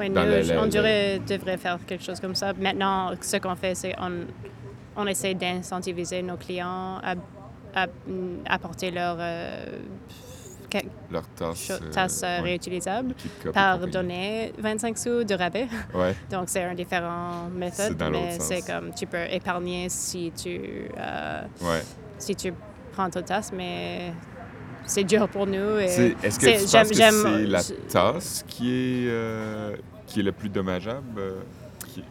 Oui, 0.00 0.08
nous, 0.10 0.58
on 0.58 0.66
devrait, 0.66 1.18
devrait 1.20 1.56
faire 1.58 1.78
quelque 1.86 2.02
chose 2.04 2.18
comme 2.20 2.34
ça. 2.34 2.52
Maintenant, 2.54 3.12
ce 3.20 3.36
qu'on 3.36 3.54
fait, 3.54 3.74
c'est 3.74 3.94
on, 4.00 4.10
on 4.96 5.06
essaie 5.06 5.34
d'incentiviser 5.34 6.22
nos 6.22 6.36
clients 6.36 6.98
à, 7.02 7.14
à, 7.74 7.86
mm, 7.86 8.42
apporter 8.46 8.90
leur 8.90 9.16
euh, 9.20 9.64
leur 11.10 11.26
tasse. 11.30 11.70
euh, 11.70 11.90
tasse 11.90 12.22
euh, 12.22 12.36
ouais, 12.38 12.50
réutilisable 12.50 13.14
par 13.52 13.78
donner 13.88 14.52
25 14.58 14.96
sous 14.98 15.24
de 15.24 15.34
rabais. 15.34 15.66
Ouais. 15.94 16.14
Donc, 16.30 16.44
c'est 16.48 16.62
un 16.62 16.74
différent 16.74 17.48
méthode, 17.52 17.86
C'est 17.88 17.96
dans 17.96 18.08
l'autre 18.10 18.24
mais 18.24 18.36
c'est 18.40 18.62
comme 18.62 18.92
tu 18.94 19.06
peux 19.06 19.24
épargner 19.30 19.88
si 19.88 20.32
tu, 20.32 20.60
euh, 20.96 21.42
ouais. 21.62 21.82
si 22.18 22.36
tu 22.36 22.52
prends 22.92 23.10
ta 23.10 23.20
tasse, 23.22 23.52
mais 23.52 24.12
c'est 24.86 25.02
dur 25.04 25.28
pour 25.28 25.46
nous. 25.46 25.78
Est-ce 25.78 26.12
que 26.38 26.46
c'est- 26.46 26.64
tu 26.64 26.76
penses 26.76 26.88
que 26.90 26.94
c'est 26.94 27.46
la 27.46 27.62
tasse 27.88 28.44
qui 28.46 28.70
est, 28.70 29.08
euh, 29.08 29.76
qui 30.10 30.20
est 30.20 30.22
le 30.24 30.32
plus 30.32 30.48
dommageable? 30.48 31.18
euh, 31.18 31.32
qui- 31.86 32.04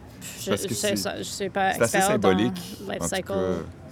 Je 0.44 0.50
parce 0.50 0.62
que 0.62 0.68
ne 0.70 0.74
sais, 0.74 0.96
c'est- 0.96 1.56
assez 1.56 2.00
symbolique. 2.00 2.76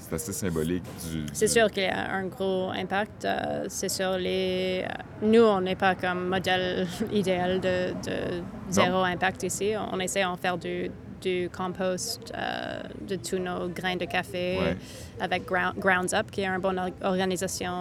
c'est 0.08 0.14
assez 0.14 0.32
symbolique 0.32 0.84
du. 1.10 1.24
C'est 1.32 1.46
sûr 1.48 1.70
qu'il 1.70 1.82
y 1.82 1.86
a 1.86 2.10
un 2.12 2.24
gros 2.26 2.70
impact. 2.70 3.24
euh, 3.24 3.66
c'est 3.68 3.88
sur 3.90 4.12
les. 4.16 4.84
euh, 4.84 4.92
nous, 5.26 5.42
on 5.42 5.60
n'est 5.60 5.76
pas 5.76 5.94
comme 5.94 6.28
modèle 6.28 6.86
idéal 7.12 7.60
de, 7.60 7.92
de 8.08 8.42
zéro 8.70 8.98
impact 9.04 9.42
ici. 9.42 9.72
On 9.92 10.00
essaie 10.00 10.22
d'en 10.22 10.36
faire 10.36 10.56
du, 10.58 10.90
du 11.20 11.50
compost 11.54 12.32
euh, 12.36 12.80
de 13.06 13.16
tous 13.16 13.38
nos 13.38 13.68
grains 13.68 13.96
de 13.96 14.04
café 14.06 14.58
Ouais. 14.60 14.76
avec 15.20 15.44
Ground, 15.46 15.74
Grounds 15.78 16.14
Up, 16.14 16.30
qui 16.30 16.40
est 16.42 16.46
une 16.46 16.58
bonne 16.60 16.78
or- 16.78 16.90
organisation. 17.02 17.72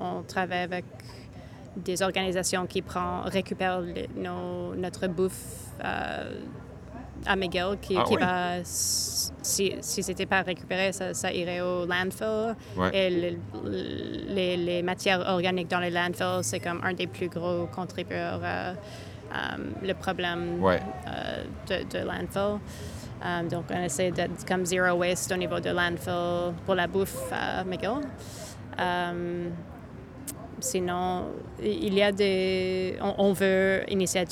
On 0.00 0.22
travaille 0.22 0.62
avec 0.64 0.84
des 1.76 2.02
organisations 2.02 2.66
qui 2.66 2.82
prend, 2.82 3.22
récupèrent 3.22 3.82
nos, 4.16 4.74
notre 4.74 5.06
bouffe 5.08 5.70
euh, 5.84 6.30
à 7.26 7.36
McGill, 7.36 7.76
qui, 7.80 7.96
Ah 7.98 8.04
qui 8.06 8.16
va, 8.16 8.52
si, 8.64 9.74
si 9.80 10.02
c'était 10.02 10.26
pas 10.26 10.42
récupéré, 10.42 10.92
ça, 10.92 11.12
ça 11.14 11.32
irait 11.32 11.60
au 11.60 11.86
landfill. 11.86 12.54
Ouais. 12.76 12.90
Et 12.94 13.10
le- 13.10 13.38
les, 14.34 14.56
les 14.56 14.82
matières 14.82 15.20
organiques 15.26 15.68
dans 15.68 15.80
les 15.80 15.90
landfills, 15.90 16.42
c'est 16.42 16.60
comme 16.60 16.80
un 16.84 16.92
des 16.94 17.06
plus 17.06 17.28
gros 17.28 17.66
contributeurs 17.66 18.40
à 18.44 18.68
euh, 18.70 19.56
le 19.82 19.92
problème 19.94 20.62
Ouais. 20.62 20.80
euh, 21.08 21.44
de, 21.68 21.98
de 21.98 22.04
landfill. 22.04 22.60
Euh, 23.24 23.42
donc, 23.48 23.64
on 23.70 23.82
essaie 23.82 24.10
d'être 24.10 24.46
comme 24.46 24.64
zero 24.66 24.96
waste 24.98 25.32
au 25.32 25.36
niveau 25.36 25.58
de 25.58 25.70
landfill 25.70 26.54
pour 26.64 26.74
la 26.74 26.86
bouffe 26.86 27.32
à 27.32 27.64
McGill. 27.64 28.00
Euh, 28.78 29.48
sinon, 30.60 31.24
il 31.62 31.94
y 31.94 32.02
a 32.02 32.12
des... 32.12 32.96
On, 33.02 33.14
on 33.18 33.32
veut 33.32 33.82
initier 33.88 34.24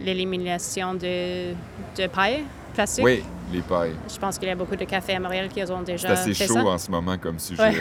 l'élimination 0.00 0.94
de, 0.94 1.52
de 1.96 2.06
paille 2.06 2.44
plastique. 2.74 3.04
Oui, 3.04 3.22
les 3.52 3.60
pailles. 3.60 3.92
Je 4.12 4.18
pense 4.18 4.38
qu'il 4.38 4.48
y 4.48 4.50
a 4.50 4.54
beaucoup 4.54 4.76
de 4.76 4.84
cafés 4.84 5.14
à 5.14 5.20
Montréal 5.20 5.48
qui 5.48 5.62
ont 5.62 5.66
C'est 5.84 5.92
déjà 5.92 6.10
assez 6.10 6.34
fait 6.34 6.46
chaud 6.46 6.54
ça. 6.54 6.64
en 6.64 6.78
ce 6.78 6.90
moment 6.90 7.16
comme 7.18 7.38
sujet. 7.38 7.62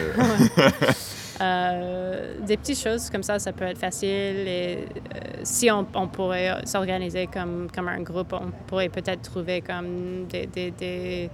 Ouais. 1.40 1.44
Euh, 1.46 2.34
des 2.42 2.58
petites 2.58 2.80
choses 2.80 3.12
comme 3.12 3.22
ça, 3.22 3.38
ça 3.38 3.52
peut 3.54 3.66
être 3.66 3.78
facile. 3.78 4.10
Et 4.10 4.78
euh, 4.80 5.20
si 5.44 5.70
on, 5.70 5.86
on 5.94 6.08
pourrait 6.08 6.66
s'organiser 6.66 7.28
comme, 7.32 7.68
comme 7.74 7.88
un 7.90 8.02
groupe, 8.02 8.34
on 8.34 8.50
pourrait 8.66 8.90
peut-être 8.90 9.22
trouver 9.22 9.62
comme 9.62 10.26
des, 10.28 10.48
des- 10.48 10.72
des 10.72 11.30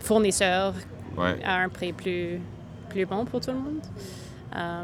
fournisseurs 0.00 0.74
Ouais. 1.14 1.36
à 1.44 1.56
un 1.58 1.68
prix 1.68 1.92
plus, 1.92 2.40
plus 2.88 3.04
bon 3.04 3.26
pour 3.26 3.40
tout 3.42 3.50
le 3.50 3.58
monde. 3.58 3.82
Euh, 4.56 4.82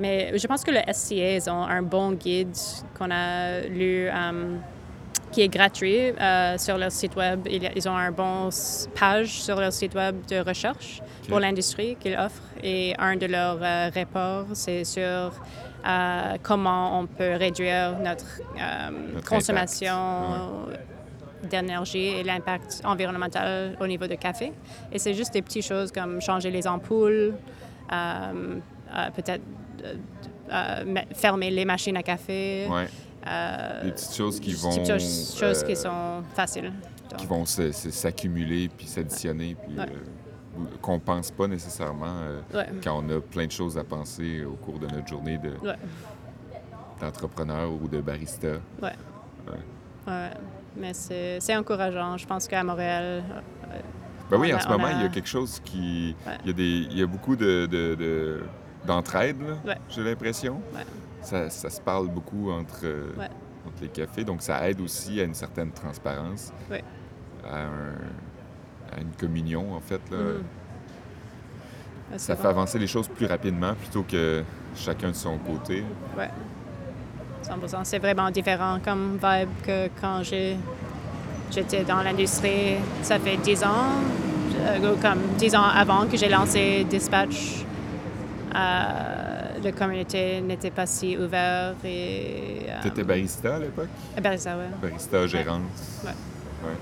mais 0.00 0.36
je 0.38 0.46
pense 0.46 0.64
que 0.64 0.70
le 0.70 0.80
SCA, 0.92 1.36
ils 1.36 1.50
ont 1.50 1.62
un 1.62 1.82
bon 1.82 2.12
guide 2.12 2.56
qu'on 2.98 3.10
a 3.10 3.60
lu 3.60 4.08
euh, 4.08 4.56
qui 5.30 5.42
est 5.42 5.48
gratuit 5.48 6.10
euh, 6.20 6.58
sur 6.58 6.76
leur 6.78 6.90
site 6.90 7.16
web. 7.16 7.46
Ils, 7.48 7.88
ont 7.88 7.96
un 7.96 8.10
bon 8.10 8.48
page 8.98 9.40
sur 9.42 9.60
leur 9.60 9.72
site 9.72 9.94
web 9.94 10.16
de 10.26 10.40
recherche 10.40 11.00
pour 11.28 11.40
l'industrie 11.40 11.96
qu'ils 11.96 12.16
offrent. 12.16 12.42
Et 12.62 12.94
un 12.98 13.16
de 13.16 13.26
leurs 13.26 13.58
euh, 13.62 13.90
rapports, 13.94 14.46
c'est 14.54 14.84
sur 14.84 15.02
euh, 15.02 16.36
comment 16.42 17.00
on 17.00 17.06
peut 17.06 17.36
réduire 17.36 17.98
notre, 18.00 18.40
Notre 19.14 19.28
consommation 19.28 20.66
d'énergie 21.48 22.06
et 22.06 22.22
l'impact 22.22 22.82
environnemental 22.84 23.76
au 23.80 23.86
niveau 23.86 24.06
de 24.06 24.14
café. 24.14 24.52
Et 24.92 24.98
c'est 24.98 25.14
juste 25.14 25.32
des 25.32 25.42
petites 25.42 25.64
choses 25.64 25.90
comme 25.90 26.20
changer 26.20 26.50
les 26.50 26.66
ampoules, 26.66 27.34
peut-être 27.88 29.42
fermer 31.14 31.50
les 31.50 31.64
machines 31.64 31.96
à 31.96 32.02
café. 32.02 32.66
Ouais. 32.70 32.86
euh, 33.26 33.84
Des 33.84 33.92
petites 33.92 34.14
choses 34.14 34.40
qui 34.40 34.50
des 34.50 34.56
vont. 34.56 34.70
petites 34.70 34.86
choses, 34.86 35.38
choses 35.38 35.62
euh, 35.62 35.66
qui 35.66 35.76
sont 35.76 36.22
faciles. 36.34 36.72
qui 37.18 37.26
vont 37.26 37.44
s'accumuler 37.44 38.68
puis 38.68 38.86
s'additionner 38.86 39.54
puis 39.56 39.76
Ouais. 39.76 39.84
euh, 39.84 40.58
ou- 40.60 40.78
qu'on 40.80 40.98
pense 40.98 41.30
pas 41.30 41.46
nécessairement 41.46 42.06
euh, 42.22 42.40
ouais, 42.54 42.66
quand 42.82 43.02
on 43.04 43.08
a 43.16 43.20
plein 43.20 43.46
de 43.46 43.52
choses 43.52 43.76
à 43.76 43.84
penser 43.84 44.44
au 44.44 44.52
cours 44.54 44.78
de 44.78 44.86
notre 44.86 45.06
journée 45.08 45.36
de- 45.38 45.50
ouais, 45.66 45.74
d'entrepreneur 47.00 47.70
ou 47.72 47.88
de 47.88 48.00
barista. 48.00 48.48
ouais. 48.82 48.92
Ouais. 50.06 50.30
Mais 50.76 50.92
c'est 50.94 51.56
encourageant. 51.56 52.16
Je 52.16 52.26
pense 52.26 52.46
qu'à 52.48 52.62
Montréal, 52.64 53.22
euh, 53.68 53.80
Ben 54.30 54.38
oui, 54.38 54.54
en 54.54 54.60
ce 54.60 54.68
moment, 54.68 54.84
a- 54.86 54.92
il 54.92 55.02
y 55.02 55.04
a 55.04 55.08
quelque 55.08 55.28
chose 55.28 55.60
qui. 55.64 56.14
Il, 56.44 56.46
y 56.46 56.50
a 56.50 56.52
des, 56.52 56.62
il 56.90 56.98
y 56.98 57.02
a 57.02 57.06
beaucoup 57.06 57.34
de, 57.36 57.66
de- 57.66 57.94
de- 57.96 58.42
d'entraide, 58.86 59.42
Ouais. 59.66 59.76
j'ai 59.88 60.02
l'impression. 60.02 60.60
Ouais. 60.74 60.84
Ça, 61.22 61.50
ça 61.50 61.68
se 61.70 61.80
parle 61.80 62.08
beaucoup 62.08 62.50
entre, 62.50 62.80
euh, 62.84 63.10
Ouais. 63.18 63.28
entre 63.66 63.82
les 63.82 63.88
cafés, 63.88 64.24
donc 64.24 64.42
ça 64.42 64.68
aide 64.68 64.80
aussi 64.80 65.20
à 65.20 65.24
une 65.24 65.34
certaine 65.34 65.70
transparence, 65.70 66.52
à, 67.44 67.56
un- 67.58 68.96
à 68.96 69.00
une 69.00 69.12
communion, 69.18 69.74
en 69.74 69.80
fait. 69.80 70.00
Là. 70.10 70.18
C'est 72.12 72.18
Ça 72.18 72.36
fait 72.36 72.48
avancer 72.48 72.78
les 72.78 72.88
choses 72.88 73.06
plus 73.08 73.26
rapidement 73.26 73.74
plutôt 73.74 74.02
que 74.02 74.42
chacun 74.74 75.08
de 75.10 75.14
son 75.16 75.38
côté. 75.38 75.84
Ouais. 76.18 76.28
100%. 77.42 77.84
C'est 77.84 77.98
vraiment 78.00 78.30
différent 78.30 78.78
comme 78.84 79.12
vibe 79.22 79.48
que 79.64 79.88
quand 80.00 80.22
j'ai 80.22 80.56
j'étais 81.52 81.82
dans 81.84 82.02
l'industrie. 82.02 82.76
Ça 83.02 83.18
fait 83.18 83.36
10 83.36 83.62
ans, 83.64 83.90
euh, 84.60 84.94
comme 85.02 85.18
10 85.36 85.54
ans 85.56 85.64
avant 85.64 86.06
que 86.06 86.16
j'ai 86.16 86.28
lancé 86.28 86.84
Dispatch. 86.88 87.64
Euh, 88.54 89.60
la 89.62 89.72
communauté 89.72 90.40
n'était 90.40 90.70
pas 90.70 90.86
si 90.86 91.16
ouverte 91.16 91.84
et... 91.84 92.62
euh, 92.68 92.78
Tu 92.82 92.88
étais 92.88 93.04
barista 93.04 93.56
à 93.56 93.58
l'époque? 93.58 93.88
à 94.16 94.20
Barista, 94.20 94.56
ouais. 94.56 94.64
Barista, 94.88 95.26
gérante. 95.26 95.62
Ouais. 96.04 96.10
Ouais. 96.64 96.76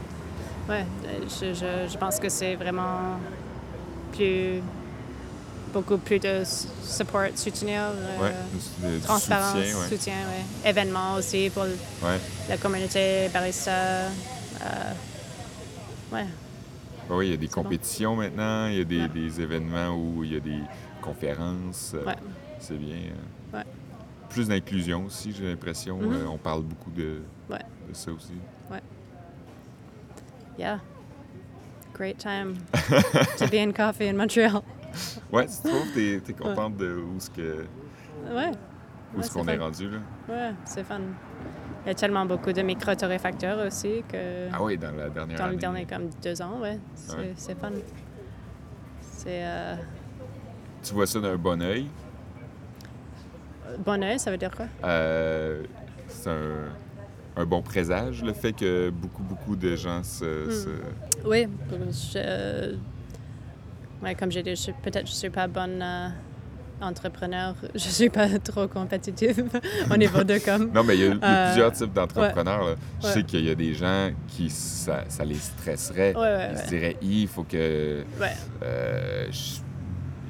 Ouais, 0.77 0.87
euh, 1.07 1.21
je, 1.29 1.55
je, 1.55 1.93
je 1.93 1.99
pense 1.99 2.19
que 2.19 2.29
c'est 2.29 2.55
vraiment 2.57 3.19
plus... 4.13 4.61
beaucoup 5.73 5.99
plus 5.99 6.19
de 6.19 6.43
support, 6.83 7.23
soutenir. 7.35 7.81
euh, 7.83 8.19
Ouais, 8.21 8.91
du 8.91 9.01
Transparence, 9.01 9.53
soutien, 9.57 9.79
ouais. 9.79 9.89
soutien, 9.89 10.15
ouais. 10.15 10.71
Événements 10.71 11.15
aussi 11.17 11.51
pour 11.51 11.65
la 12.49 12.57
communauté 12.57 13.29
barista. 13.33 13.71
euh, 13.73 14.09
Ah 16.13 16.25
Oui, 17.11 17.27
il 17.29 17.31
y 17.31 17.35
a 17.35 17.37
des 17.37 17.47
bon. 17.47 17.63
compétitions 17.63 18.17
maintenant, 18.17 18.67
il 18.69 18.79
y 18.79 18.81
a 18.81 18.85
des, 18.85 19.09
des 19.09 19.41
événements 19.41 19.91
où 19.97 20.25
il 20.25 20.33
y 20.35 20.37
a 20.37 20.41
des 20.41 20.61
conférences. 21.01 21.93
euh, 21.95 22.05
Ouais. 22.05 22.17
C'est 22.59 22.77
bien. 22.79 22.97
euh. 22.97 23.57
Ouais. 23.59 23.65
Plus 24.29 24.49
d'inclusion 24.49 25.07
aussi, 25.07 25.33
j'ai 25.33 25.49
l'impression. 25.49 25.99
Mhm. 25.99 26.13
euh, 26.13 26.27
on 26.27 26.39
parle 26.39 26.63
beaucoup 26.63 26.91
de, 26.91 27.21
Ouais. 27.51 27.59
de 27.89 27.95
ça 27.95 28.11
aussi. 28.13 28.35
yeah. 30.59 30.81
Great 31.95 32.19
time 32.19 32.55
to 33.39 33.47
be 33.49 33.55
in 33.55 33.73
coffee 33.73 34.09
in 34.09 34.15
Montreal. 34.17 34.63
Ouais, 35.33 35.47
tu 35.47 35.69
trouves, 35.69 35.93
t'es, 35.95 36.21
t'es 36.25 36.33
contente 36.33 36.77
de 36.79 36.95
où 36.97 37.21
ce 37.21 37.29
que 37.31 37.67
Ouais, 38.31 38.51
où 39.15 39.19
Ouais, 39.19 39.23
ce 39.23 39.23
c'est 39.23 39.33
qu'on 39.39 39.47
est 39.47 39.57
rendu 39.59 39.89
là? 39.91 39.99
ouais, 40.29 40.53
c'est 40.65 40.83
fun. 40.83 41.01
Il 41.85 41.89
y 41.89 41.91
a 41.91 41.95
tellement 41.95 42.25
beaucoup 42.27 42.53
de 42.53 42.63
micro-torréfacteurs 42.63 43.65
aussi 43.67 44.03
que 44.09 44.49
Ah 44.53 44.63
oui, 44.63 44.77
dans 44.79 44.91
la 44.93 45.11
dernière 45.11 45.39
dans 45.39 45.45
année. 45.45 45.53
les 45.53 45.59
derniers 45.59 45.85
comme 45.85 46.09
deux 46.23 46.41
ans, 46.43 46.59
ouais, 46.61 46.79
c'est 46.95 47.17
Ouais. 47.17 47.55
fun. 47.61 47.71
C'est 49.03 49.45
euh, 49.45 49.77
Tu 50.83 50.95
vois 50.95 51.07
ça 51.07 51.21
d'un 51.21 51.37
bon 51.37 51.61
œil? 51.63 51.87
bon 53.85 54.03
oeil, 54.03 54.19
ça 54.19 54.31
veut 54.31 54.39
dire 54.39 54.51
quoi? 54.57 54.67
Euh, 54.85 55.63
c'est 56.09 56.31
un, 56.31 56.71
un 57.37 57.45
bon 57.45 57.63
présage, 57.63 58.23
le 58.25 58.33
fait 58.33 58.53
que 58.53 58.91
beaucoup, 58.91 59.23
beaucoup 59.23 59.57
de 59.57 59.77
gens 59.77 60.03
se... 60.03 60.47
Hmm. 60.47 60.51
se- 60.51 61.25
Oui, 61.29 61.47
je, 61.71 62.75
ouais, 64.03 64.15
comme 64.15 64.33
j'ai 64.33 64.43
dit, 64.43 64.57
je- 64.57 64.73
peut-être 64.83 65.07
je 65.07 65.13
suis 65.13 65.31
pas 65.31 65.47
bonne 65.47 65.81
euh, 65.83 66.09
entrepreneur, 66.81 67.55
je 67.75 67.79
suis 67.89 68.09
pas 68.11 68.27
trop 68.39 68.67
compétitive 68.67 69.45
au 69.93 69.97
niveau 69.97 70.25
de 70.25 70.39
com. 70.39 70.71
Non, 70.75 70.83
mais 70.83 70.97
il 70.97 71.01
y 71.01 71.05
a, 71.05 71.07
il 71.09 71.19
y 71.19 71.23
a 71.23 71.27
Euh, 71.29 71.47
plusieurs 71.53 71.73
types 71.73 71.93
d'entrepreneurs. 71.93 72.77
Je 73.01 73.07
Ouais. 73.07 73.13
sais 73.13 73.23
qu'il 73.23 73.45
y 73.45 73.51
a 73.51 73.55
des 73.55 73.75
gens 73.75 74.11
qui 74.29 74.49
ça, 74.51 75.05
ça 75.09 75.25
les 75.25 75.35
stresserait. 75.37 76.15
Ils 76.53 76.59
se 76.59 76.67
diraient, 76.69 76.97
il 77.03 77.29
faut 77.29 77.45
que 77.45 78.03
euh, 78.63 79.27
je, 79.31 79.61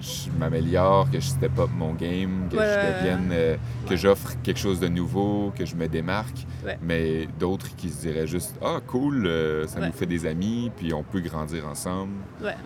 je 0.01 0.31
m'améliore, 0.39 1.11
que 1.11 1.21
je 1.21 1.27
step 1.27 1.59
up 1.59 1.71
mon 1.77 1.95
game, 1.95 2.49
que 2.51 2.57
Ouais, 2.57 2.65
je 2.67 2.99
devienne, 2.99 3.31
euh, 3.33 3.57
que 3.89 3.97
j'offre 3.97 4.35
quelque 4.43 4.59
chose 4.59 4.81
de 4.81 4.89
nouveau, 4.89 5.53
que 5.57 5.65
je 5.65 5.75
me 5.75 5.89
démarque. 5.89 6.47
Ouais. 6.65 6.79
Mais 6.83 7.27
d'autres 7.39 7.75
qui 7.77 7.91
se 7.91 8.01
diraient 8.03 8.27
juste, 8.27 8.55
ah 8.63 8.79
cool, 8.87 9.27
euh, 9.27 9.67
ça 9.67 9.81
nous 9.81 9.93
fait 9.93 10.07
des 10.07 10.27
amis, 10.27 10.71
puis 10.77 10.93
on 10.93 11.03
peut 11.03 11.21
grandir 11.21 11.67
ensemble. 11.67 12.13
Ouais. 12.43 12.57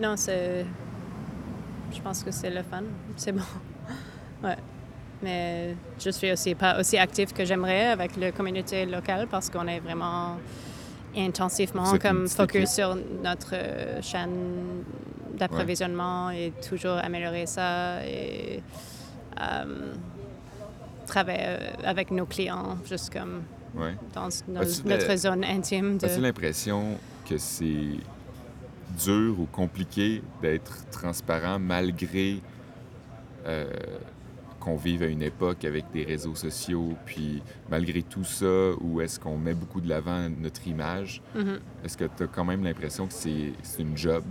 Non, 0.00 0.16
c'est. 0.16 0.64
Je 1.92 2.00
pense 2.00 2.22
que 2.22 2.30
c'est 2.30 2.50
le 2.50 2.62
fun. 2.62 2.82
C'est 3.16 3.32
bon. 3.32 3.42
Ouais. 4.40 4.56
Mais 5.20 5.74
je 5.98 6.10
suis 6.10 6.30
aussi 6.30 6.54
pas 6.54 6.78
aussi 6.78 6.96
active 6.96 7.32
que 7.32 7.44
j'aimerais 7.44 7.86
avec 7.86 8.16
la 8.16 8.30
communauté 8.30 8.86
locale 8.86 9.26
parce 9.28 9.50
qu'on 9.50 9.66
est 9.66 9.80
vraiment 9.80 10.36
intensivement 11.16 11.98
comme 11.98 12.28
focus 12.28 12.56
équipe. 12.56 12.68
sur 12.68 12.96
notre 13.24 13.54
euh, 13.54 14.00
chaîne 14.00 14.84
d'approvisionnement 15.36 16.30
et 16.30 16.52
toujours 16.68 16.98
améliorer 16.98 17.46
ça 17.46 18.04
et 18.06 18.62
euh, 19.40 19.92
travailler 21.06 21.38
euh, 21.44 21.58
avec 21.84 22.10
nos 22.10 22.26
clients 22.26 22.78
juste 22.88 23.12
comme 23.12 23.42
Ouais. 23.74 23.94
dans 24.14 24.28
nos- 24.48 24.60
notre 24.86 25.14
zone 25.16 25.44
intime 25.44 25.98
de... 25.98 26.06
As-tu 26.06 26.20
l'impression 26.20 26.96
que 27.28 27.36
c'est 27.36 27.98
dur 29.04 29.38
ou 29.38 29.44
compliqué 29.44 30.22
d'être 30.40 30.88
transparent 30.90 31.58
malgré 31.58 32.40
euh, 33.46 33.70
qu'on 34.58 34.76
vive 34.76 35.02
à 35.02 35.06
une 35.06 35.22
époque 35.22 35.64
avec 35.64 35.84
des 35.92 36.02
réseaux 36.04 36.34
sociaux, 36.34 36.94
puis 37.04 37.42
malgré 37.70 38.02
tout 38.02 38.24
ça, 38.24 38.70
où 38.80 39.00
est-ce 39.02 39.20
qu'on 39.20 39.36
met 39.36 39.54
beaucoup 39.54 39.80
de 39.80 39.88
l'avant 39.88 40.28
notre 40.40 40.66
image, 40.66 41.22
Mhm. 41.34 41.60
est-ce 41.84 41.96
que 41.96 42.04
tu 42.16 42.24
as 42.24 42.26
quand 42.26 42.44
même 42.44 42.64
l'impression 42.64 43.06
que 43.06 43.12
c'est 43.12 43.52
une 43.78 43.96
job? 43.96 44.24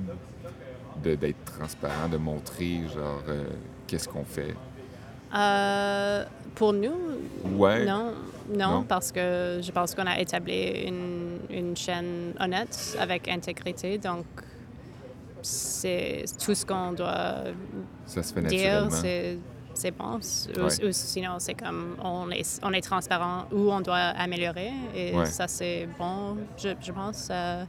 D'être 1.01 1.43
transparent, 1.45 2.09
de 2.09 2.17
montrer, 2.17 2.81
genre, 2.93 3.21
euh, 3.27 3.45
qu'est-ce 3.87 4.07
qu'on 4.09 4.25
fait? 4.25 4.55
Euh, 5.35 6.25
pour 6.55 6.73
nous, 6.73 6.95
Ouais. 7.57 7.85
non, 7.85 8.13
non, 8.49 8.71
Non? 8.71 8.83
parce 8.83 9.11
que 9.11 9.59
je 9.61 9.71
pense 9.71 9.93
qu'on 9.93 10.07
a 10.07 10.19
établi 10.19 10.85
une, 10.87 11.39
une 11.49 11.75
chaîne 11.75 12.33
honnête 12.39 12.95
avec 12.99 13.27
intégrité, 13.27 13.97
donc 13.97 14.25
c'est 15.41 16.25
tout 16.43 16.55
ce 16.55 16.65
qu'on 16.65 16.93
doit 16.93 17.43
Ça 18.05 18.23
se 18.23 18.33
fait 18.33 18.41
dire, 18.41 18.87
c'est 18.91 19.37
c'est 19.73 19.91
bon. 19.91 20.15
Ou, 20.15 20.59
Ouais. 20.61 20.85
ou 20.85 20.91
sinon, 20.91 21.35
c'est 21.37 21.53
comme 21.53 21.97
on 22.03 22.31
est, 22.31 22.59
on 22.63 22.73
est 22.73 22.81
transparent 22.81 23.45
ou 23.51 23.71
on 23.71 23.79
doit 23.81 23.95
améliorer, 24.17 24.71
et 24.95 25.13
Ouais. 25.15 25.25
ça, 25.27 25.47
c'est 25.47 25.87
bon, 25.99 26.37
je, 26.57 26.69
je 26.81 26.91
pense. 26.91 27.27
euh, 27.29 27.63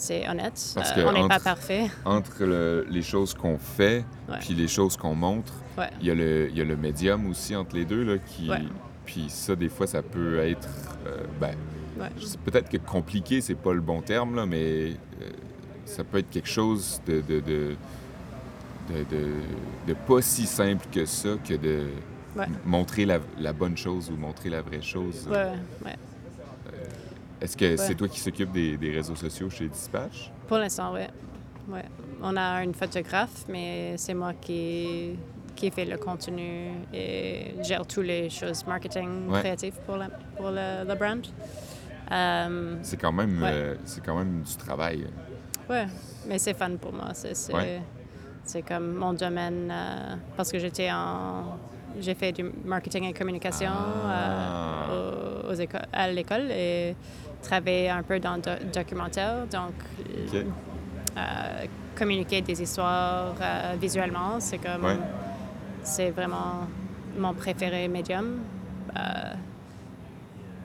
c'est 0.00 0.28
honnête. 0.28 0.72
Parce 0.74 0.92
Euh, 0.96 1.04
on 1.08 1.12
n'est 1.12 1.28
pas 1.28 1.38
parfait. 1.40 1.90
Entre 2.04 2.44
le- 2.44 2.86
les 2.90 3.02
choses 3.02 3.34
qu'on 3.34 3.58
fait 3.58 4.04
puis 4.40 4.54
les 4.54 4.68
choses 4.68 4.96
qu'on 4.96 5.14
montre, 5.14 5.52
Ouais. 5.78 5.88
Il 6.00 6.06
y, 6.08 6.10
a 6.10 6.14
le, 6.14 6.48
il 6.50 6.58
y 6.58 6.60
a 6.60 6.64
le 6.64 6.76
médium 6.76 7.26
aussi 7.30 7.56
entre 7.56 7.74
les 7.76 7.84
deux, 7.86 8.02
là, 8.02 8.18
qui... 8.18 8.50
Puis 9.06 9.26
ça, 9.28 9.56
des 9.56 9.68
fois, 9.70 9.86
ça 9.86 10.02
peut 10.02 10.38
être... 10.40 10.68
euh, 11.06 11.24
ben, 11.40 11.54
peut-être 12.44 12.68
que 12.68 12.76
compliqué, 12.76 13.40
c'est 13.40 13.54
pas 13.54 13.72
le 13.72 13.80
bon 13.80 14.02
terme, 14.02 14.34
là, 14.36 14.44
mais 14.46 14.58
euh, 14.90 15.30
ça 15.86 16.04
peut 16.04 16.18
être 16.18 16.28
quelque 16.28 16.48
chose 16.48 17.00
de 17.06 17.20
de, 17.22 17.40
de, 17.40 17.76
de, 19.86 19.94
pas 20.06 20.20
si 20.20 20.46
simple 20.46 20.86
que 20.92 21.04
ça, 21.06 21.30
que 21.48 21.54
de 21.54 21.86
Ouais. 22.36 22.46
montrer 22.64 23.06
la, 23.06 23.18
la 23.40 23.52
bonne 23.52 23.76
chose 23.76 24.08
ou 24.10 24.16
montrer 24.16 24.50
la 24.50 24.62
vraie 24.62 24.82
chose. 24.82 25.26
Ouais, 25.28 25.50
ouais. 25.84 25.96
Est-ce 27.40 27.56
que 27.56 27.76
c'est 27.76 27.94
toi 27.94 28.08
qui 28.08 28.20
s'occupe 28.20 28.52
des, 28.52 28.76
des 28.76 28.90
réseaux 28.90 29.14
sociaux 29.16 29.48
chez 29.50 29.66
Dispatch? 29.68 30.30
Pour 30.46 30.58
l'instant, 30.58 30.92
oui. 30.94 31.02
Ouais. 31.68 31.84
On 32.22 32.36
a 32.36 32.62
une 32.62 32.74
photographe, 32.74 33.44
mais 33.48 33.94
c'est 33.96 34.14
moi 34.14 34.32
qui, 34.40 35.16
qui 35.56 35.70
fait 35.70 35.84
le 35.86 35.96
contenu 35.96 36.72
et 36.92 37.54
gère 37.62 37.86
toutes 37.86 38.04
les 38.06 38.28
choses 38.28 38.66
marketing 38.66 39.28
Ouais. 39.28 39.40
créatives 39.40 39.74
pour, 39.86 39.96
la, 39.96 40.08
pour 40.36 40.50
le, 40.50 40.86
le 40.86 40.94
brand. 40.94 41.26
Euh, 42.12 42.76
C'est 42.82 42.96
quand 43.00 43.12
même 43.12 43.40
euh, 43.42 43.76
c'est 43.84 44.04
quand 44.04 44.16
même 44.18 44.42
du 44.42 44.56
travail. 44.56 45.06
ouais, 45.68 45.86
mais 46.26 46.38
c'est 46.38 46.54
fun 46.54 46.72
pour 46.76 46.92
moi. 46.92 47.10
C'est, 47.14 47.34
c'est, 47.36 47.54
Ouais. 47.54 47.80
c'est 48.42 48.62
comme 48.62 48.94
mon 48.94 49.12
domaine 49.12 49.70
euh, 49.72 50.16
parce 50.36 50.50
que 50.52 50.58
j'étais 50.58 50.90
en. 50.90 51.56
J'ai 52.00 52.14
fait 52.14 52.30
du 52.32 52.44
marketing 52.64 53.04
et 53.04 53.12
communication 53.12 53.70
Ah. 53.72 54.86
euh, 54.90 55.42
aux- 55.48 55.50
aux 55.50 55.54
éco- 55.54 55.78
à 55.92 56.08
l'école 56.10 56.48
et 56.50 56.94
travaillé 57.42 57.90
un 57.90 58.02
peu 58.02 58.18
dans 58.20 58.36
le 58.36 58.42
do- 58.42 58.64
documentaire. 58.72 59.46
Donc, 59.50 59.74
euh, 61.16 61.64
communiquer 61.96 62.40
des 62.40 62.62
histoires 62.62 63.34
euh, 63.40 63.74
visuellement, 63.80 64.38
c'est 64.40 64.58
comme 64.58 64.84
Ouais. 64.84 64.96
c'est 65.82 66.10
vraiment 66.10 66.66
mon 67.18 67.34
préféré 67.34 67.88
médium. 67.88 68.40
Euh, 68.96 69.00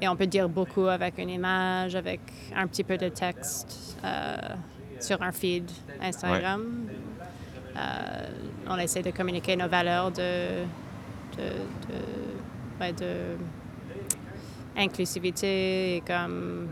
et 0.02 0.08
on 0.08 0.16
peut 0.16 0.28
dire 0.28 0.48
beaucoup 0.50 0.88
avec 0.88 1.18
une 1.18 1.30
image, 1.30 1.96
avec 1.96 2.20
un 2.56 2.68
petit 2.68 2.84
peu 2.84 2.98
de 2.98 3.10
texte 3.10 3.98
sur 5.00 5.22
un 5.22 5.32
feed 5.32 5.70
Instagram. 6.02 6.64
On 8.68 8.78
essaie 8.78 9.02
de 9.02 9.12
communiquer 9.12 9.56
nos 9.56 9.68
valeurs 9.68 10.12
de, 10.12 10.64
de, 11.38 11.44
de, 11.88 12.80
ouais, 12.82 12.92
de 12.94 13.38
inclusivité 14.78 15.98
et 15.98 16.02
comme 16.02 16.68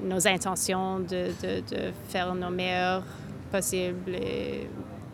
nos 0.00 0.26
intentions 0.28 1.00
de, 1.00 1.28
de, 1.42 1.60
de 1.74 1.92
faire 2.08 2.34
nos 2.34 2.50
meilleurs 2.50 3.02
possibles 3.50 4.14
et 4.14 4.68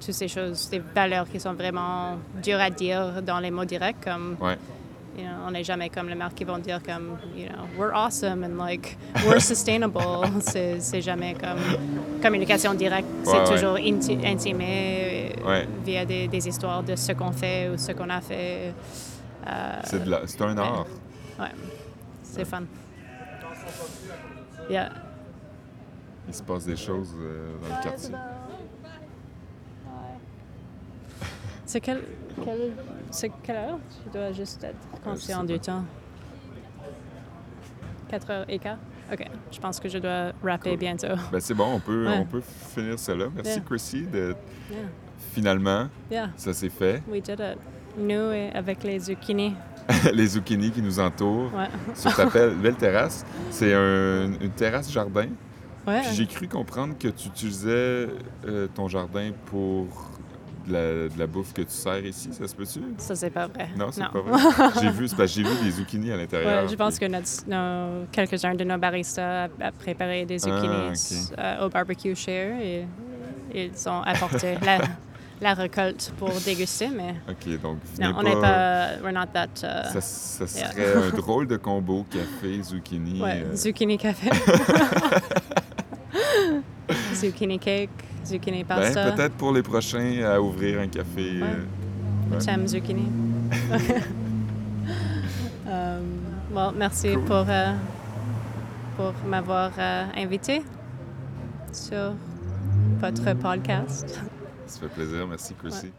toutes 0.04 0.14
ces 0.14 0.26
choses, 0.28 0.68
des 0.70 0.80
valeurs 0.94 1.28
qui 1.28 1.38
sont 1.38 1.52
vraiment 1.54 2.16
dures 2.42 2.60
à 2.60 2.70
dire 2.70 3.22
dans 3.22 3.38
les 3.38 3.50
mots 3.52 3.64
directs, 3.64 4.02
comme 4.04 4.36
Ouais. 4.40 4.58
you 5.16 5.22
know, 5.22 5.46
on 5.46 5.52
n'est 5.52 5.62
jamais 5.62 5.88
comme 5.90 6.08
les 6.08 6.16
marques 6.16 6.34
qui 6.34 6.42
vont 6.44 6.58
dire 6.58 6.80
comme, 6.82 7.16
you 7.36 7.46
know, 7.46 7.62
we're 7.78 7.94
awesome 7.94 8.42
and 8.42 8.56
like, 8.58 8.96
we're 9.24 9.40
sustainable. 9.52 10.00
c'est 10.40 11.00
jamais 11.00 11.34
comme 11.34 11.60
communication 12.20 12.74
directe. 12.74 13.06
C'est 13.22 13.30
Ouais, 13.30 13.38
ouais. 13.38 13.54
toujours 13.54 13.76
inti- 13.76 14.26
intimé 14.26 15.32
euh, 15.46 15.64
via 15.84 16.04
des, 16.04 16.26
des 16.26 16.48
histoires 16.48 16.82
de 16.82 16.96
ce 16.96 17.12
qu'on 17.12 17.30
fait 17.30 17.68
ou 17.72 17.78
ce 17.78 17.92
qu'on 17.92 18.10
a 18.10 18.20
fait. 18.20 18.72
Euh, 19.46 19.80
c'est 20.26 20.40
un 20.42 20.58
art. 20.58 20.86
Ouais, 21.42 21.52
c'est 22.22 22.44
fun. 22.44 22.62
Yeah. 24.70 24.90
Il 26.28 26.34
se 26.34 26.42
passe 26.42 26.64
des 26.64 26.76
choses 26.76 27.14
euh, 27.18 27.52
dans 27.60 27.76
le 27.76 27.82
quartier. 27.82 28.14
C'est 31.64 31.80
quelle, 31.80 32.02
quelle, 32.44 32.72
c'est 33.10 33.30
quelle 33.42 33.56
heure? 33.56 33.78
Je 34.06 34.12
dois 34.12 34.32
juste 34.32 34.62
être 34.64 34.76
conscient 35.02 35.40
sais 35.40 35.46
du 35.46 35.58
temps. 35.58 35.84
4 38.08 38.30
heures 38.30 38.44
et 38.48 38.58
quart? 38.58 38.76
OK. 39.10 39.24
Je 39.50 39.58
pense 39.58 39.80
que 39.80 39.88
je 39.88 39.98
dois 39.98 40.32
rapper 40.42 40.70
Cool. 40.70 40.78
bientôt. 40.78 41.06
Ben, 41.32 41.40
c'est 41.40 41.54
bon, 41.54 41.74
on 41.74 41.80
peut, 41.80 42.06
Ouais. 42.06 42.18
on 42.18 42.26
peut 42.26 42.42
finir 42.42 42.98
cela. 42.98 43.26
Merci, 43.34 43.52
Yeah. 43.52 43.60
Chrissy. 43.60 44.02
De... 44.02 44.34
Yeah. 44.70 44.78
Finalement, 45.32 45.88
Yeah, 46.10 46.28
ça 46.36 46.52
s'est 46.52 46.68
fait. 46.68 47.02
we 47.08 47.22
did 47.22 47.40
it. 47.40 47.58
Nous, 47.96 48.32
et 48.32 48.50
avec 48.54 48.82
les 48.84 48.98
zucchini. 48.98 49.54
Les 50.12 50.26
zucchini 50.26 50.70
qui 50.70 50.82
nous 50.82 50.98
entourent 51.00 51.52
Ouais. 51.54 51.68
sur 51.94 52.14
ta 52.14 52.26
belle, 52.26 52.54
belle 52.54 52.74
terrasse. 52.76 53.24
C'est 53.50 53.74
un- 53.74 54.32
une 54.40 54.50
terrasse 54.50 54.90
jardin. 54.90 55.26
Ouais. 55.86 56.02
J'ai 56.12 56.26
cru 56.26 56.46
comprendre 56.48 56.94
que 56.98 57.08
tu 57.08 57.28
utilisais 57.28 57.68
euh, 58.46 58.68
ton 58.74 58.86
jardin 58.88 59.30
pour 59.46 59.86
de 60.68 60.72
la, 60.72 60.80
de 61.08 61.18
la 61.18 61.26
bouffe 61.26 61.52
que 61.52 61.62
tu 61.62 61.72
sers 61.72 62.06
ici. 62.06 62.28
Ça 62.32 62.46
se 62.46 62.54
peut-tu? 62.54 62.78
Ça, 62.98 63.16
c'est 63.16 63.30
pas 63.30 63.48
vrai. 63.48 63.68
Non, 63.76 63.88
c'est 63.90 64.02
pas 64.08 64.20
vrai. 64.20 64.40
J'ai 64.80 64.90
vu, 64.90 65.08
c'est 65.08 65.16
parce 65.16 65.34
que 65.34 65.42
j'ai 65.42 65.48
vu 65.48 65.64
des 65.64 65.72
zucchini 65.72 66.12
à 66.12 66.16
l'intérieur. 66.16 66.62
Ouais, 66.62 66.68
je 66.68 66.76
pense 66.76 67.00
puis- 67.00 67.08
que 67.08 68.04
quelques-uns 68.12 68.54
de 68.54 68.62
nos 68.62 68.78
baristas 68.78 69.46
a, 69.46 69.66
a 69.66 69.72
préparé 69.72 70.24
des 70.24 70.38
Ah, 70.48 70.54
ok. 70.92 70.94
euh, 71.36 71.66
au 71.66 71.68
barbecue 71.68 72.14
share 72.14 72.60
et 72.62 72.86
ils 73.52 73.88
ont 73.88 74.02
apporté 74.02 74.54
la, 74.64 74.78
la 75.42 75.52
récolte 75.54 76.12
pour 76.18 76.30
déguster, 76.46 76.88
mais 76.88 77.16
OK, 77.28 77.60
donc 77.60 77.78
non, 78.00 78.14
on 78.16 78.22
n'est 78.22 78.40
pas, 78.40 78.90
we're 79.02 79.12
not 79.12 79.26
that. 79.34 79.48
uh, 79.62 79.92
Ça, 79.92 80.00
ça 80.00 80.44
Yeah. 80.58 80.70
serait 80.70 80.94
un 80.94 81.10
drôle 81.16 81.46
de 81.48 81.56
combo 81.58 82.06
café, 82.10 82.62
zucchini. 82.62 83.20
ouais, 83.20 83.42
euh, 83.44 83.54
zucchini 83.56 83.98
café, 83.98 84.30
zucchini 87.14 87.58
cake, 87.58 87.90
zucchini 88.24 88.64
ben, 88.64 88.76
pasta. 88.76 89.12
peut-être 89.12 89.34
pour 89.34 89.52
les 89.52 89.62
prochains 89.62 90.22
à 90.24 90.40
ouvrir 90.40 90.80
un 90.80 90.88
café. 90.88 91.40
Ouais. 91.40 91.42
euh, 91.42 92.34
ouais. 92.34 92.40
J'aime 92.40 92.66
zucchini. 92.68 93.06
Euh, 95.68 96.00
bon, 96.50 96.72
merci 96.76 97.12
Cool. 97.14 97.24
pour, 97.24 97.44
euh, 97.48 97.72
pour 98.96 99.12
m'avoir 99.26 99.70
euh, 99.78 100.04
invité 100.16 100.62
sur 101.72 102.12
votre 103.00 103.32
podcast. 103.34 104.20
Ça 104.72 104.80
fait 104.80 104.88
plaisir. 104.94 105.26
Merci, 105.26 105.54
Chrissy. 105.54 105.86
Ouais. 105.86 105.92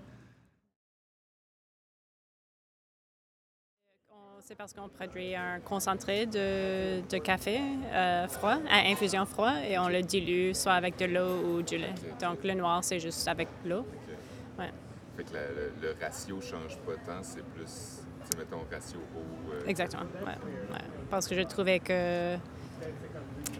C'est 4.41 4.55
parce 4.55 4.73
qu'on 4.73 4.89
produit 4.89 5.35
un 5.35 5.61
concentré 5.61 6.25
de, 6.25 6.99
de 7.07 7.17
café 7.17 7.61
euh, 7.93 8.27
froid, 8.27 8.57
à 8.69 8.79
infusion 8.89 9.25
froid, 9.25 9.53
et 9.65 9.77
on 9.79 9.87
le 9.87 10.01
dilue 10.01 10.53
soit 10.53 10.73
avec 10.73 10.97
de 10.97 11.05
l'eau 11.05 11.41
ou 11.45 11.61
du 11.61 11.77
lait. 11.77 11.93
Donc 12.19 12.43
le 12.43 12.53
noir, 12.53 12.83
c'est 12.83 12.99
juste 12.99 13.25
avec 13.29 13.47
l'eau. 13.65 13.85
Ouais. 14.59 14.69
Fait 15.15 15.23
que 15.23 15.33
la- 15.33 15.47
le, 15.49 15.71
le 15.81 15.95
ratio 16.01 16.41
change 16.41 16.77
pas 16.79 16.95
tant, 17.05 17.23
c'est 17.23 17.43
plus, 17.53 18.01
mettons, 18.37 18.63
ratio 18.69 18.99
eau. 19.15 19.53
euh, 19.53 19.65
Exactement. 19.65 20.03
Ouais, 20.25 20.27
ouais. 20.73 20.81
Parce 21.09 21.25
que 21.27 21.35
je 21.35 21.43
trouvais 21.43 21.79
que 21.79 22.35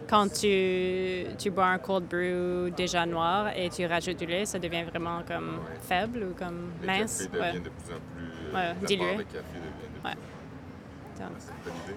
quand 0.08 0.28
tu, 0.32 1.26
tu 1.38 1.50
bois 1.50 1.66
un 1.66 1.78
cold 1.78 2.04
brew 2.06 2.70
déjà 2.76 3.06
noir 3.06 3.48
et 3.56 3.68
tu 3.70 3.86
rajoutes 3.86 4.18
du 4.18 4.26
lait, 4.26 4.44
ça 4.46 4.58
devient 4.58 4.84
vraiment 4.84 5.22
comme 5.26 5.58
Ouais. 5.58 5.78
faible 5.80 6.24
ou 6.30 6.34
comme 6.34 6.70
mince. 6.84 7.22
cafés 7.26 7.38
Ouais. 7.40 7.46
deviennent 7.48 7.62
de 7.62 7.68
plus 7.70 7.94
en 7.94 7.98
plus. 8.14 8.56
euh, 8.56 8.74
café 8.74 8.96
de 8.96 9.02
Ouais. 9.02 10.12
plus 10.12 10.20
C'est 11.16 11.22
une 11.22 11.28
bonne 11.64 11.72
idée. 11.84 11.96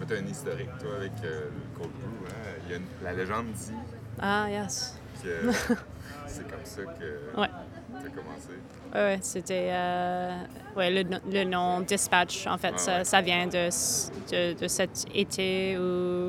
Mais 0.00 0.06
t'as 0.06 0.16
un 0.16 0.26
historique, 0.26 0.78
toi, 0.80 0.90
avec 0.98 1.12
euh, 1.24 1.48
le 1.50 1.78
cold 1.78 1.90
brew. 1.92 2.28
Hein? 2.28 2.50
Il 2.66 2.70
y 2.70 2.74
a 2.74 2.76
une- 2.78 2.84
la 3.04 3.12
légende 3.12 3.46
dit 3.52 3.72
ah, 4.20 4.46
yes. 4.50 4.98
que 5.22 5.28
c'est 6.26 6.48
comme 6.48 6.64
ça 6.64 6.82
que 6.82 7.40
Ouais. 7.40 7.48
t'as 7.92 8.08
commencé. 8.10 8.48
Ouais, 8.94 9.00
ouais, 9.00 9.18
c'était 9.20 9.68
euh, 9.72 10.34
ouais, 10.76 10.90
le, 10.90 11.04
le 11.30 11.44
nom 11.44 11.80
Dispatch, 11.80 12.46
en 12.46 12.56
fait, 12.58 12.72
Ah 12.74 12.78
ça, 12.78 13.04
ça 13.04 13.20
vient 13.20 13.46
de, 13.46 13.68
de, 14.30 14.58
de 14.58 14.68
cet 14.68 15.04
été 15.14 15.76
où 15.78 16.28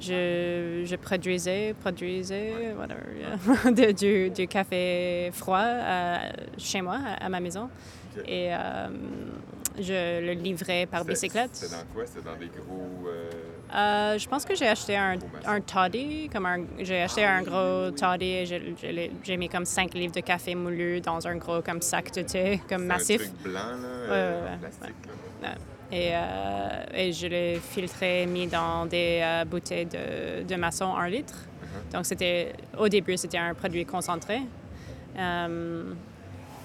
je, 0.00 0.82
je 0.84 0.96
produisais, 0.96 1.74
produisais 1.80 2.72
whatever, 2.78 3.02
yeah, 3.18 3.70
de- 3.72 3.92
du, 3.92 4.30
du 4.30 4.46
café 4.48 5.30
froid 5.32 5.58
euh, 5.64 6.16
chez 6.56 6.80
moi, 6.82 6.98
à, 7.04 7.26
à 7.26 7.28
ma 7.28 7.40
maison. 7.40 7.68
Et 8.26 8.48
euh, 8.52 8.88
je 9.78 10.20
le 10.26 10.32
livrais 10.32 10.86
par 10.86 11.04
bicyclette. 11.04 11.50
C'était 11.54 11.76
dans 11.76 11.84
quoi? 11.94 12.04
C'était 12.06 12.24
dans 12.24 12.36
des 12.36 12.46
gros. 12.48 13.06
euh, 13.08 13.30
Euh, 13.74 14.18
je 14.18 14.26
pense 14.26 14.44
que 14.46 14.54
j'ai 14.56 14.66
acheté 14.66 14.96
un, 14.96 15.16
un 15.46 15.60
toddy, 15.60 16.28
comme 16.32 16.46
un, 16.46 16.64
j'ai 16.80 17.02
acheté 17.02 17.24
un 17.24 17.42
gros 17.42 17.90
toddy 17.92 18.24
et 18.24 18.46
j'ai 19.22 19.36
mis 19.36 19.48
comme 19.48 19.66
5 19.66 19.92
livres 19.94 20.14
de 20.14 20.20
café 20.20 20.54
moulu 20.54 21.00
dans 21.02 21.24
un 21.28 21.36
gros 21.36 21.60
comme 21.62 21.82
sac 21.82 22.12
de 22.14 22.22
thé, 22.22 22.60
comme 22.68 22.86
massif. 22.86 23.20
Un 23.20 23.24
truc 23.26 23.42
blanc, 23.44 23.60
là, 24.08 24.10
ouais, 24.10 24.54
en 24.54 24.58
plastique. 24.58 24.94
là. 25.42 25.48
Ouais. 25.50 25.54
Et, 25.90 26.10
euh, 26.12 26.84
et 26.94 27.12
je 27.12 27.26
l'ai 27.26 27.56
filtré, 27.60 28.26
mis 28.26 28.46
dans 28.46 28.84
des 28.86 29.20
euh, 29.22 29.44
bouteilles 29.46 29.86
de, 29.86 30.42
de 30.42 30.54
maçon 30.56 30.94
1 30.94 31.08
litre. 31.08 31.34
Uh-huh. 31.34 31.92
Donc, 31.94 32.04
c'était, 32.06 32.52
au 32.78 32.88
début, 32.88 33.16
c'était 33.16 33.38
un 33.38 33.54
produit 33.54 33.86
concentré 33.86 34.40
euh, 35.18 35.84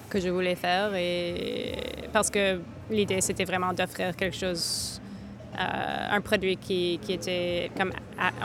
que 0.10 0.20
je 0.20 0.28
voulais 0.30 0.56
faire. 0.56 0.94
Et, 0.96 1.74
parce 2.12 2.30
que 2.30 2.60
l'idée, 2.90 3.22
c'était 3.22 3.46
vraiment 3.46 3.72
d'offrir 3.72 4.14
quelque 4.16 4.36
chose, 4.36 5.00
un 5.58 6.20
produit 6.20 6.58
qui, 6.58 7.00
qui 7.02 7.14
était, 7.14 7.72
comme, 7.78 7.94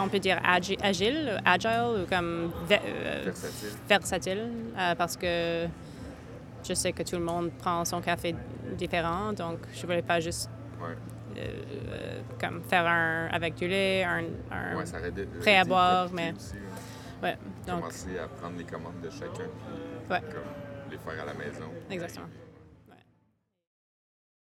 on 0.00 0.08
peut 0.08 0.18
dire, 0.20 0.38
agi- 0.46 0.78
agile, 0.80 1.40
agile, 1.44 2.02
ou 2.02 2.06
comme 2.08 2.52
ve- 2.68 2.78
Versatile. 3.24 3.68
versatile 3.88 4.50
parce 4.96 5.16
que 5.16 5.66
je 6.68 6.74
sais 6.74 6.92
que 6.92 7.02
tout 7.02 7.16
le 7.16 7.22
monde 7.24 7.50
prend 7.58 7.84
son 7.84 8.00
café 8.00 8.34
différent, 8.76 9.32
donc 9.32 9.58
je 9.74 9.86
voulais 9.86 10.02
pas 10.02 10.20
juste 10.20 10.50
Ouais. 10.80 10.96
euh, 11.38 12.20
comme 12.40 12.62
faire 12.62 12.86
un 12.86 13.26
avec 13.32 13.54
du 13.54 13.66
lait, 13.68 14.04
un, 14.04 14.24
un- 14.50 14.76
Ouais, 14.76 14.86
ça 14.86 14.98
aurait 14.98 15.10
dé- 15.10 15.26
prêt 15.40 15.56
à 15.56 15.64
boire, 15.64 16.08
mais- 16.12 16.32
Aussi, 16.36 16.54
ouais, 17.22 17.36
donc 17.66 17.80
Commencer 17.80 18.18
à 18.18 18.28
prendre 18.28 18.56
les 18.58 18.64
commandes 18.64 19.00
de 19.02 19.10
chacun 19.10 19.44
puis 19.44 20.08
comme 20.08 20.90
les 20.90 20.98
faire 20.98 21.22
à 21.22 21.26
la 21.26 21.34
maison. 21.34 21.70
exactement. 21.90 22.26